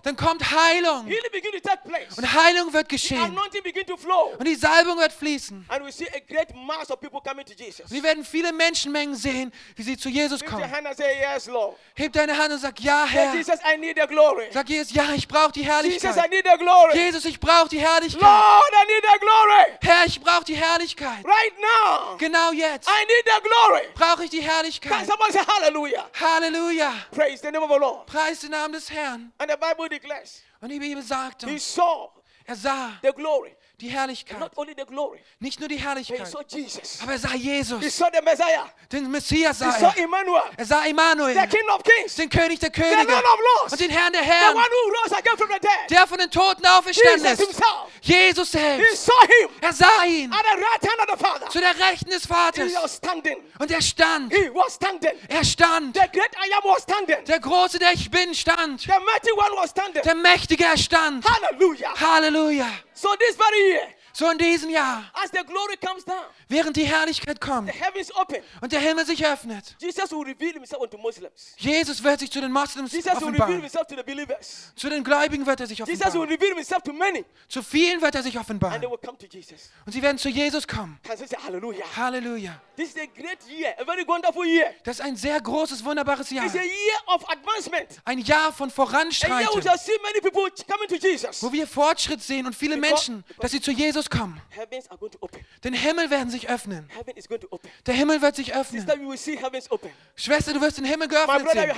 dann 0.02 0.16
kommt 0.16 0.50
Heilung. 0.50 1.08
Und 2.16 2.34
Heilung 2.34 2.72
wird 2.72 2.88
geschehen. 2.88 3.38
Und 4.38 4.46
die 4.46 4.54
Salbung 4.54 4.98
wird 4.98 5.12
fließen. 5.12 5.66
Und 5.68 5.86
wir 7.90 8.02
werden 8.02 8.24
viele 8.24 8.52
Menschenmengen 8.52 9.14
sehen, 9.14 9.52
wie 9.74 9.82
sie 9.82 9.96
zu 9.96 10.08
Jesus 10.08 10.44
kommen. 10.44 10.64
Heb 11.94 12.12
deine 12.12 12.36
Hand 12.36 12.52
und 12.52 12.58
sag, 12.58 12.78
ja, 12.80 13.06
Herr. 13.06 13.32
Sag 14.52 14.68
Jesus, 14.68 14.92
ja, 14.92 15.12
ich 15.14 15.26
brauche 15.28 15.52
die 15.52 15.62
Herrlichkeit. 15.62 16.16
Jesus, 16.94 17.24
ich 17.24 17.40
brauche 17.40 17.68
die 17.68 17.78
Herrlichkeit. 17.78 18.22
Ich 20.06 20.20
brauche 20.20 20.44
die 20.44 20.54
Herrlichkeit. 20.56 21.24
Right 21.24 21.52
now, 21.60 22.16
Genau 22.18 22.52
jetzt 22.52 22.88
I 22.88 23.04
need 23.06 23.24
the 23.24 23.40
glory. 23.42 23.86
brauche 23.94 24.24
ich 24.24 24.30
die 24.30 24.40
Can 24.40 24.48
Herrlichkeit. 24.50 25.06
somebody 25.06 25.32
say 25.32 25.40
hallelujah? 25.46 26.06
Halleluja. 26.14 26.92
Praise 27.10 27.40
the 27.42 27.50
name 27.50 27.62
of 27.64 27.70
the 27.70 27.78
Lord. 27.78 28.06
Preis 28.06 28.40
den 28.40 28.50
Namen 28.50 28.72
des 28.72 28.88
Herrn. 28.90 29.32
And 29.38 29.50
the 29.50 29.56
Bible 29.56 29.88
declares 29.88 30.42
Und 30.60 30.70
die 30.70 30.78
Bibel 30.78 31.02
sagt 31.02 31.44
he 31.44 31.58
saw 31.58 32.10
er 32.46 32.56
sah 32.56 32.92
the 33.02 33.12
glory. 33.12 33.56
Die 33.80 33.88
Herrlichkeit. 33.88 34.38
Not 34.40 34.52
only 34.56 34.74
the 34.76 34.84
glory, 34.86 35.20
Nicht 35.38 35.60
nur 35.60 35.68
die 35.68 35.74
but 35.76 35.82
he 35.82 35.88
Herrlichkeit, 35.88 36.26
saw 36.28 36.40
Jesus. 36.48 36.98
aber 37.02 37.12
er 37.12 37.18
sah 37.18 37.28
He 37.32 37.36
Jesus. 37.58 37.94
saw 37.94 38.06
the 38.10 38.22
Messiah. 38.22 38.70
Den 38.90 39.10
Messias 39.10 39.58
He 39.58 39.64
sah 39.64 39.72
saw 39.72 39.86
er. 39.94 39.98
Emmanuel, 40.04 40.42
Er 40.56 40.64
sah 40.64 40.82
the 40.82 40.88
Emmanuel, 40.90 41.34
King 41.48 41.68
of 41.74 41.82
Kings, 41.82 42.16
the 42.16 42.22
den 42.22 42.30
König 42.30 42.58
der 42.60 42.70
Lord 42.70 42.74
Könige 42.90 43.12
of 43.18 43.40
Lords, 43.60 43.72
und 43.72 43.80
den 43.80 43.90
Herrn 43.90 44.12
der 44.14 44.22
the 44.22 44.28
Herren, 44.30 44.56
one 44.56 44.64
who 44.64 44.90
rose 45.02 45.14
again 45.16 45.36
from 45.36 45.48
the 45.48 45.58
dead. 45.60 45.90
der 45.90 46.06
von 46.06 46.18
den 46.18 46.30
Toten 46.30 46.64
auferstanden 46.64 47.22
Jesus 47.26 47.32
ist. 47.32 47.46
himself. 47.46 47.90
Jesus 48.00 48.52
He 48.52 48.58
selbst. 48.58 49.04
saw 49.04 49.20
him 49.26 49.48
Er 49.60 49.72
sah 49.74 50.04
ihn 50.06 50.32
at 50.32 50.42
the 50.42 50.58
right 50.58 50.82
hand 50.90 51.00
of 51.10 51.18
the 51.18 51.24
Father. 51.24 51.48
zu 51.50 51.60
der 51.60 51.78
Rechten 51.78 52.10
des 52.10 52.22
He 52.22 52.28
Vaters. 52.28 52.72
was 52.82 52.96
standing. 52.96 53.42
Und 53.58 53.70
er 53.70 53.82
stand. 53.82 54.32
He 54.32 54.48
was 54.54 54.74
standing. 54.74 55.12
Er 55.28 55.44
stand. 55.44 55.94
The 55.94 56.08
great 56.12 56.32
I 56.36 56.50
am 56.54 56.62
was 56.64 56.82
standing. 56.82 57.22
Der 57.26 57.40
große, 57.40 57.78
der 57.78 57.92
ich 57.92 58.10
bin, 58.10 58.34
stand. 58.34 58.80
The 58.80 58.88
mighty 59.04 59.32
one 59.32 59.54
was 59.60 59.70
standing. 59.70 60.02
Der 60.02 60.14
Mächtige, 60.14 60.64
er 60.64 60.78
stand. 60.78 61.24
Hallelujah. 61.28 61.92
Halleluja. 62.00 62.66
So 62.96 63.14
this 63.20 63.36
very 63.36 63.60
year, 63.68 63.88
So 64.14 64.30
in 64.30 64.38
diesem 64.38 64.70
Jahr, 64.70 65.04
as 65.22 65.30
the 65.30 65.44
glory 65.44 65.76
comes 65.76 66.02
down, 66.02 66.24
während 66.48 66.76
die 66.76 66.84
Herrlichkeit 66.84 67.40
kommt 67.40 67.72
und 68.60 68.72
der 68.72 68.80
Himmel 68.80 69.06
sich 69.06 69.26
öffnet, 69.26 69.76
Jesus 71.58 72.02
wird 72.02 72.20
sich 72.20 72.30
zu 72.30 72.40
den 72.40 72.52
Moslems 72.52 72.94
offenbaren. 73.06 73.62
Zu 74.74 74.88
den 74.88 75.04
Gläubigen 75.04 75.46
wird 75.46 75.60
er 75.60 75.66
sich 75.66 75.78
Jesus 75.78 76.14
will 76.14 76.20
offenbaren. 76.22 77.24
Zu 77.48 77.62
vielen 77.62 78.00
wird 78.00 78.14
er 78.14 78.22
sich 78.22 78.36
And 78.36 78.46
they 78.46 78.54
offenbaren. 78.54 78.82
will 78.82 78.98
come 78.98 79.18
to 79.18 79.26
Jesus. 79.26 79.70
Und 79.84 79.92
sie 79.92 80.02
werden 80.02 80.18
zu 80.18 80.28
Jesus 80.28 80.66
kommen. 80.66 80.98
Halleluja. 81.96 82.60
This 82.76 82.90
is 82.90 82.96
a 82.96 83.06
great 83.06 83.38
year, 83.48 83.74
a 83.80 83.84
very 83.84 84.06
wonderful 84.06 84.44
year. 84.44 84.74
Das 84.84 84.98
ist 84.98 85.04
ein 85.04 85.16
sehr 85.16 85.40
großes, 85.40 85.82
wunderbares 85.84 86.30
Jahr. 86.30 86.44
It's 86.44 86.54
a 86.54 86.58
year 86.58 87.14
of 87.14 87.28
advancement. 87.28 88.02
Ein 88.04 88.18
Jahr 88.18 88.52
von 88.52 88.70
Voranschreiten, 88.70 89.48
wo 91.40 91.52
wir 91.52 91.66
Fortschritt 91.66 92.22
sehen 92.22 92.46
und 92.46 92.54
viele 92.54 92.76
Menschen, 92.76 93.24
dass 93.40 93.52
sie 93.52 93.60
zu 93.60 93.70
Jesus 93.70 94.10
kommen. 94.10 94.40
Den 95.64 95.74
Himmel 95.74 96.10
werden 96.10 96.30
sich 96.36 96.48
öffnen. 96.48 96.88
Der 97.86 97.94
Himmel 97.94 98.20
wird 98.22 98.36
sich 98.36 98.54
öffnen. 98.54 98.86
Schwester, 100.14 100.52
du 100.52 100.60
wirst 100.60 100.78
den 100.78 100.84
Himmel 100.84 101.08
geöffnet 101.08 101.42
brother, 101.44 101.66
sehen. 101.66 101.76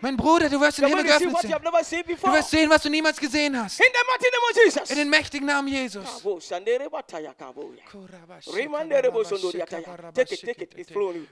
Mein 0.00 0.16
Bruder, 0.16 0.48
du 0.48 0.60
wirst 0.60 0.78
den 0.78 0.86
Himmel 0.86 1.04
geöffnet 1.04 1.36
sehen. 1.42 1.50
Du 2.20 2.32
wirst 2.32 2.50
sehen, 2.50 2.70
was 2.70 2.82
du 2.82 2.88
niemals 2.90 3.18
gesehen 3.18 3.56
hast. 3.62 3.80
In 4.90 4.96
den 4.96 5.10
mächtigen 5.10 5.46
Namen 5.46 5.68
Jesus. 5.68 6.04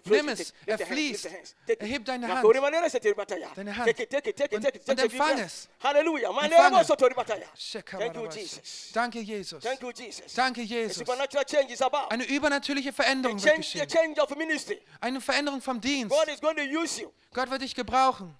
Nimm 0.05 0.29
es, 0.29 0.53
er 0.67 0.79
fließt. 0.79 1.25
your 1.25 1.33
hands. 1.33 1.55
Take 1.67 1.73
it. 1.73 1.81
Erheb 1.83 2.05
deine 2.05 2.27
Hand. 2.29 2.45
Deine 3.55 3.77
Hand. 3.77 3.87
Und- 4.57 4.89
und 4.89 5.01
empfang 5.01 5.39
es. 5.39 5.69
Thank 7.99 8.15
you, 8.15 8.27
Jesus. 8.31 8.91
Danke, 8.93 9.21
Jesus. 9.21 9.63
Danke, 10.35 10.63
Jesus. 10.63 11.05
Eine 12.11 12.25
übernatürliche 12.37 12.93
Veränderung 12.93 13.43
wird 13.43 13.57
geschehen. 13.57 13.87
Eine 15.01 15.21
Veränderung 15.21 15.61
vom 15.61 15.81
Dienst. 15.81 16.15
Gott 17.33 17.51
wird 17.51 17.63
dich 17.63 17.75
gebrauchen. 17.75 18.37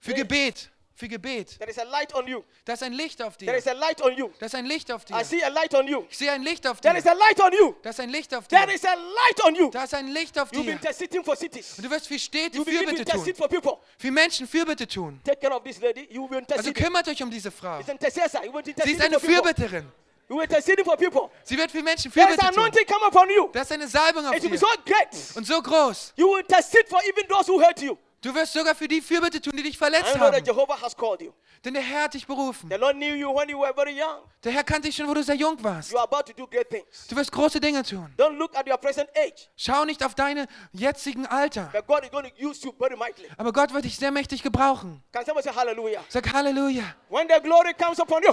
Für. 0.00 0.14
Gebet. 0.14 0.70
Für 0.96 1.08
Gebet. 1.08 1.58
There 1.58 1.68
is 1.68 1.76
a 1.78 1.82
light 1.82 2.14
on 2.14 2.28
you. 2.28 2.44
Da 2.64 2.74
ist 2.74 2.82
ein 2.84 2.92
Licht 2.92 3.20
auf 3.20 3.36
There 3.36 3.50
dir. 3.50 3.58
is 3.58 3.66
a 3.66 3.72
light 3.72 4.00
on 4.00 4.16
you. 4.16 4.30
Da 4.38 4.46
ist 4.46 4.54
ein 4.54 4.64
Licht 4.64 4.92
auf 4.92 5.04
dir. 5.04 5.16
I 5.20 5.24
see 5.24 5.42
a 5.42 5.48
light 5.48 5.74
on 5.74 5.88
you. 5.88 6.04
Ich 6.08 6.16
sehe 6.16 6.30
ein 6.30 6.42
Licht 6.44 6.64
auf 6.68 6.80
There 6.80 6.96
is 6.96 7.02
dir. 7.02 7.10
a 7.10 7.14
light 7.14 7.40
on 7.40 7.52
you. 7.52 7.74
Da 7.82 7.90
ist 7.90 7.98
ein 7.98 8.10
Licht 8.10 8.32
auf 8.32 8.46
There 8.46 8.64
dir. 8.64 8.74
is 8.74 8.84
a 8.84 8.94
light 8.94 9.44
on 9.44 9.54
you. 9.56 9.70
Da 9.70 9.82
ist 9.84 9.94
ein 9.94 10.06
Licht 10.06 10.38
auf 10.38 10.50
dir. 10.52 10.60
interceding 10.72 11.24
for 11.24 11.34
cities. 11.36 11.74
Und 11.78 11.84
du 11.86 11.90
wirst 11.90 12.06
für 12.06 12.16
Städte 12.16 12.62
Fürbitte 12.64 13.04
tun. 13.04 13.34
for 13.34 13.48
people. 13.48 13.78
Für 13.98 14.12
Menschen 14.12 14.46
Fürbitte 14.46 14.86
tun. 14.86 15.20
Take 15.24 15.40
care 15.40 15.56
of 15.56 15.64
this 15.64 15.80
lady. 15.80 16.06
You 16.12 16.30
will 16.30 16.44
Also 16.52 16.72
kümmert 16.72 17.08
euch 17.08 17.20
um 17.24 17.30
diese 17.30 17.50
Frau. 17.50 17.80
Sie 17.82 18.92
ist 18.92 19.00
eine. 19.00 19.18
Fürbitterin. 19.18 19.90
You 20.28 20.36
will 20.36 20.44
intercede 20.44 20.82
for 20.84 20.96
people. 20.96 21.30
Sie 21.44 21.56
wird 21.56 21.70
für 21.70 21.82
Menschen 21.82 22.10
Fürbitte 22.10 22.38
tun. 22.38 22.48
anointing 22.48 22.86
come 22.86 23.06
upon 23.06 23.28
you. 23.30 23.48
Da 23.52 23.60
ist 23.62 23.72
eine 23.72 23.86
Salbung 23.86 24.24
auf 24.26 24.34
It 24.34 24.42
dir. 24.42 24.58
so 24.58 24.66
great. 24.86 25.36
Und 25.36 25.46
so 25.46 25.60
groß. 25.60 26.14
You 26.16 26.26
will 26.28 26.40
intercede 26.40 26.86
for 26.88 27.00
even 27.04 27.28
those 27.28 27.46
who 27.50 27.60
hurt 27.60 27.80
you. 27.82 27.96
Du 28.24 28.34
wirst 28.34 28.54
sogar 28.54 28.74
für 28.74 28.88
die 28.88 29.02
Fürbitte 29.02 29.38
tun, 29.38 29.52
die 29.54 29.62
dich 29.62 29.74
I 29.74 29.76
verletzt 29.76 30.14
know 30.14 30.24
that 30.30 30.36
haben. 30.36 30.44
Jehovah 30.46 30.80
has 30.80 30.96
called 30.96 31.20
you. 31.20 31.32
Denn 31.62 31.74
der 31.74 31.82
Herr 31.82 32.04
hat 32.04 32.14
dich 32.14 32.26
berufen. 32.26 32.70
The 32.70 32.76
Lord 32.76 32.96
knew 32.96 33.14
you 33.14 33.28
when 33.34 33.50
you 33.50 33.60
were 33.60 33.74
very 33.74 33.92
young. 33.92 34.22
Der 34.42 34.52
Herr 34.52 34.64
kannte 34.64 34.88
dich 34.88 34.96
schon, 34.96 35.06
wo 35.06 35.12
du 35.12 35.22
sehr 35.22 35.34
jung 35.34 35.62
warst. 35.62 35.92
You 35.92 35.98
are 35.98 36.04
about 36.10 36.22
to 36.22 36.32
do 36.34 36.46
great 36.46 36.70
things. 36.70 37.06
Du 37.06 37.16
wirst 37.16 37.30
große 37.30 37.60
Dinge 37.60 37.82
tun. 37.82 38.10
Don't 38.16 38.36
look 38.38 38.56
at 38.56 38.66
your 38.66 38.78
present 38.78 39.10
age, 39.14 39.50
Schau 39.56 39.84
nicht 39.84 40.02
auf 40.02 40.14
deine 40.14 40.46
jetzigen 40.72 41.26
Alter. 41.26 41.68
but 41.72 41.86
God 41.86 42.04
is 42.04 42.10
going 42.10 42.24
to 42.24 42.30
use 42.48 42.64
you 42.64 42.72
very 42.78 42.96
mightily. 42.96 43.28
Aber 43.36 43.52
Gott 43.52 43.74
wird 43.74 43.84
dich 43.84 43.96
sehr 43.98 44.10
mächtig 44.10 44.42
gebrauchen. 44.42 45.02
Can 45.12 45.24
somebody 45.26 45.46
say 45.46 45.54
hallelujah? 45.54 46.02
Sag 46.08 46.32
Halleluja. 46.32 46.94
When 47.10 47.28
the 47.28 47.40
glory 47.42 47.74
comes 47.74 48.00
upon 48.00 48.22
you, 48.22 48.32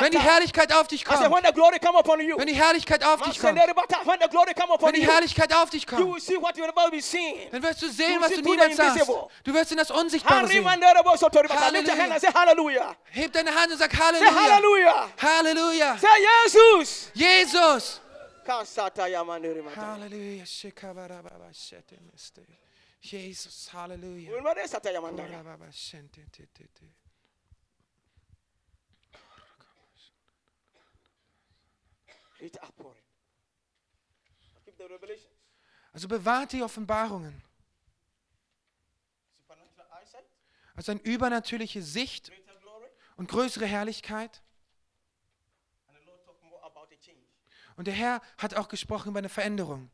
Wenn 0.00 0.10
die. 0.10 0.18
Herrlichkeit 0.18 0.72
auf 0.72 0.88
dich 0.88 1.02
I 1.02 1.04
say, 1.04 1.14
kommt. 1.28 1.36
when 1.36 1.44
the 1.46 1.52
glory 1.52 1.78
come 1.78 1.98
upon 1.98 2.20
you, 2.20 2.36
Wenn 2.36 2.46
die 2.48 2.54
Herrlichkeit 2.54 3.04
auf 3.04 3.20
dich 3.22 3.38
kommt. 3.38 3.56
Wenn 3.56 4.94
die 4.94 5.00
you, 5.00 5.10
Herrlichkeit 5.10 5.54
auf 5.54 5.70
dich 5.70 5.82
you 5.82 5.96
kommt. 5.96 6.14
will 6.14 6.20
see 6.20 6.36
what 6.40 6.56
you 6.56 6.64
never 6.66 6.90
be 6.90 7.00
seen. 7.00 7.48
Dann 7.52 7.62
wirst 7.62 7.82
du 7.82 7.88
sehen, 7.88 8.14
You 8.14 8.20
was 8.20 8.28
see 8.30 8.42
du 8.42 8.50
niemals 8.50 8.76
sahst. 8.76 9.27
Du 9.44 9.52
wirst 9.54 9.70
in 9.72 9.78
das 9.78 9.90
Unsichtbare 9.90 10.46
sehen. 10.46 10.64
Hallelujah. 12.34 12.96
Heb 13.04 13.32
deine 13.32 13.54
Hand 13.54 13.72
und 13.72 13.78
sag 13.78 13.92
Halleluja. 13.98 14.34
hallelujah. 14.34 15.08
Halleluja. 15.20 15.98
Say 15.98 16.08
Jesus. 16.44 17.10
Jesus. 17.14 18.00
Halleluja. 19.76 20.44
Jesus. 23.00 23.72
Halleluja. 23.72 24.30
Also 35.92 36.06
bewahrt 36.08 36.52
die 36.52 36.62
Offenbarungen. 36.62 37.42
Supernatural 39.36 39.86
eyesight, 40.00 40.26
Also 40.78 40.92
eine 40.92 41.00
übernatürliche 41.00 41.82
Sicht 41.82 42.30
und 43.16 43.28
größere 43.28 43.66
Herrlichkeit. 43.66 44.40
Und 47.76 47.88
der 47.88 47.94
Herr 47.94 48.22
hat 48.38 48.54
auch 48.54 48.68
gesprochen 48.68 49.08
über 49.08 49.18
eine 49.18 49.28
Veränderung. 49.28 49.90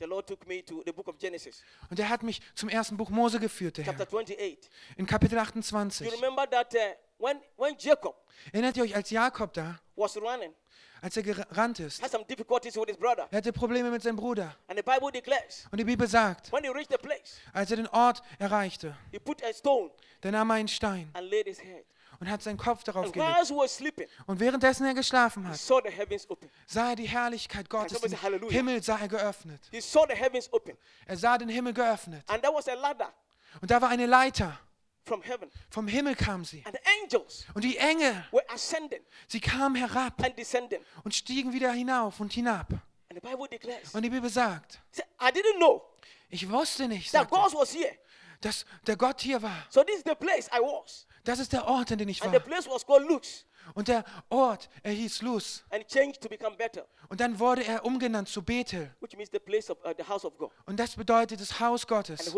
Und 0.00 1.98
er 2.00 2.08
hat 2.08 2.24
mich 2.24 2.42
zum 2.56 2.68
ersten 2.68 2.96
Buch 2.96 3.10
Mose 3.10 3.38
geführt, 3.38 3.76
der 3.76 3.84
Herr. 3.84 3.94
28. 3.94 4.58
In 4.96 5.06
Kapitel 5.06 5.36
You 5.36 5.40
28. 5.40 6.10
remember 6.10 6.50
that 6.50 6.74
uh, 6.74 6.78
when, 7.22 7.40
when 7.56 7.76
Jacob 7.78 8.16
Erinnert 8.52 8.76
ihr 8.76 8.82
euch, 8.82 8.94
als 8.96 9.10
Jakob 9.10 9.52
da, 9.52 9.78
was 9.96 10.16
running, 10.16 10.52
als 11.00 11.16
er 11.16 11.22
gerannt 11.22 11.78
ist, 11.80 12.02
had 12.02 12.10
some 12.10 12.24
difficulties 12.24 12.76
with 12.76 12.86
his 12.88 12.96
brother. 12.96 13.26
er 13.30 13.38
hatte 13.38 13.52
Probleme 13.52 13.90
mit 13.90 14.02
seinem 14.02 14.16
Bruder. 14.16 14.54
And 14.68 14.78
the 14.78 14.82
Bible 14.82 15.10
declares, 15.12 15.66
Und 15.70 15.78
die 15.78 15.84
Bibel 15.84 16.06
sagt, 16.08 16.52
when 16.52 16.62
he 16.64 16.70
reached 16.70 16.90
the 16.90 16.98
place, 16.98 17.38
als 17.52 17.70
er 17.70 17.76
den 17.76 17.88
Ort 17.88 18.22
erreichte, 18.38 18.96
he 19.10 19.18
put 19.18 19.42
a 19.44 19.52
stone 19.52 19.90
da 20.20 20.30
nahm 20.30 20.50
er 20.50 20.54
einen 20.56 20.68
Stein 20.68 21.10
and 21.14 21.30
laid 21.30 21.46
his 21.46 21.60
head. 21.60 21.84
und 22.20 22.28
hat 22.30 22.42
seinen 22.42 22.56
Kopf 22.58 22.82
darauf 22.84 23.06
And 23.06 23.12
gelegt. 23.14 23.34
whilst 23.36 23.50
he 23.50 23.56
was 23.56 23.76
sleeping, 23.76 24.06
Und 24.26 24.38
währenddessen 24.40 24.84
er 24.86 24.94
geschlafen 24.94 25.44
he 25.44 25.50
hat, 25.50 25.58
saw 25.58 25.80
the 25.84 25.90
heavens 25.90 26.28
open. 26.30 26.48
sah 26.66 26.90
er 26.90 26.96
die 26.96 27.08
Herrlichkeit 27.08 27.68
Gottes. 27.70 27.92
somebody 28.00 28.14
Den 28.16 28.48
say? 28.48 28.56
Himmel 28.56 28.82
sah 28.82 28.98
er 29.00 29.08
geöffnet. 29.08 29.60
He 29.70 29.80
saw 29.80 30.04
the 30.08 30.14
heavens 30.16 30.52
open. 30.52 30.76
Er 31.06 31.16
sah 31.16 31.36
den 31.38 31.48
Himmel 31.48 31.72
geöffnet. 31.72 32.22
And 32.28 32.42
there 32.42 32.54
was 32.54 32.68
a 32.68 32.74
ladder 32.74 33.12
Und 33.60 33.70
da 33.70 33.80
war 33.80 33.88
eine 33.90 34.06
Leiter. 34.06 34.58
From 35.04 35.22
heaven. 35.22 35.50
Vom 35.70 35.88
Himmel 35.88 36.14
kam 36.14 36.44
sie. 36.44 36.62
And 36.64 36.74
the 36.76 36.90
angels 37.02 37.44
Und 37.54 37.64
die 37.64 37.76
Engel, 37.78 38.24
were 38.30 38.44
ascending 38.50 39.02
sie 39.28 39.40
kamen 39.40 39.74
herab 39.76 40.22
and 40.24 40.36
descending. 40.38 40.84
und 41.04 41.14
stiegen 41.14 41.52
wieder 41.52 41.72
hinauf 41.72 42.20
und 42.20 42.32
hinab. 42.32 42.70
And 42.72 42.80
the 43.10 43.20
Bible 43.20 43.48
declares, 43.48 43.94
Und 43.94 44.02
die 44.02 44.10
Bibel 44.10 44.30
sagt, 44.30 44.80
say, 44.90 45.04
I 45.20 45.26
didn't 45.26 45.56
know 45.58 45.82
ich 46.30 46.48
wusste 46.50 46.88
nicht, 46.88 47.12
that 47.12 47.28
sagte, 47.30 47.34
God 47.34 47.54
was 47.60 47.74
here. 47.74 47.94
dass 48.40 48.64
der 48.86 48.96
Gott 48.96 49.20
hier 49.20 49.42
war. 49.42 49.66
So 49.70 49.84
this 49.84 49.96
is 49.98 50.02
the 50.06 50.14
place 50.14 50.48
I 50.48 50.58
was. 50.60 51.06
Das 51.24 51.38
ist 51.38 51.52
der 51.52 51.66
Ort, 51.66 51.92
an 51.92 51.98
dem 51.98 52.08
ich 52.08 52.22
And 52.22 52.32
the 52.32 52.38
war. 52.40 52.46
place 52.46 52.66
was 52.68 52.84
called 52.86 53.06
Luz. 53.08 53.44
Und 53.74 53.86
der 53.86 54.04
Ort, 54.28 54.68
er 54.82 54.92
hieß 54.92 55.22
Luz. 55.22 55.62
And 55.70 55.86
changed 55.86 56.20
to 56.20 56.28
become 56.28 56.56
better, 56.56 56.84
Und 57.08 57.20
dann 57.20 57.38
wurde 57.38 57.64
er 57.64 57.84
umgenannt 57.84 58.28
zu 58.28 58.42
Bethel. 58.42 58.92
which 59.00 59.16
means 59.16 59.30
the 59.32 59.38
place 59.38 59.70
of 59.70 59.78
uh, 59.84 59.92
the 59.96 60.04
house 60.08 60.24
of 60.24 60.36
God. 60.36 60.50
Und 60.66 60.80
das 60.80 60.96
bedeutet 60.96 61.40
das 61.40 61.60
Haus 61.60 61.82
And 61.88 62.04
the 62.04 62.14
Gottes. 62.14 62.34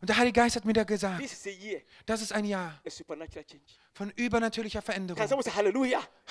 Und 0.00 0.08
der 0.08 0.16
Heilige 0.16 0.40
Geist 0.40 0.56
hat 0.56 0.64
mir 0.64 0.72
da 0.72 0.84
gesagt, 0.84 1.22
das 2.06 2.20
ist 2.22 2.32
ein 2.32 2.44
Jahr 2.44 2.80
von 3.94 4.10
übernatürlicher 4.16 4.82
Veränderung. 4.82 5.22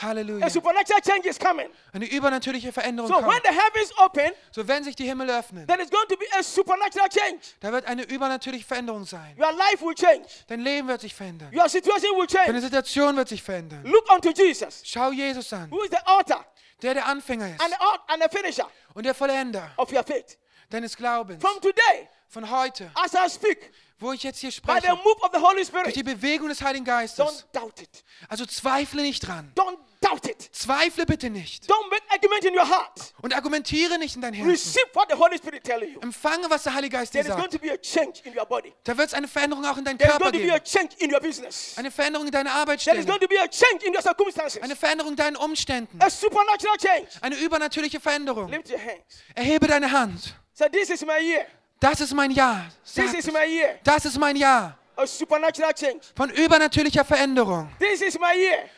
Halleluja. 0.02 0.46
A 0.46 0.50
supernatural 0.50 1.02
change 1.02 1.30
is 1.30 1.40
coming. 1.40 1.70
Eine 1.94 2.06
übernatürliche 2.06 2.72
Veränderung 2.72 3.10
So 3.10 3.16
when 3.18 3.26
kommt. 3.26 3.44
the 3.44 4.04
open, 4.04 4.32
So 4.52 4.68
wenn 4.68 4.84
sich 4.84 4.96
die 4.96 5.06
Himmel 5.06 5.30
öffnen, 5.30 5.66
there 5.68 5.82
is 5.82 5.90
going 5.90 6.08
to 6.08 6.18
be 6.18 6.26
a 6.38 6.44
supernatural 6.44 7.08
change. 7.10 7.40
da 7.60 7.72
wird 7.72 7.86
eine 7.86 8.04
übernatürliche 8.04 8.66
Veränderung 8.66 9.06
sein. 9.06 9.36
Your 9.40 9.52
life 9.54 9.84
will 9.84 9.96
change. 9.96 10.28
Dein 10.48 10.60
Leben 10.62 10.88
wird 10.88 11.02
sich 11.02 11.14
verändern. 11.16 11.54
Your 11.56 11.70
situation 11.70 12.12
will 12.18 12.28
Deine 12.28 12.46
change. 12.46 12.62
Situation 12.62 13.16
wird 13.16 13.30
sich 13.30 13.42
verändern. 13.42 13.84
Look 13.86 14.12
unto 14.14 14.30
Jesus, 14.32 14.82
Schau 14.86 15.12
Jesus 15.12 15.52
an, 15.54 15.72
who 15.72 15.82
is 15.84 15.90
the 15.90 15.98
author 16.06 16.46
der 16.82 16.94
der 16.96 17.06
Anfänger 17.06 17.46
and 17.46 17.56
ist 17.62 17.70
the, 17.70 17.76
art 17.80 18.02
and 18.08 18.22
the 18.24 18.38
finisher 18.38 18.70
und 18.94 19.06
der 19.06 19.14
Vollender 19.16 19.72
of 19.78 19.92
your 19.94 20.04
faith. 20.04 20.38
deines 20.70 20.98
Glaubens. 20.98 21.42
From 21.42 21.62
today, 21.62 22.10
Von 22.34 22.50
heute, 22.50 22.90
as 22.96 23.14
I 23.14 23.30
speak, 23.30 23.72
wo 24.00 24.12
ich 24.12 24.24
jetzt 24.24 24.40
hier 24.40 24.50
by 24.50 24.56
the 24.82 24.88
spreche, 24.88 24.96
move 25.04 25.22
of 25.22 25.30
the 25.32 25.40
Holy 25.40 25.58
durch 25.58 25.68
Spirit, 25.68 25.96
die 25.96 26.02
Bewegung 26.02 26.50
des 26.50 26.64
Heiligen 26.64 26.84
don't 26.84 26.88
Geistes. 26.88 27.46
doubt 27.54 27.80
it. 27.80 28.04
Also 28.28 28.48
zweifle 28.48 29.04
nicht 29.04 29.20
dran. 29.20 29.52
Don't 29.56 29.78
doubt 30.02 30.26
it. 30.28 30.50
Zweifle 30.52 31.06
bitte 31.06 31.30
nicht. 31.30 31.66
Don't 31.70 31.92
make 31.92 32.02
argument 32.10 32.44
in 32.44 32.56
your 32.56 32.68
heart. 32.68 33.14
Und 33.22 33.36
argumentiere 33.36 34.00
nicht 34.00 34.16
in 34.16 34.24
dein 34.24 34.34
Herzen. 34.34 34.50
Receive 34.50 34.84
what 34.96 35.10
the 35.12 35.16
Holy 35.16 35.38
Spirit 35.38 35.64
telling 35.64 35.94
you. 35.94 36.00
Empfange, 36.02 36.50
was 36.50 36.64
der 36.64 36.74
Heilige 36.74 36.98
Geist 36.98 37.14
dir 37.14 37.22
There 37.22 37.30
is 37.36 37.40
going 37.40 37.52
sagt. 37.52 37.54
to 37.54 37.60
be 37.60 37.72
a 37.72 37.78
change 37.78 38.22
in 38.24 38.36
your 38.36 38.48
body. 38.48 38.74
Da 38.84 38.98
wird 38.98 39.10
es 39.10 39.14
eine 39.14 39.28
Veränderung 39.28 39.64
auch 39.64 39.78
in 39.78 39.86
There 39.86 39.96
is 39.96 40.02
Körper 40.04 40.32
going 40.32 40.34
to 40.34 40.40
be 40.40 40.52
a 40.56 40.58
geben. 40.58 40.66
change 40.66 40.96
in 40.98 41.14
your 41.14 41.20
business. 41.22 41.78
Eine 41.78 41.92
Veränderung 41.92 42.26
in 42.26 42.32
deiner 42.32 42.50
There 42.50 42.56
is 42.58 42.62
Arbeitsstelle. 42.62 43.06
going 43.06 43.20
to 43.22 43.28
be 43.28 43.40
a 43.40 43.48
change 43.48 43.86
in 43.86 43.94
your 43.94 44.02
circumstances. 44.02 44.60
Eine 44.60 44.76
Veränderung 44.76 45.12
in 45.12 45.18
deinen 45.18 45.36
Umständen. 45.36 46.02
A 46.02 46.10
supernatural 46.10 46.78
change. 46.78 47.10
Eine 47.22 47.36
übernatürliche 47.38 48.00
Veränderung. 48.00 48.50
Lift 48.50 48.72
your 48.72 48.80
hands. 48.80 49.22
Erhebe 49.36 49.68
deine 49.68 49.92
Hand. 49.92 50.34
Say, 50.56 50.68
This 50.72 50.90
is 50.90 51.06
my 51.06 51.20
year. 51.20 51.46
Das 51.84 52.00
ist 52.00 52.14
mein 52.14 52.32
Jahr. 52.32 52.66
This 52.96 53.14
is 53.14 53.26
my 53.26 53.44
year. 53.46 53.78
Das 53.84 54.06
ist 54.06 54.18
mein 54.18 54.38
Jahr 54.38 54.78
A 54.96 55.06
supernatural 55.06 55.74
change. 55.74 56.00
von 56.16 56.30
übernatürlicher 56.30 57.04
Veränderung. 57.04 57.70
This 57.78 58.02
is 58.02 58.18
my 58.18 58.34
year. 58.38 58.70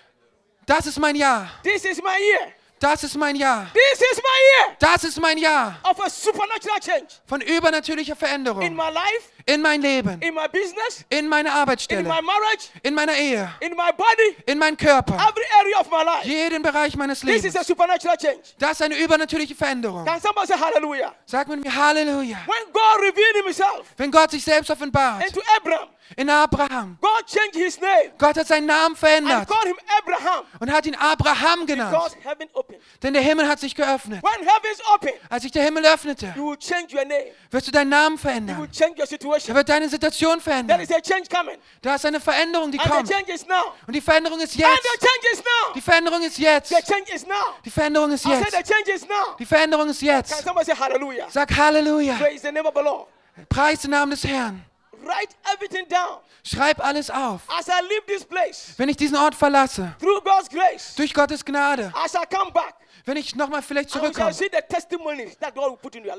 Das 0.65 0.87
ist 0.87 0.97
mein 0.97 1.15
Jahr. 1.15 1.47
This 1.61 1.85
is 1.85 2.01
my 2.01 2.17
year. 2.19 2.51
Das 2.79 3.03
ist 3.03 3.15
mein 3.15 3.35
Jahr. 3.35 3.67
This 3.73 4.01
is 4.01 4.17
my 4.17 4.23
year 4.23 4.75
Das 4.79 5.03
ist 5.03 5.21
mein 5.21 5.37
Jahr 5.37 5.79
of 5.83 5.99
a 6.03 6.09
supernatural 6.09 6.79
change 6.79 7.13
von 7.27 7.41
übernatürlicher 7.41 8.13
in 8.13 8.17
Veränderung 8.17 8.75
my 8.75 8.89
life, 8.91 9.29
in 9.47 9.61
mein 9.61 9.81
Leben, 9.81 10.19
in 10.21 10.33
my 10.33 10.47
business, 10.51 11.05
in 11.09 11.27
meine 11.27 11.49
in 11.49 11.53
my 11.53 11.59
Arbeitsstelle, 11.61 12.03
marriage, 12.03 12.69
in 12.83 12.93
meiner 12.95 13.13
Ehe, 13.13 13.47
in 13.59 13.71
my 13.75 13.91
body, 13.95 14.35
in 14.47 14.57
meinen 14.57 14.75
Körper, 14.77 15.13
every 15.15 15.43
area 15.61 15.79
of 15.79 15.89
my 15.91 16.03
life. 16.03 16.25
jeden 16.25 16.63
Bereich 16.63 16.95
meines 16.95 17.19
This 17.19 17.29
is 17.37 17.43
Lebens. 17.43 17.55
a 17.57 17.63
supernatural 17.63 18.17
change. 18.17 18.41
Das 18.57 18.71
ist 18.71 18.81
eine 18.81 18.97
übernatürliche 18.97 19.53
Veränderung. 19.55 20.03
Can 20.05 20.19
somebody 20.19 20.47
say 20.47 20.57
hallelujah? 20.57 21.13
Sag 21.25 21.47
mit 21.47 21.63
mir 21.63 21.75
Halleluja. 21.75 22.37
When 22.47 22.73
God 22.73 23.01
revealed 23.01 23.43
himself 23.45 23.85
Wenn 23.97 24.09
Gott 24.11 24.31
sich 24.31 24.43
selbst 24.43 24.71
offenbart 24.71 25.23
into 25.25 25.41
Abraham, 25.55 25.89
in 26.17 26.29
Abraham, 26.29 26.97
God 27.01 27.25
changed 27.27 27.55
his 27.55 27.79
name 27.79 28.11
Gott 28.17 28.37
hat 28.37 28.47
seinen 28.47 28.65
Namen 28.67 28.91
and 28.93 28.97
verändert 28.97 29.47
called 29.47 29.67
him 29.67 29.77
Abraham 29.99 30.45
und 30.59 30.71
hat 30.71 30.85
ihn 30.87 30.95
Abraham 30.95 31.65
genannt. 31.67 31.91
because 31.91 32.15
heaven 32.23 32.47
opened. 32.53 32.79
Denn 33.03 33.13
der 33.13 33.21
Himmel 33.21 33.47
hat 33.47 33.59
sich 33.59 33.75
geöffnet. 33.75 34.23
When 34.23 34.47
heaven 34.47 34.71
is 34.71 34.81
open, 34.93 35.11
Als 35.29 35.43
sich 35.43 35.51
der 35.51 35.63
Himmel 35.63 35.85
öffnete, 35.85 36.33
you 36.35 36.49
will 36.49 36.57
change 36.57 36.95
your 36.95 37.05
name. 37.05 37.31
wirst 37.51 37.67
du 37.67 37.71
deinen 37.71 37.89
Namen 37.89 38.15
You 38.17 38.23
will 38.23 38.31
verändern. 38.31 38.71
change 38.71 38.95
your 39.01 39.05
Er 39.34 39.34
situation. 39.35 39.55
wird 39.55 39.69
deine 39.69 39.89
Situation 39.89 40.31
There 40.39 40.41
verändern. 40.41 40.79
is 40.81 40.91
a 40.91 40.99
change 41.01 41.27
coming. 41.29 41.57
Da 41.81 41.95
ist 41.95 42.05
eine 42.05 42.19
Veränderung, 42.19 42.71
die 42.71 42.79
And 42.79 42.87
the 42.87 42.93
kommt. 42.97 43.09
change 43.09 43.31
is 43.33 43.45
now. 43.47 43.73
Und 43.87 43.93
die 43.95 44.01
Veränderung 44.01 44.39
ist 44.39 44.53
And 44.53 44.59
jetzt. 44.59 44.83
the 44.83 45.05
change 45.07 45.27
is 45.33 45.39
now. 45.39 45.73
Die 45.75 45.81
Veränderung 45.81 46.21
ist 46.21 46.37
jetzt. 46.37 46.69
The 46.69 46.75
change 46.81 47.13
is 47.13 47.25
now. 47.27 47.33
Die 47.63 47.69
Veränderung 47.71 48.11
ist 48.11 48.25
I 48.25 48.29
said 48.29 48.39
jetzt. 48.53 48.67
the 48.67 48.73
change 48.73 48.91
is 48.91 49.07
now. 49.07 49.35
Die 49.39 49.45
Veränderung 49.45 49.89
ist 49.89 49.99
Can 49.99 50.07
jetzt. 50.09 50.43
somebody 50.43 50.65
say 50.65 50.75
hallelujah? 50.75 51.27
Sag 51.29 51.49
Halleluja. 51.55 52.15
Praise 52.17 52.41
the 52.41 52.51
name 52.51 52.67
of 52.67 52.73
the 52.75 52.81
Lord. 52.83 53.07
Preis 53.49 53.81
den 53.81 53.91
Namen 53.91 54.11
des 54.11 54.23
Herrn. 54.23 54.63
Write 55.03 55.35
everything 55.53 55.87
down. 55.87 56.19
Schreib 56.43 56.83
alles 56.83 57.09
auf. 57.11 57.41
As 57.47 57.67
I 57.67 57.81
leave 57.89 58.05
this 58.07 58.23
place, 58.23 58.73
Wenn 58.77 58.89
ich 58.89 58.97
diesen 58.97 59.17
Ort 59.17 59.35
verlasse, 59.35 59.93
through 59.99 60.21
God's 60.23 60.49
grace, 60.49 60.95
durch 60.95 61.13
Gottes 61.13 61.43
Gnade, 61.43 61.91
as 62.03 62.13
I 62.15 62.25
come 62.33 62.51
back, 62.51 62.75
wenn 63.05 63.17
ich 63.17 63.35
nochmal 63.35 63.61
vielleicht 63.61 63.91
zurückkomme, 63.91 64.33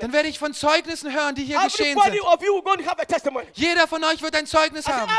dann 0.00 0.12
werde 0.12 0.28
ich 0.28 0.38
von 0.38 0.54
Zeugnissen 0.54 1.12
hören, 1.12 1.34
die 1.34 1.44
hier 1.44 1.60
geschehen 1.64 1.98
sind. 2.00 2.14
Jeder 3.54 3.86
von 3.88 4.04
euch 4.04 4.22
wird 4.22 4.36
ein 4.36 4.46
Zeugnis 4.46 4.86
haben. 4.86 5.10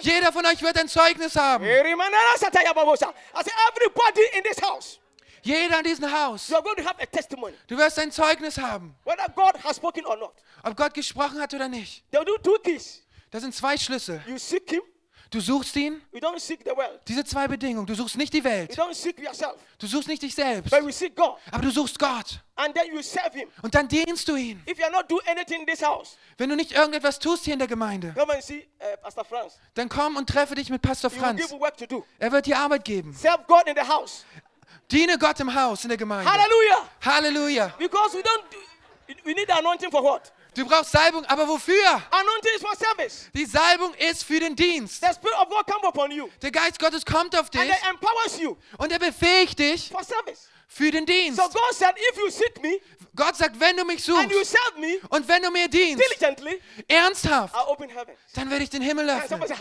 Jeder 0.00 0.32
von 0.32 0.46
euch 0.46 0.62
wird 0.62 0.78
ein 0.78 0.88
Zeugnis 0.88 1.36
haben. 1.36 1.64
Jeder 5.42 5.78
in 5.78 5.84
diesem 5.84 6.10
Haus. 6.10 6.48
Du 6.48 7.76
wirst 7.76 7.98
ein 7.98 8.10
Zeugnis 8.10 8.58
haben, 8.58 8.96
Whether 9.04 9.28
God 9.34 9.62
has 9.62 9.76
spoken 9.76 10.04
or 10.06 10.16
not. 10.16 10.32
ob 10.64 10.76
Gott 10.76 10.92
gesprochen 10.94 11.40
hat 11.40 11.54
oder 11.54 11.68
nicht. 11.68 12.02
Das 13.30 13.42
sind 13.42 13.54
zwei 13.54 13.76
Schlüssel. 13.76 14.20
You 14.26 14.38
seek 14.38 14.70
Him, 14.70 14.82
Du 15.30 15.40
suchst 15.40 15.74
ihn, 15.76 16.00
diese 17.08 17.24
zwei 17.24 17.48
Bedingungen. 17.48 17.86
Du 17.86 17.94
suchst 17.94 18.16
nicht 18.16 18.32
die 18.32 18.44
Welt. 18.44 18.76
Du 19.78 19.86
suchst 19.86 20.08
nicht 20.08 20.22
dich 20.22 20.34
selbst. 20.34 20.72
Aber 20.72 21.62
du 21.62 21.70
suchst 21.70 21.98
Gott. 21.98 22.40
Und 23.62 23.74
dann 23.74 23.88
dienst 23.88 24.28
du 24.28 24.36
ihn. 24.36 24.62
Wenn 26.38 26.48
du 26.48 26.56
nicht 26.56 26.72
irgendetwas 26.72 27.18
tust 27.18 27.44
hier 27.44 27.54
in 27.54 27.58
der 27.58 27.68
Gemeinde, 27.68 28.14
uh, 28.16 28.24
dann 29.74 29.88
komm 29.88 30.16
und 30.16 30.28
treffe 30.28 30.54
dich 30.54 30.70
mit 30.70 30.80
Pastor 30.80 31.10
Franz. 31.10 31.42
Er 32.18 32.32
wird 32.32 32.46
dir 32.46 32.58
Arbeit 32.58 32.84
geben. 32.84 33.12
Serve 33.12 33.44
God 33.46 33.66
in 33.66 33.74
the 33.74 33.86
house. 33.86 34.24
Diene 34.90 35.18
Gott 35.18 35.40
im 35.40 35.52
Haus, 35.52 35.82
in 35.82 35.88
der 35.88 35.98
Gemeinde. 35.98 36.30
Hallelujah. 36.30 36.88
Halleluja. 37.04 37.72
Because 37.76 38.16
we 38.16 38.22
don't 38.22 38.44
do, 38.50 38.58
we 39.24 39.34
need 39.34 39.50
anointing 39.50 39.90
for 39.90 40.02
what? 40.02 40.32
Du 40.56 40.64
brauchst 40.64 40.90
Salbung, 40.90 41.24
aber 41.26 41.46
wofür? 41.46 42.02
Die 43.34 43.44
Salbung 43.44 43.92
ist 43.94 44.24
für 44.24 44.40
den 44.40 44.56
Dienst. 44.56 45.02
Der 45.02 46.50
Geist 46.50 46.78
Gottes 46.78 47.04
kommt 47.04 47.38
auf 47.38 47.50
dich 47.50 47.60
it 47.60 47.76
empowers 47.90 48.38
you 48.40 48.56
und 48.78 48.90
er 48.90 48.98
befähigt 48.98 49.58
dich 49.58 49.92
für 50.66 50.90
den 50.90 51.04
Dienst. 51.04 51.36
So 51.36 51.42
God 51.42 51.74
said, 51.74 51.94
me 52.62 52.80
Gott 53.14 53.36
sagt, 53.36 53.58
wenn 53.58 53.76
du 53.76 53.84
mich 53.84 54.04
suchst 54.04 54.28
me 54.78 54.98
und 55.08 55.26
wenn 55.26 55.42
du 55.42 55.50
mir 55.50 55.68
dienst, 55.68 56.02
ernsthaft, 56.88 57.54
dann 58.34 58.50
werde 58.50 58.64
ich 58.64 58.70
den 58.70 58.82
Himmel 58.82 59.08
öffnen. 59.08 59.46
say. 59.46 59.54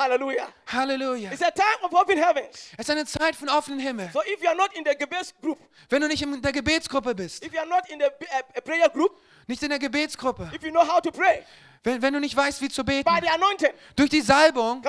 Halleluja. 0.67 1.31
It's 1.31 1.41
a 1.41 1.51
time 1.51 1.83
of 1.83 1.93
open 1.93 2.17
heavens. 2.17 2.69
Es 2.73 2.79
ist 2.79 2.89
eine 2.89 3.05
Zeit 3.05 3.35
von 3.35 3.49
offenen 3.49 3.79
Himmel. 3.79 4.09
So 4.13 4.21
if 4.21 4.41
you 4.41 4.47
are 4.47 4.57
not 4.57 4.73
in 4.73 4.83
the 4.85 4.95
Gebes 4.95 5.33
group, 5.41 5.57
Wenn 5.89 6.01
du 6.01 6.07
nicht 6.07 6.21
in 6.21 6.41
der 6.41 6.51
Gebetsgruppe 6.51 7.15
bist, 7.15 7.45
if 7.45 7.53
you 7.53 7.59
are 7.59 7.67
not 7.67 7.89
in 7.89 7.99
the 7.99 8.05
uh, 8.05 8.61
prayer 8.61 8.89
group, 8.89 9.17
nicht 9.47 9.61
in 9.63 9.69
der 9.69 9.79
Gebetsgruppe, 9.79 10.51
if 10.53 10.63
you 10.63 10.71
know 10.71 10.81
how 10.81 11.01
to 11.01 11.11
pray 11.11 11.43
wenn, 11.85 12.01
wenn 12.01 12.13
du 12.13 12.19
nicht 12.19 12.35
weißt, 12.35 12.61
wie 12.61 12.69
zu 12.69 12.83
beten, 12.83 13.07
durch 13.95 14.09
die 14.09 14.21
Salbung, 14.21 14.81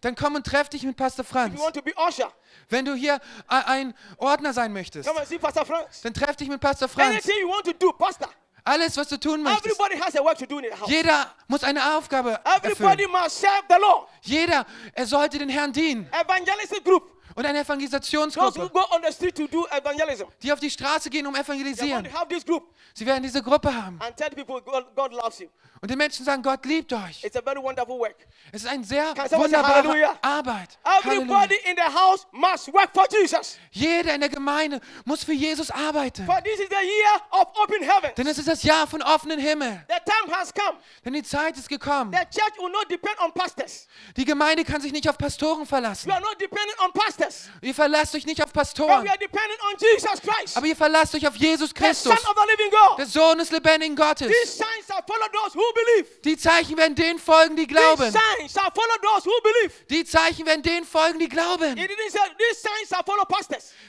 dann 0.00 0.14
komm 0.14 0.36
und 0.36 0.46
treff 0.46 0.68
dich 0.68 0.84
mit 0.84 0.96
Pastor 0.96 1.24
Franz. 1.24 1.60
usher, 1.60 2.32
Wenn 2.68 2.84
du 2.84 2.94
hier 2.94 3.20
ein 3.48 3.92
Ordner 4.16 4.52
sein 4.52 4.72
möchtest, 4.72 5.08
dann 5.08 6.14
treff 6.14 6.36
dich 6.36 6.48
mit 6.48 6.60
Pastor 6.60 6.88
Franz. 6.88 7.28
Do, 7.78 7.92
Pastor, 7.92 8.28
Alles, 8.62 8.96
was 8.96 9.08
du 9.08 9.18
tun 9.18 9.42
möchtest. 9.42 9.80
Jeder 10.86 11.34
muss 11.48 11.64
eine 11.64 11.96
Aufgabe 11.96 12.38
erfüllen. 12.44 12.98
Jeder, 14.22 14.66
er 14.92 15.06
sollte 15.06 15.38
den 15.38 15.48
Herrn 15.48 15.72
dienen. 15.72 16.08
Evangelistic 16.12 16.84
group, 16.84 17.19
und 17.34 17.46
eine 17.46 17.60
Evangelisationsgruppe, 17.60 18.70
die 20.42 20.52
auf 20.52 20.60
die 20.60 20.70
Straße 20.70 21.10
gehen, 21.10 21.26
um 21.26 21.34
evangelisieren. 21.34 22.08
Sie 22.94 23.06
werden 23.06 23.22
diese 23.22 23.42
Gruppe 23.42 23.74
haben 23.74 24.00
and 24.00 24.16
tell 24.16 24.30
people 24.30 24.60
God, 24.60 24.94
God 24.96 25.12
loves 25.12 25.38
you. 25.40 25.48
und 25.80 25.90
den 25.90 25.98
Menschen 25.98 26.24
sagen, 26.24 26.42
Gott 26.42 26.64
liebt 26.64 26.92
euch. 26.92 27.24
It's 27.24 27.36
a 27.36 27.42
very 27.42 27.62
wonderful 27.62 27.98
work. 27.98 28.16
Es 28.52 28.62
ist 28.62 28.68
eine 28.68 28.84
sehr 28.84 29.14
wunderbare? 29.14 30.18
Arbeit. 30.22 30.78
Everybody 31.02 31.56
in 31.68 31.76
the 31.76 31.92
house 31.94 32.26
must 32.32 32.72
work 32.72 32.90
for 32.92 33.06
Jesus. 33.10 33.56
Jeder 33.70 34.14
in 34.14 34.20
der 34.20 34.28
Gemeinde 34.28 34.80
muss 35.04 35.24
für 35.24 35.32
Jesus 35.32 35.70
arbeiten. 35.70 36.26
Denn 38.16 38.26
es 38.26 38.38
ist 38.38 38.48
das 38.48 38.62
Jahr 38.62 38.86
von 38.86 39.02
offenen 39.02 39.38
Himmel. 39.38 39.84
The 39.88 39.94
time 40.04 40.36
has 40.36 40.52
come. 40.52 40.78
Denn 41.04 41.12
die 41.12 41.22
Zeit 41.22 41.56
ist 41.56 41.68
gekommen. 41.68 42.12
The 42.12 42.38
church 42.38 42.58
will 42.58 42.70
not 42.70 42.90
depend 42.90 43.18
on 43.20 43.32
pastors. 43.32 43.86
Die 44.16 44.24
Gemeinde 44.24 44.64
kann 44.64 44.80
sich 44.80 44.92
nicht 44.92 45.08
auf 45.08 45.16
Pastoren 45.16 45.60
You 45.60 45.66
verlassen. 45.66 46.10
are 46.10 46.20
not 46.20 46.40
dependent 46.40 46.78
on 46.80 46.92
pastors. 46.92 47.19
Ihr 47.62 47.74
verlasst 47.74 48.14
euch 48.14 48.26
nicht 48.26 48.42
auf 48.42 48.52
Pastoren. 48.52 49.06
Aber 50.54 50.66
ihr 50.66 50.76
verlasst 50.76 51.14
euch 51.14 51.26
auf 51.28 51.36
Jesus 51.36 51.74
Christus, 51.74 52.14
der 52.98 53.06
Sohn 53.06 53.38
des 53.38 53.50
lebendigen 53.50 53.96
Gottes. 53.96 54.28
These 55.10 55.22
signs 55.22 55.32
shall 55.32 55.32
follow 55.32 55.32
those 55.32 55.54
who 55.54 55.72
believe. 55.72 56.22
Die 56.24 56.36
Zeichen 56.36 56.76
werden 56.76 56.94
denen 56.94 57.18
folgen, 57.18 57.56
die 57.56 57.66
glauben. 57.66 58.12
signs 58.12 58.52
shall 58.52 58.70
follow 58.74 58.96
those 59.02 59.24
who 59.24 59.32
believe. 59.42 59.72
Die 59.88 60.04
Zeichen 60.04 60.46
werden 60.46 60.62
denen 60.62 60.84
folgen, 60.86 61.18
die 61.18 61.28
glauben. 61.28 61.76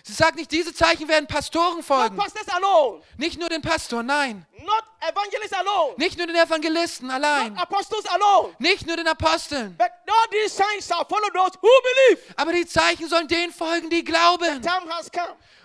Sie 0.03 0.13
sagt 0.13 0.36
nicht, 0.36 0.51
diese 0.51 0.74
Zeichen 0.74 1.07
werden 1.07 1.28
Pastoren 1.28 1.84
folgen. 1.84 2.17
Nicht 3.17 3.39
nur 3.39 3.49
den 3.49 3.61
Pastor, 3.61 4.03
nein. 4.03 4.45
Not 4.59 4.84
evangelists 5.01 5.53
alone. 5.53 5.93
Nicht 5.97 6.17
nur 6.17 6.28
den 6.28 6.36
Evangelisten 6.36 7.09
allein. 7.09 7.53
Not 7.53 7.61
apostles 7.63 8.05
alone. 8.05 8.55
Nicht 8.59 8.86
nur 8.86 8.95
den 8.95 9.07
Aposteln. 9.07 9.76
But 9.78 9.89
all 10.07 10.30
these 10.30 10.55
signs 10.55 10.88
shall 10.88 11.05
follow 11.07 11.30
those 11.34 11.57
who 11.61 11.69
believe. 11.69 12.34
Aber 12.36 12.53
die 12.53 12.65
Zeichen 12.65 13.07
sollen 13.07 13.28
denen 13.28 13.51
folgen, 13.51 13.89
die 13.89 14.03
glauben. 14.03 14.61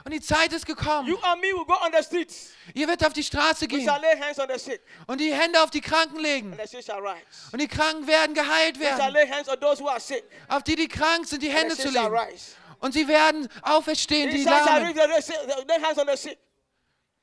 Und 0.07 0.13
die 0.13 0.21
Zeit 0.21 0.53
ist 0.53 0.65
gekommen. 0.65 1.09
You 1.09 1.19
and 1.21 1.41
me 1.41 1.49
will 1.49 1.65
go 1.65 1.75
on 1.85 1.91
the 1.93 2.01
streets. 2.01 2.51
Ihr 2.75 2.87
wird 2.87 3.05
auf 3.05 3.13
die 3.13 3.25
Straße 3.25 3.63
We 3.63 3.67
gehen 3.67 3.85
shall 3.89 4.01
lay 4.01 4.17
hands 4.17 4.39
on 4.39 4.47
the 4.49 4.57
sick, 4.57 4.81
und 5.09 5.21
die 5.21 5.35
Hände 5.35 5.61
auf 5.61 5.71
die 5.71 5.81
Kranken 5.81 6.21
legen. 6.21 6.53
and 6.53 6.61
the 6.61 6.67
sick 6.77 6.85
shall 6.87 7.01
rise. 7.01 7.19
Und 7.51 7.61
die 7.61 7.67
Kranken 7.67 8.07
werden 8.07 8.33
geheilt 8.33 8.79
We 8.79 8.85
shall 8.87 8.99
werden. 8.99 9.15
lay 9.15 9.29
hands 9.29 9.49
on 9.49 9.59
those 9.59 9.83
who 9.83 9.89
are 9.89 9.99
sick, 9.99 10.23
Auf 10.47 10.63
die, 10.63 10.77
die 10.77 10.87
krank 10.87 11.27
sind, 11.27 11.43
die 11.43 11.49
and 11.51 11.59
Hände 11.59 11.75
zu 11.75 11.89
sick 11.89 11.93
shall 11.93 12.05
legen. 12.13 12.25
rise. 12.31 12.53
Und 12.79 12.93
sie 12.93 13.09
werden 13.09 13.49
auferstehen, 13.63 14.31
die 14.31 14.45
Lahmen. 14.45 14.85
reach 14.87 14.95
the 15.17 15.23
sick, 15.23 15.37
lay 15.67 15.81
hands 15.83 15.99
on 15.99 16.07
the 16.09 16.17
sick, 16.17 16.39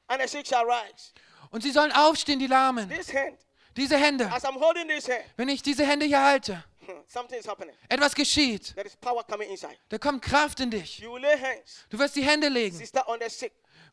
and 0.08 0.22
the 0.22 0.28
sick 0.28 0.46
shall 0.46 0.66
rise. 0.66 1.14
Und 1.52 1.64
sie 1.64 1.72
sollen 1.72 1.94
aufstehen, 1.94 2.40
die 2.40 2.48
Lahmen. 2.48 2.90
This 2.90 3.14
hand, 3.14 3.38
Diese 3.78 3.96
Hände. 3.96 4.30
as 4.30 4.44
I'm 4.44 4.60
holding 4.60 4.90
this 4.90 5.08
hand, 5.08 5.24
Wenn 5.38 5.48
ich 5.48 5.62
diese 5.64 5.86
Hände 5.86 6.06
hier 6.06 6.22
halte, 6.22 6.62
etwas 7.90 8.16
geschieht. 8.16 8.76
Da 9.90 9.98
kommt 9.98 10.22
Kraft 10.22 10.60
in 10.60 10.72
dich. 10.72 11.00
Du 11.90 12.00
wirst 12.00 12.16
die 12.16 12.24
Hände 12.24 12.48
legen. 12.48 12.82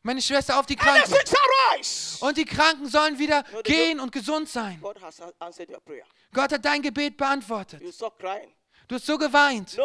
Meine 0.03 0.21
Schwester 0.21 0.59
auf 0.59 0.65
die 0.65 0.75
Kranken. 0.75 1.13
Und 2.21 2.37
die 2.37 2.45
Kranken 2.45 2.87
sollen 2.87 3.19
wieder 3.19 3.43
gehen 3.63 3.99
und 3.99 4.11
gesund 4.11 4.49
sein. 4.49 4.81
Gott 4.81 6.51
hat 6.53 6.65
dein 6.65 6.81
Gebet 6.81 7.17
beantwortet. 7.17 7.81
Du 8.87 8.95
hast 8.95 9.05
so 9.05 9.17
geweint. 9.17 9.77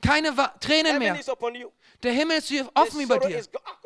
Keine 0.00 0.36
Wa 0.36 0.48
Tränen 0.60 0.98
mehr. 0.98 1.18
Der 2.02 2.12
Himmel 2.12 2.38
ist 2.38 2.52
offen 2.74 3.00
über 3.00 3.18
dir. 3.18 3.42
Ah, 3.64 3.76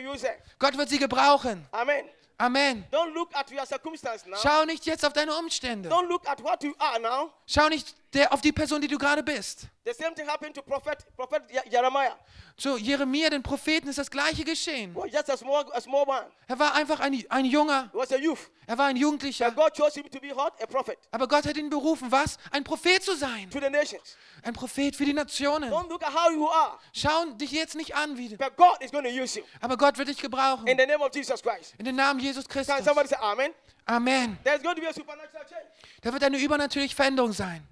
Gott 0.60 0.78
wird 0.78 0.90
sie 0.90 1.00
gebrauchen. 1.00 1.68
Amen. 1.72 2.06
Amen. 2.38 2.86
Don't 2.92 3.14
look 3.14 3.34
at 3.34 3.50
your 3.52 3.66
circumstance 3.66 4.28
now. 4.28 4.38
Schau 4.42 4.66
nicht 4.66 4.86
jetzt 4.86 5.06
auf 5.06 5.14
deine 5.14 5.34
Umstände. 5.34 5.90
Don't 5.90 6.08
look 6.08 6.28
at 6.28 6.44
what 6.44 6.62
you 6.64 6.74
are 6.78 7.00
now. 7.00 7.32
Schau 7.48 7.70
nicht 7.70 7.96
der, 8.16 8.34
auf 8.34 8.42
die 8.42 8.52
Person, 8.52 8.82
die 8.82 8.88
du 8.88 8.98
gerade 8.98 9.22
bist. 9.22 9.68
The 9.86 9.94
same 9.94 10.16
thing 10.16 10.28
happened 10.28 10.56
to 10.56 10.62
prophet, 10.64 11.06
prophet 11.16 11.44
Je- 11.52 11.70
Jeremiah. 11.70 12.16
Zu 12.58 12.78
Jeremia, 12.78 13.30
den 13.30 13.44
Propheten, 13.44 13.90
ist 13.90 13.98
das 14.00 14.10
gleiche 14.10 14.44
geschehen. 14.44 14.94
He 14.94 15.00
was 15.00 15.12
just 15.12 15.30
a 15.30 15.38
small, 15.38 15.66
a 15.74 15.82
small 15.82 16.06
man. 16.06 16.24
Er 16.48 16.58
war 16.58 16.74
einfach 16.74 17.00
ein, 17.02 17.24
ein 17.30 17.46
Junger. 17.46 17.90
He 17.92 17.98
was 17.98 18.12
a 18.12 18.16
youth. 18.18 18.50
Er 18.66 18.78
war 18.78 18.88
ein 18.88 18.96
Jugendlicher. 18.96 19.52
But 19.52 19.56
God 19.58 19.74
chose 19.78 20.00
him 20.00 20.10
to 20.10 20.20
be 20.20 20.36
what? 20.36 20.54
A 20.62 20.66
prophet 20.66 20.98
Aber 21.12 21.28
Gott 21.28 21.46
hat 21.46 21.56
ihn 21.58 21.70
berufen, 21.70 22.12
was? 22.12 22.38
Ein 22.52 22.64
Prophet 22.64 23.04
zu 23.04 23.16
sein. 23.16 23.50
to 23.52 23.60
the 23.60 23.70
nations. 23.70 24.16
Ein 24.42 24.54
Prophet 24.54 24.96
für 24.96 25.06
die 25.06 25.14
Nationen. 25.14 25.70
Don't 25.72 25.90
look 25.90 26.02
at 26.04 26.14
how 26.16 26.32
you 26.32 26.48
are. 26.50 26.80
Schau 26.94 27.26
dich 27.36 27.52
jetzt 27.52 27.76
nicht 27.76 27.94
an, 27.96 28.18
wie. 28.18 28.30
But 28.38 28.56
God 28.58 28.78
is 28.82 28.92
going 28.92 29.04
to 29.04 29.12
use 29.12 29.38
you. 29.38 29.46
Aber 29.62 29.78
Gott 29.78 29.98
wird 29.98 30.08
dich 30.08 30.18
gebrauchen. 30.18 30.66
In 30.66 30.78
the 30.80 30.86
name 30.88 31.04
of 31.04 31.14
Jesus 31.14 31.44
Christ. 31.44 31.76
In 31.78 31.86
den 31.86 31.96
Namen 31.96 32.20
Jesus 32.20 32.48
Can 32.48 32.64
Christus. 32.64 32.86
somebody 32.86 33.10
say 33.10 33.18
Amen? 33.22 33.52
Amen. 33.86 34.38
There's 34.44 34.62
going 34.64 34.76
to 34.76 34.82
be 34.82 34.88
a 34.88 34.94
supernatural 34.94 35.46
change. 35.46 35.66
Da 36.02 36.12
wird 36.12 36.24
eine 36.24 36.38
übernatürliche 36.38 36.96
Veränderung 36.96 37.32
sein. 37.32 37.68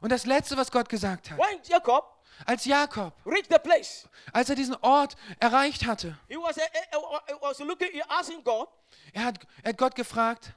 Und 0.00 0.12
das 0.12 0.26
Letzte, 0.26 0.56
was 0.56 0.70
Gott 0.70 0.88
gesagt 0.88 1.30
hat. 1.30 1.40
Als 2.46 2.64
Jakob, 2.66 3.14
als 4.32 4.48
er 4.48 4.54
diesen 4.54 4.76
Ort 4.76 5.16
erreicht 5.40 5.86
hatte, 5.86 6.16
er 9.12 9.24
hat, 9.24 9.40
er 9.62 9.68
hat 9.70 9.76
Gott 9.78 9.94
gefragt, 9.96 10.52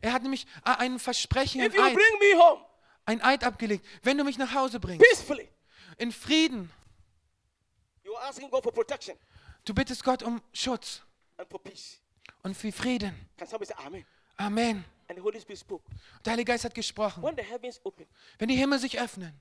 er 0.00 0.12
hat 0.12 0.22
nämlich 0.22 0.46
ein 0.62 0.98
Versprechen, 1.00 1.60
If 1.60 1.72
ein 1.72 1.78
you 1.78 1.84
Eid, 1.84 1.94
bring 1.94 2.18
me 2.20 2.40
home 2.40 2.64
ein 3.04 3.20
Eid 3.22 3.44
abgelegt. 3.44 3.84
Wenn 4.02 4.18
du 4.18 4.24
mich 4.24 4.38
nach 4.38 4.54
Hause 4.54 4.80
bringst, 4.80 5.04
in 5.98 6.12
Frieden, 6.12 6.70
du 9.64 9.74
bittest 9.74 10.02
Gott 10.04 10.22
um 10.22 10.40
Schutz 10.52 11.02
and 11.36 11.48
for 11.48 11.62
peace. 11.62 11.98
und 12.42 12.56
für 12.56 12.72
Frieden. 12.72 13.14
Can 13.36 13.46
somebody 13.48 13.72
say 13.72 13.84
Amen? 13.86 14.04
Amen. 14.38 14.84
And 15.08 15.18
the 15.18 15.22
Holy 15.22 15.40
Spirit 15.40 15.58
spoke. 15.60 15.84
Der 16.24 16.32
Heilige 16.32 16.52
Geist 16.52 16.64
hat 16.64 16.74
gesprochen. 16.74 17.22
When 17.22 17.36
the 17.36 17.42
heavens 17.42 17.80
open, 17.84 18.06
Wenn 18.38 18.48
die 18.48 18.56
Himmel 18.56 18.78
sich 18.78 18.98
öffnen, 18.98 19.32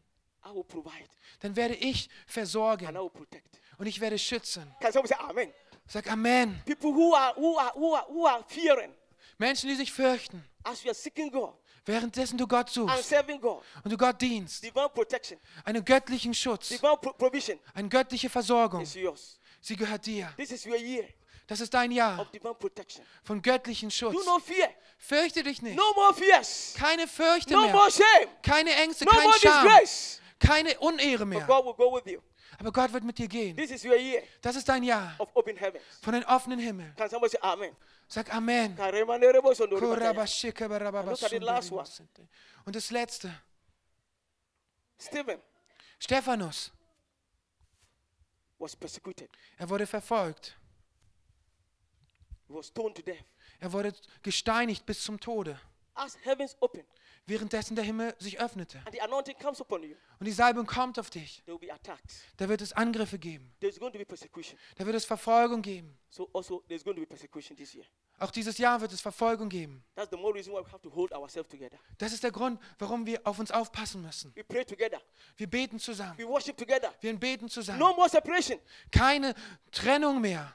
I 0.46 0.50
will 0.54 0.64
provide 0.64 1.08
dann 1.40 1.56
werde 1.56 1.76
ich 1.76 2.10
and 2.10 2.30
I 2.30 2.32
versorgen 2.32 2.88
will 2.96 3.10
protect. 3.10 3.60
und 3.78 3.86
ich 3.88 4.00
werde 4.00 4.18
schützen. 4.18 4.64
Can 4.80 4.92
somebody 4.92 5.14
say 5.14 5.24
Amen? 5.30 5.54
Sag 5.88 6.10
Amen. 6.12 6.62
People 6.66 6.92
who 6.94 7.14
are 7.16 7.36
who 7.36 7.58
are 7.58 7.74
who 7.76 7.96
are 7.96 8.08
who 8.08 8.26
are 8.28 8.44
fearing 8.48 8.94
Menschen, 9.38 9.70
die 9.70 9.76
sich 9.76 9.92
fürchten, 9.92 10.44
as 10.64 10.84
you 10.84 10.90
are 10.90 10.96
seeking 10.96 11.32
God 11.32 11.56
währenddessen 11.84 12.38
du 12.38 12.46
Gott 12.48 12.68
and 12.78 12.90
suchst 12.90 13.10
serving 13.10 13.42
God, 13.42 13.64
und 13.84 13.92
du 13.92 13.98
Gott 13.98 14.22
dienst, 14.22 14.62
divine 14.64 14.88
protection, 14.90 15.40
einen 15.66 15.84
göttlichen 15.84 16.34
Schutz, 16.34 16.70
divine 16.70 16.96
pro- 16.98 17.14
provision 17.14 17.60
eine 17.74 17.90
göttliche 17.90 18.30
Versorgung, 18.30 18.82
is 18.84 18.94
yours. 18.94 19.40
Sie 19.62 19.76
gehört 19.76 20.06
dir. 20.06 20.32
This 20.38 20.52
is 20.52 20.66
your 20.66 20.78
year 20.78 21.08
Das 21.48 21.60
ist 21.62 21.74
dein 21.74 21.92
Jahr 21.92 22.20
of 22.20 22.30
divine 22.32 22.54
protection. 22.56 23.04
von 23.24 23.42
göttlichen 23.42 23.92
Schutz. 23.92 24.14
Do 24.14 24.24
not 24.24 24.42
fear. 24.44 24.70
Fürchte 24.98 25.44
dich 25.44 25.62
nicht. 25.62 25.76
No 25.76 25.94
more 25.96 26.14
fears. 26.14 26.74
Keine 26.78 27.08
Fürchte 27.08 27.54
No 27.54 27.64
mehr. 27.64 27.74
more 27.74 27.92
shame. 27.92 28.30
Keine 28.42 28.74
Ängste, 28.76 29.06
No 29.06 29.12
kein 29.12 29.24
more 29.24 29.40
Scham, 29.40 29.66
disgrace. 29.68 30.22
keine 30.40 30.80
Unehre 30.80 31.20
But 31.20 31.28
mehr. 31.28 31.46
God 31.46 31.66
will 31.66 31.74
go 31.74 31.94
with 31.96 32.06
you. 32.12 32.20
Aber 32.60 32.72
Gott 32.72 32.94
wird 32.94 33.04
mit 33.04 33.18
dir 33.18 33.28
gehen. 33.28 33.56
This 33.58 33.72
is 33.72 33.84
your 33.84 33.96
year 33.96 34.22
Das 34.42 34.56
ist 34.56 34.70
dein 34.70 34.84
Jahr 34.84 35.16
of 35.18 35.30
open 35.34 35.58
heavens. 35.58 35.84
von 36.02 36.14
den 36.14 36.24
offenen 36.26 36.60
Himmel. 36.60 36.94
Can 36.96 37.10
somebody 37.10 37.32
say 37.32 37.40
Amen? 37.42 37.76
Sag 38.08 38.32
Amen. 38.34 38.76
Sundarimasente. 38.78 39.76
Und 42.66 42.76
das 42.76 42.92
letzte, 42.92 43.34
Stephen 45.00 45.40
Stephanus, 46.00 46.72
was 48.62 48.76
persecuted. 48.76 49.30
er 49.58 49.70
wurde 49.70 49.86
verfolgt. 49.88 50.58
He 52.48 52.54
was 52.54 52.68
stoned 52.68 52.96
to 52.96 53.02
death. 53.02 53.24
Er 53.60 53.72
wurde 53.72 53.94
gesteinigt 54.24 54.86
bis 54.86 55.04
zum 55.04 55.20
Tode, 55.20 55.60
As 55.94 56.18
heavens 56.26 56.56
open 56.62 56.84
währenddessen 57.28 57.76
der 57.76 57.84
Himmel 57.86 58.16
sich 58.20 58.40
öffnete. 58.40 58.80
and 58.86 58.92
the 58.94 59.02
anointing 59.02 59.38
comes 59.38 59.62
upon 59.62 59.84
you, 59.84 59.96
und 60.20 60.26
die 60.26 60.32
Salbung 60.32 60.66
kommt 60.66 60.98
auf 61.00 61.10
dich, 61.10 61.44
there 61.46 61.60
will 61.60 61.68
be 61.68 61.74
attacks. 61.74 62.24
da 62.38 62.50
wird 62.50 62.62
es 62.62 62.74
Angriffe 62.74 63.20
geben, 63.20 63.54
There's 63.60 63.80
going 63.80 63.92
to 63.94 64.00
be 64.00 64.06
persecution. 64.06 64.58
da 64.76 64.86
wird 64.86 64.96
es 64.96 65.06
Verfolgung 65.06 65.62
geben. 65.62 65.98
So 66.10 66.30
also 66.34 66.64
there's 66.68 66.84
going 66.84 66.96
to 66.96 67.02
be 67.02 67.08
persecution 67.08 67.56
this 67.56 67.74
year. 67.74 67.86
Auch 68.22 68.30
dieses 68.30 68.60
Jahr 68.60 68.80
wird 68.80 68.94
es 68.94 69.02
Verfolgung 69.02 69.50
geben. 69.50 69.84
Das 71.98 72.14
ist 72.14 72.24
der 72.24 72.32
Grund, 72.32 72.62
warum 72.78 73.04
wir 73.04 73.20
auf 73.24 73.40
uns 73.40 73.50
aufpassen 73.50 74.04
müssen. 74.04 74.32
Wir 74.36 75.48
beten 75.48 75.80
zusammen. 75.80 76.18
We 76.20 76.28
worship 76.28 76.56
together. 76.56 76.94
Wir 77.00 77.18
beten 77.18 77.50
zusammen. 77.50 77.80
No 77.80 77.96
more 77.96 78.08
separation. 78.08 78.60
Keine 78.92 79.34
Trennung 79.72 80.22
mehr. 80.22 80.54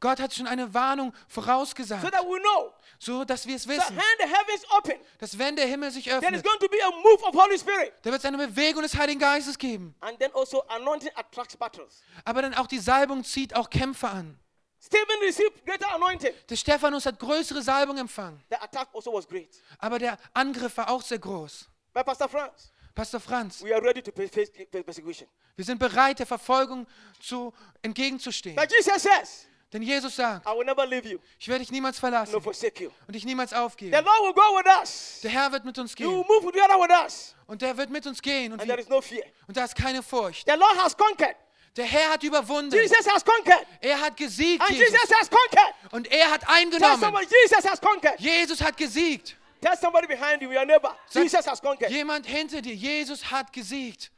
Gott 0.00 0.20
hat 0.20 0.34
schon 0.34 0.48
eine 0.48 0.74
Warnung 0.74 1.12
so 1.12 1.40
vorausgesagt, 1.40 2.10
that 2.10 2.24
we 2.24 2.40
know 2.40 2.74
so 2.98 3.24
dass 3.24 3.46
wir 3.46 3.54
es 3.54 3.64
that 3.64 3.76
wissen, 3.76 3.96
heavens 3.96 4.64
open, 4.76 4.96
dass 5.18 5.38
wenn 5.38 5.54
der 5.54 5.66
Himmel 5.66 5.92
sich 5.92 6.10
öffnet, 6.10 6.42
going 6.42 6.58
to 6.58 6.68
be 6.68 6.78
a 6.84 6.90
move 6.90 7.22
of 7.22 7.34
Holy 7.34 7.56
Spirit. 7.56 7.92
da 8.02 8.10
wird 8.10 8.18
es 8.18 8.24
eine 8.24 8.38
Bewegung 8.38 8.82
des 8.82 8.96
Heiligen 8.96 9.20
Geistes 9.20 9.56
geben. 9.56 9.94
And 10.00 10.18
then 10.18 10.32
also 10.34 10.62
anointing 10.68 11.12
attracts 11.14 11.56
battles. 11.56 12.02
Aber 12.24 12.42
dann 12.42 12.54
auch 12.54 12.66
die 12.66 12.80
Salbung 12.80 13.22
zieht 13.22 13.54
auch 13.54 13.70
Kämpfe 13.70 14.08
an. 14.08 14.38
Stephen 14.80 15.20
received 15.22 15.64
greater 15.66 15.92
anointing. 15.94 16.32
Der 16.48 16.56
Stephanus 16.56 17.04
hat 17.06 17.18
größere 17.18 17.62
Salbung 17.62 17.98
empfangen, 17.98 18.40
The 18.50 18.56
attack 18.56 18.88
also 18.94 19.12
was 19.12 19.26
great. 19.26 19.48
aber 19.78 19.98
der 19.98 20.16
Angriff 20.34 20.76
war 20.76 20.88
auch 20.90 21.02
sehr 21.02 21.18
groß. 21.18 21.68
But 21.92 22.06
Pastor 22.06 22.28
Franz, 22.28 22.70
Pastor 22.94 23.20
Franz, 23.20 23.62
we 23.62 23.74
are 23.74 23.82
ready 23.84 24.00
to 24.02 24.12
face 24.12 24.30
persecution. 24.70 25.28
wir 25.56 25.64
sind 25.64 25.78
bereit, 25.78 26.18
der 26.20 26.26
Verfolgung 26.26 26.86
zu 27.20 27.52
entgegenzustehen. 27.82 28.54
But 28.56 28.70
Jesus 28.70 29.02
says, 29.02 29.46
Denn 29.72 29.82
Jesus 29.82 30.16
sagt, 30.16 30.46
I 30.46 30.50
will 30.56 30.64
never 30.64 30.86
leave 30.86 31.06
you, 31.08 31.18
ich 31.38 31.48
werde 31.48 31.60
dich 31.64 31.70
niemals 31.72 31.98
verlassen 31.98 32.40
forsake 32.40 32.84
you. 32.84 32.90
und 33.06 33.14
dich 33.14 33.24
niemals 33.24 33.50
The 33.50 33.56
aufgeben. 33.56 33.92
Lord 33.92 34.06
will 34.22 34.32
go 34.32 34.56
with 34.58 34.66
us. 34.80 35.20
Der 35.22 35.30
Herr 35.32 35.50
wird 35.52 35.64
mit 35.64 35.76
uns 35.78 35.94
gehen 35.94 36.06
move 36.08 36.40
together 36.40 36.78
with 36.78 36.90
us. 37.02 37.34
und 37.48 37.60
der 37.62 37.76
wird 37.76 37.90
mit 37.90 38.06
uns 38.06 38.22
gehen 38.22 38.52
und, 38.52 38.60
And 38.60 38.68
there 38.68 38.80
is 38.80 38.88
no 38.88 39.00
fear. 39.00 39.24
und 39.48 39.56
da 39.56 39.64
ist 39.64 39.74
keine 39.74 40.02
Furcht. 40.04 40.46
The 40.48 40.56
Lord 40.56 40.78
has 40.82 40.96
conquered. 40.96 41.36
Der 41.78 41.86
Herr 41.86 42.10
hat 42.10 42.24
überwunden. 42.24 42.72
Jesus 42.76 43.06
has 43.06 43.24
conquered. 43.24 43.64
Er 43.80 44.00
hat 44.00 44.16
gesiegt, 44.16 44.60
And 44.60 44.70
Jesus 44.72 44.90
Jesus. 44.92 45.10
has 45.16 45.30
conquered. 45.30 45.74
Und 45.92 46.10
er 46.10 46.28
hat 46.28 46.40
Tell 46.40 46.50
eingenommen. 46.50 46.98
somebody, 47.00 47.26
Jesus 47.44 47.64
has 47.64 47.80
conquered. 47.80 48.18
Jesus 48.18 48.60
hat 48.60 48.76
gesiegt. 48.76 49.36
Tell 49.60 49.76
somebody 49.76 50.08
behind 50.08 50.42
you, 50.42 50.50
your 50.50 50.64
neighbor, 50.64 50.96
Sag- 51.08 51.22
Jesus 51.22 51.46
has 51.46 51.60
conquered. 51.60 51.92
Jemand 51.92 52.26
hinter 52.26 52.60
dir, 52.60 52.74
Jesus 52.74 53.22
hat 53.30 53.52
gesiegt. 53.52 54.10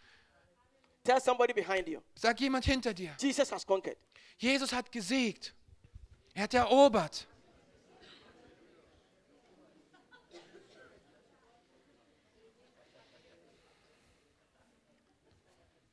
Tell 1.05 1.21
somebody 1.21 1.53
behind 1.53 1.87
you, 1.87 2.01
Sag 2.15 2.41
jemand 2.41 2.65
hinter 2.65 2.95
dir, 2.95 3.15
Jesus 3.21 3.51
has 3.53 3.67
conquered. 3.67 3.99
Jesus 4.39 4.73
hat 4.73 4.91
gesiegt. 4.91 5.53
Er 6.35 6.45
hat 6.45 6.55
erobert. 6.55 7.27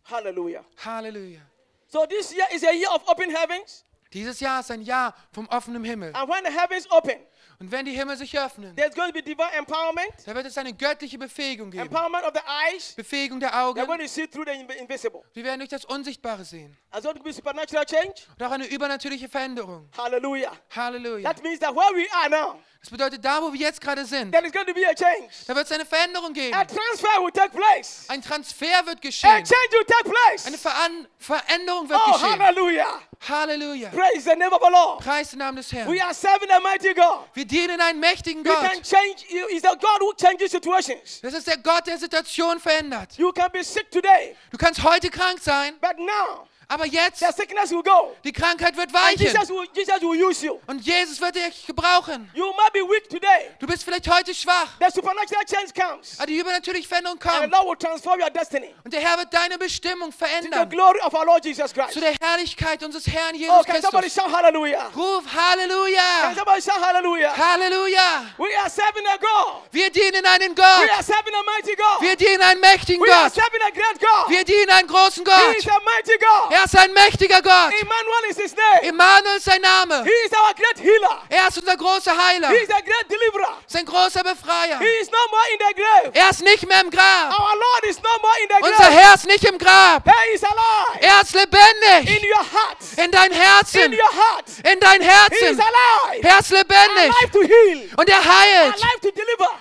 Hallelujah. 0.03 0.63
Halleluja. 0.77 1.41
So 1.87 2.05
this 2.05 2.31
year 2.33 2.45
is 2.53 2.63
a 2.63 2.71
year 2.73 2.89
of 2.93 3.01
open 3.07 3.29
heavens. 3.29 3.83
Dieses 4.13 4.39
Jahr 4.39 4.61
ist 4.61 4.71
ein 4.71 4.81
Jahr 4.81 5.13
vom 5.31 5.47
offenen 5.49 5.83
Himmel. 5.83 6.13
And 6.15 6.29
when 6.29 6.43
the 6.45 6.51
heavens 6.51 6.89
open, 6.91 7.15
Und 7.59 7.71
wenn 7.71 7.85
die 7.85 7.91
Himmel 7.93 8.15
sich 8.15 8.37
öffnen, 8.39 8.75
there's 8.75 8.93
going 8.95 9.07
to 9.09 9.13
be 9.13 9.21
divine 9.23 9.51
empowerment, 9.57 10.09
da 10.25 10.35
wird 10.35 10.45
es 10.45 10.57
eine 10.57 10.73
göttliche 10.73 11.17
Befähigung 11.17 11.71
geben. 11.71 11.83
empowerment 11.87 12.23
of 12.23 12.31
the 12.33 12.41
eyes. 12.47 12.93
Befähigung 12.95 13.39
der 13.39 13.51
They're 13.51 13.63
Augen. 13.69 13.85
going 13.85 13.99
to 13.99 14.07
see 14.07 14.27
through 14.27 14.45
the 14.45 14.51
inv- 14.51 14.75
invisible. 14.79 15.23
Wir 15.33 15.43
werden 15.43 15.59
durch 15.59 15.69
das 15.69 15.83
Unsichtbare 15.85 16.45
sehen. 16.45 16.77
Going 17.01 17.15
to 17.17 17.23
be 17.23 17.33
supernatural 17.33 17.85
change. 17.85 18.13
Und 18.37 18.43
auch 18.45 18.51
eine 18.51 18.65
übernatürliche 18.67 19.27
Veränderung. 19.27 19.89
Hallelujah. 19.97 20.51
Halleluja. 20.75 21.33
That 21.33 21.43
means 21.43 21.59
that 21.59 21.75
where 21.75 21.93
we 21.95 22.07
are 22.13 22.29
now, 22.29 22.59
Das 22.87 22.91
bedeutet, 22.97 23.25
da 23.25 23.41
wo 23.41 23.51
wir 23.51 23.59
jetzt 23.59 23.81
gerade 23.81 24.05
sind, 24.05 24.31
going 24.31 24.65
to 24.65 24.73
be 24.73 24.87
a 24.87 24.93
change. 24.93 25.27
da 25.45 25.53
wird 25.53 25.65
es 25.65 25.71
eine 25.73 25.85
Veränderung 25.85 26.31
geben. 26.31 26.53
A 26.53 26.63
transfer 26.63 27.21
will 27.21 27.31
take 27.33 27.49
place. 27.49 28.05
Ein 28.07 28.21
Transfer 28.21 28.85
wird 28.85 28.99
A 28.99 29.01
geschehen. 29.01 29.29
change 29.43 29.71
will 29.71 29.83
take 29.85 30.09
place. 30.09 30.45
Eine 30.45 30.57
Veran 30.57 31.05
Veränderung 31.19 31.89
wird 31.89 31.99
Oh, 32.07 32.13
geschehen. 32.13 32.39
hallelujah. 32.41 33.01
Halleluja. 33.27 33.89
Praise 33.89 34.23
the 34.23 34.37
name 34.37 34.53
of 34.53 34.61
the 34.63 34.71
Lord. 34.71 35.03
Preis 35.03 35.31
den 35.31 35.39
Namen 35.39 35.57
des 35.57 35.69
Herrn. 35.73 35.91
We 35.91 36.01
are 36.01 36.13
serving 36.13 36.49
a 36.49 36.61
mighty 36.61 36.93
God. 36.93 37.25
Wir 37.33 37.43
dienen 37.43 37.81
einen 37.81 37.99
mächtigen 37.99 38.41
He 38.45 38.49
can 38.49 38.63
Gott. 38.75 38.83
change. 38.83 39.25
Is 39.51 39.65
a 39.65 39.75
God 39.75 39.99
who 39.99 40.13
changes 40.13 40.51
situations. 40.51 41.19
Das 41.21 41.33
ist 41.33 41.45
der 41.45 41.57
Gott, 41.57 41.87
der 41.87 41.97
Situation 41.97 42.57
verändert. 42.57 43.17
You 43.17 43.33
can 43.33 43.51
be 43.51 43.65
sick 43.65 43.91
today, 43.91 44.33
Du 44.49 44.57
kannst 44.57 44.81
heute 44.81 45.09
krank 45.09 45.39
sein, 45.41 45.73
but 45.81 45.97
now 45.99 46.47
aber 46.69 46.85
jetzt, 46.85 47.19
the 47.19 47.27
sickness 47.35 47.71
will 47.71 47.81
go. 47.83 48.15
die 48.23 48.33
Krankheit 48.33 48.75
wird 48.75 48.93
And 48.93 49.17
Jesus 49.19 49.33
weichen. 49.35 49.55
will, 49.55 49.67
Jesus 49.73 50.01
will 50.01 50.21
use 50.23 50.45
you. 50.45 50.59
Und 50.67 50.85
Jesus 50.85 51.21
wird 51.21 51.35
dich 51.35 51.65
gebrauchen. 51.65 52.29
You 52.33 52.47
might 52.57 52.73
be 52.73 52.79
weak 52.81 53.07
today. 53.09 53.51
Du 53.59 53.67
bist 53.67 53.83
vielleicht 53.85 54.07
heute 54.09 54.33
schwach, 54.35 54.67
The 54.79 54.91
supernatural 54.93 55.45
change 55.45 55.71
comes. 55.73 56.17
aber 56.19 56.27
die 56.27 56.37
übernatürliche 56.39 56.87
Veränderung 56.87 57.17
And 57.21 57.23
the 57.23 57.39
kommt. 57.39 57.51
Lord 57.51 57.67
will 57.67 57.77
transform 57.89 58.19
your 58.21 58.29
destiny 58.29 58.73
Und 58.83 58.93
der 58.93 58.99
Herr 59.01 59.17
wird 59.17 59.33
deine 59.33 59.57
Bestimmung 59.57 60.11
to 60.11 60.17
the 60.19 60.25
verändern. 60.25 60.69
glory 60.69 60.99
of 61.05 61.13
our 61.13 61.25
Lord 61.25 61.45
Jesus 61.45 61.73
Christ. 61.73 61.93
Zu 61.93 61.99
der 62.01 62.13
Herrlichkeit 62.21 62.83
unseres 62.83 63.07
Herrn 63.07 63.33
Oh, 63.35 63.37
Jesus 63.37 63.65
can 63.65 63.81
somebody 63.81 64.07
Christus. 64.09 64.23
shout 64.23 64.33
hallelujah? 64.33 64.91
Ruf 64.95 65.23
Can 65.25 65.37
Halleluja. 65.41 66.35
somebody 66.35 66.61
shout 66.61 66.81
hallelujah? 66.81 67.33
Halleluja. 67.35 68.25
We 68.37 68.53
are 68.57 68.69
serving 68.69 69.05
a 69.07 69.17
God. 69.17 69.63
Wir 69.71 69.89
dienen 69.89 70.25
einen 70.25 70.51
We 70.51 70.55
Gott. 70.55 70.89
are 70.91 71.03
serving 71.03 71.33
a 71.33 71.43
mighty 71.43 71.75
God. 71.75 72.01
Wir 72.01 72.15
dienen 72.15 72.41
einen 72.41 72.59
mächtigen 72.61 73.01
We 73.01 73.11
are 73.11 73.29
Gott. 73.29 73.33
serving 73.35 73.61
a 73.61 73.71
great 73.71 73.99
God. 73.99 74.29
Wir 74.29 74.43
dienen 74.43 74.69
einen 74.69 74.87
großen 74.87 75.23
He 75.25 75.31
Gott. 75.31 75.55
is 75.57 75.67
a 75.67 75.79
mighty 75.85 76.17
God. 76.19 76.51
Er 76.56 76.56
ist 76.65 76.75
ein 76.77 76.93
mächtiger 76.93 77.41
Gott. 77.41 77.71
Emmanuel 77.79 78.23
is 78.29 78.37
his 78.37 78.55
name. 78.55 78.81
Emmanuel 78.83 79.37
ist 79.37 79.45
sein 79.45 79.61
Name. 79.61 80.03
He 80.03 80.09
is 80.25 80.31
our 80.33 80.53
great 80.53 80.79
healer. 80.79 81.21
Er 81.29 81.47
ist 81.47 81.57
unser 81.57 81.75
großer 81.77 82.11
Heiler. 82.17 82.49
He 82.49 82.55
is 82.55 82.69
a 82.69 82.79
great 82.81 83.05
deliverer. 83.09 83.57
Sein 83.67 83.85
großer 83.85 84.23
Befreier. 84.23 84.79
He 84.79 84.85
is 85.01 85.09
no 85.11 85.17
more 85.29 85.47
in 85.51 85.59
the 85.67 85.73
grave. 85.81 86.11
Er 86.13 86.29
ist 86.29 86.41
nicht 86.41 86.65
mehr 86.67 86.81
im 86.81 86.89
Grab. 86.89 87.31
Our 87.37 87.55
Lord 87.55 87.83
is 87.89 87.97
no 88.01 88.09
more 88.21 88.33
in 88.41 88.47
the 88.49 88.55
Unser 88.63 88.77
grave. 88.83 88.93
Herr 88.93 89.13
ist 89.15 89.25
nicht 89.25 89.43
im 89.43 89.57
Grab. 89.57 90.03
He 90.05 90.33
is 90.35 90.43
alive. 90.43 90.99
Er 91.01 91.21
ist 91.21 91.33
In 91.35 91.41
lebendig. 91.41 92.23
your 92.23 92.45
heart. 92.53 92.77
In 92.97 93.11
dein 93.11 93.31
In 93.31 93.37
Herzen. 93.37 93.93
your 93.93 94.11
heart. 94.11 94.45
In 94.63 94.79
dein 94.79 95.01
He 95.01 95.07
is 95.07 95.13
Herzen. 95.13 95.61
alive. 95.61 96.27
Er 96.27 96.39
ist 96.39 96.49
lebendig. 96.51 97.11
Alive 97.17 97.31
to 97.31 97.41
heal. 97.41 97.89
Und 97.97 98.09
er 98.09 98.23
heilt. 98.23 98.73
Alive 98.75 99.01
to 99.01 99.11
deliver. 99.11 99.51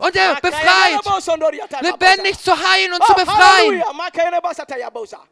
Und 0.00 0.16
er 0.16 0.34
befreit. 0.36 1.00
Lebendig 1.82 2.38
zu 2.42 2.52
heilen 2.52 2.92
und 2.92 3.00
Oh, 3.00 3.06
zu 3.06 3.14
befreien. 3.14 3.82
hallelujah. 3.82 5.26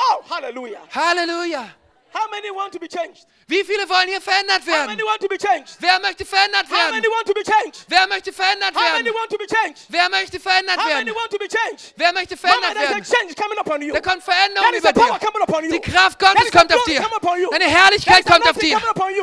Oh, 0.00 0.22
hallelujah. 0.30 0.80
Halleluja. 0.94 1.74
How 2.12 2.26
many 2.28 2.50
want 2.50 2.72
to 2.72 2.80
be 2.80 2.88
changed? 2.88 3.26
Wie 3.46 3.62
viele 3.62 3.88
wollen 3.88 4.08
hier 4.08 4.20
verändert 4.20 4.62
How 4.62 4.66
werden? 4.66 4.86
many 4.98 5.02
want 5.04 5.20
to 5.20 5.28
be 5.28 5.38
changed? 5.38 5.76
Wer 5.78 6.00
möchte 6.00 6.24
verändert 6.24 6.66
How 6.66 6.90
many 6.90 7.02
werden? 7.06 7.12
want 7.14 7.26
to 7.26 7.34
be 7.34 7.42
changed? 7.44 7.84
Wer 7.88 8.06
möchte 8.08 8.32
verändert 8.32 8.74
How 8.74 8.82
many 8.82 9.04
werden? 9.04 9.14
want 9.14 9.30
to 9.30 9.38
be 9.38 9.46
changed? 9.46 9.84
Wer 9.88 10.08
möchte 10.10 10.40
verändert 10.40 10.76
How 10.76 10.88
many 10.88 11.06
werden? 11.06 11.14
want 11.14 11.30
to 11.30 11.38
be 11.38 11.46
changed? 11.48 11.94
Wer 11.96 12.12
möchte 12.12 12.34
Mama, 12.34 12.50
verändert 12.50 12.74
there's 12.74 12.90
a 12.90 12.94
werden? 12.94 13.04
change 13.14 13.34
coming 13.36 13.58
upon 13.58 13.82
you. 13.82 13.92
Da 13.94 14.00
kommt 14.00 14.22
Veränderung 14.24 14.74
über 14.74 14.92
dir. 14.92 15.18
coming 15.22 15.42
upon 15.42 15.64
you. 15.64 15.70
Die 15.70 15.80
Kraft 15.80 16.18
Gottes 16.18 16.50
kommt 16.50 16.74
auf 16.74 16.84
dir. 16.84 17.00
coming 17.00 17.16
upon 17.16 17.40
you. 17.40 17.50
Eine 17.50 17.68
Herrlichkeit 17.70 18.26
kommt 18.26 18.48
auf 18.48 18.58
dir. 18.58 18.80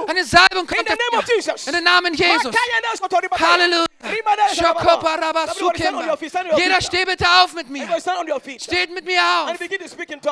Eine 0.07 0.23
Salbung 0.23 0.65
kommt 0.67 0.89
auf 0.89 0.97
dir. 0.97 1.55
In 1.67 1.73
den 1.73 1.83
Namen 1.83 2.13
Jesus. 2.13 2.55
Halleluja. 3.39 3.85
Jeder 6.57 6.81
steht 6.81 7.05
bitte 7.05 7.25
auf 7.43 7.53
mit 7.53 7.69
mir. 7.69 7.87
Steht 8.63 8.93
mit 8.93 9.05
mir 9.05 9.19
auf. 9.21 9.49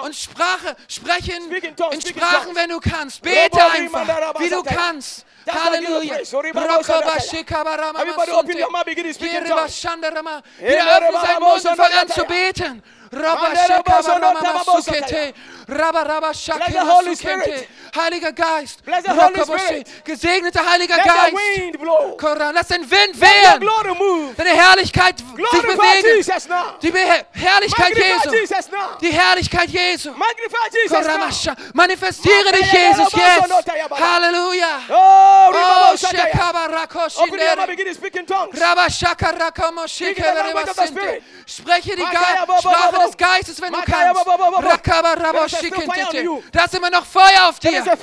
Und. 0.06 0.16
Sprache, 0.16 0.76
sprechen 0.88 1.44
Speak 1.48 1.64
in 1.66 2.02
Sprachen, 2.02 2.56
wenn 2.56 2.70
du 2.70 2.80
kannst. 2.80 3.22
Bete 3.22 3.58
einfach, 3.72 4.40
wie 4.40 4.50
du 4.50 4.64
kannst. 4.64 5.26
Halleluja. 5.48 6.16
Jeder 10.60 10.98
öffnet 10.98 11.22
seinen 11.22 11.40
Mund 11.44 11.66
und 11.66 11.76
fang 11.76 11.92
an 12.02 12.08
zu 12.10 12.26
beten. 12.26 12.84
Heiliger 17.96 18.32
Geist. 18.34 18.80
Gesegneter 20.04 20.66
Heiliger 20.70 20.98
Geist. 20.98 21.34
Lass 22.54 22.68
den 22.68 22.82
Wind 22.92 23.20
wehen. 23.22 23.60
Deine 24.38 24.50
Herrlichkeit 24.50 25.18
sich 25.20 25.26
bewegen. 25.78 26.24
Die 26.82 26.92
Herrlichkeit 26.92 27.94
Jesu. 27.98 28.30
Die 29.02 29.12
Herrlichkeit 29.12 29.70
Jesu. 29.70 30.12
Manifestiere 31.74 32.52
dich, 32.52 32.72
Jesus, 32.72 33.14
jetzt. 33.14 33.52
Halleluja. 34.00 34.80
Oh, 34.90 35.52
Oh, 35.56 35.94
Open 37.24 37.34
your 37.34 37.40
mouth, 37.40 37.56
Shindere. 37.56 37.68
begin 37.68 37.88
to 37.88 37.94
speak 37.94 38.16
in 38.16 38.26
tongues. 38.28 38.60
Spreche 41.48 41.96
die 41.96 42.02
Sprache. 42.60 43.05
Des 43.08 43.18
Geistes, 43.18 43.62
wenn 43.62 43.72
du 43.72 43.80
kannst. 43.82 44.26
Da 46.52 46.64
ist 46.66 46.74
immer 46.76 46.90
noch 46.90 47.06
Feuer 47.06 47.48
auf 47.50 47.60
dir. 47.60 47.82
Da 47.84 47.94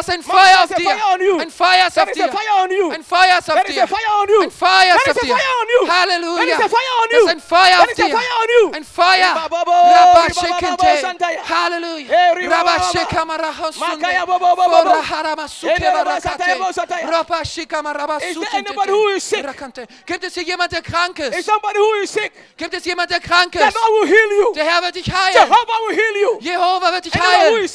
ist 0.00 0.10
ein 0.10 0.22
Feuer 0.22 0.62
auf 0.62 0.74
dir. 0.74 0.90
Ein 1.40 1.50
Feuer 1.50 1.86
ist 1.88 1.98
auf 2.00 2.12
dir. 2.12 2.24
Ein 2.24 2.30
Feuer 3.02 3.38
ist 3.38 3.50
auf 3.50 3.62
dir. 3.64 3.86
Ein 4.42 4.50
Feuer 4.50 4.96
ist 4.96 5.08
auf 5.10 5.18
dir. 5.20 5.36
Halleluja. 5.88 6.36
There 6.36 6.48
is 6.54 6.60
a 6.60 6.68
fire 6.68 6.94
on 7.02 7.08
Das 7.10 7.18
you. 7.18 7.24
ist 7.26 7.32
ein 7.32 7.40
Feuer 7.40 7.80
auf 7.80 7.86
dir. 7.94 8.04
Ein 8.76 8.84
Feuer. 8.84 9.32
Santaya. 11.00 11.40
Halleluja. 11.48 12.06
Eh, 12.06 12.34
bo. 14.26 14.38
Foraharamasuke 14.38 15.74
Eh, 15.76 15.80
barakate. 15.92 16.38
Rakante. 19.44 19.86
Gibt 20.06 20.24
es 20.24 20.34
hier 20.34 20.42
jemand, 20.44 20.72
der 20.72 20.82
krank 20.82 21.18
Is 21.18 21.36
ist? 21.38 21.46
Gibt 22.56 22.74
es 22.74 22.84
jemand, 22.84 23.10
der 23.10 23.20
krank 23.20 23.54
ist? 23.54 23.62
Will 23.96 24.06
heal 24.08 24.30
you. 24.38 24.52
Der 24.52 24.64
Herr 24.64 24.82
wird 24.82 24.94
dich 24.94 25.10
heilen. 25.10 25.34
Jehovah 25.34 25.78
will 25.88 25.96
heal 25.96 26.22
you. 26.22 26.38
Jehova 26.40 26.92
wird 26.92 27.04
dich 27.06 27.14
heilen. 27.14 27.68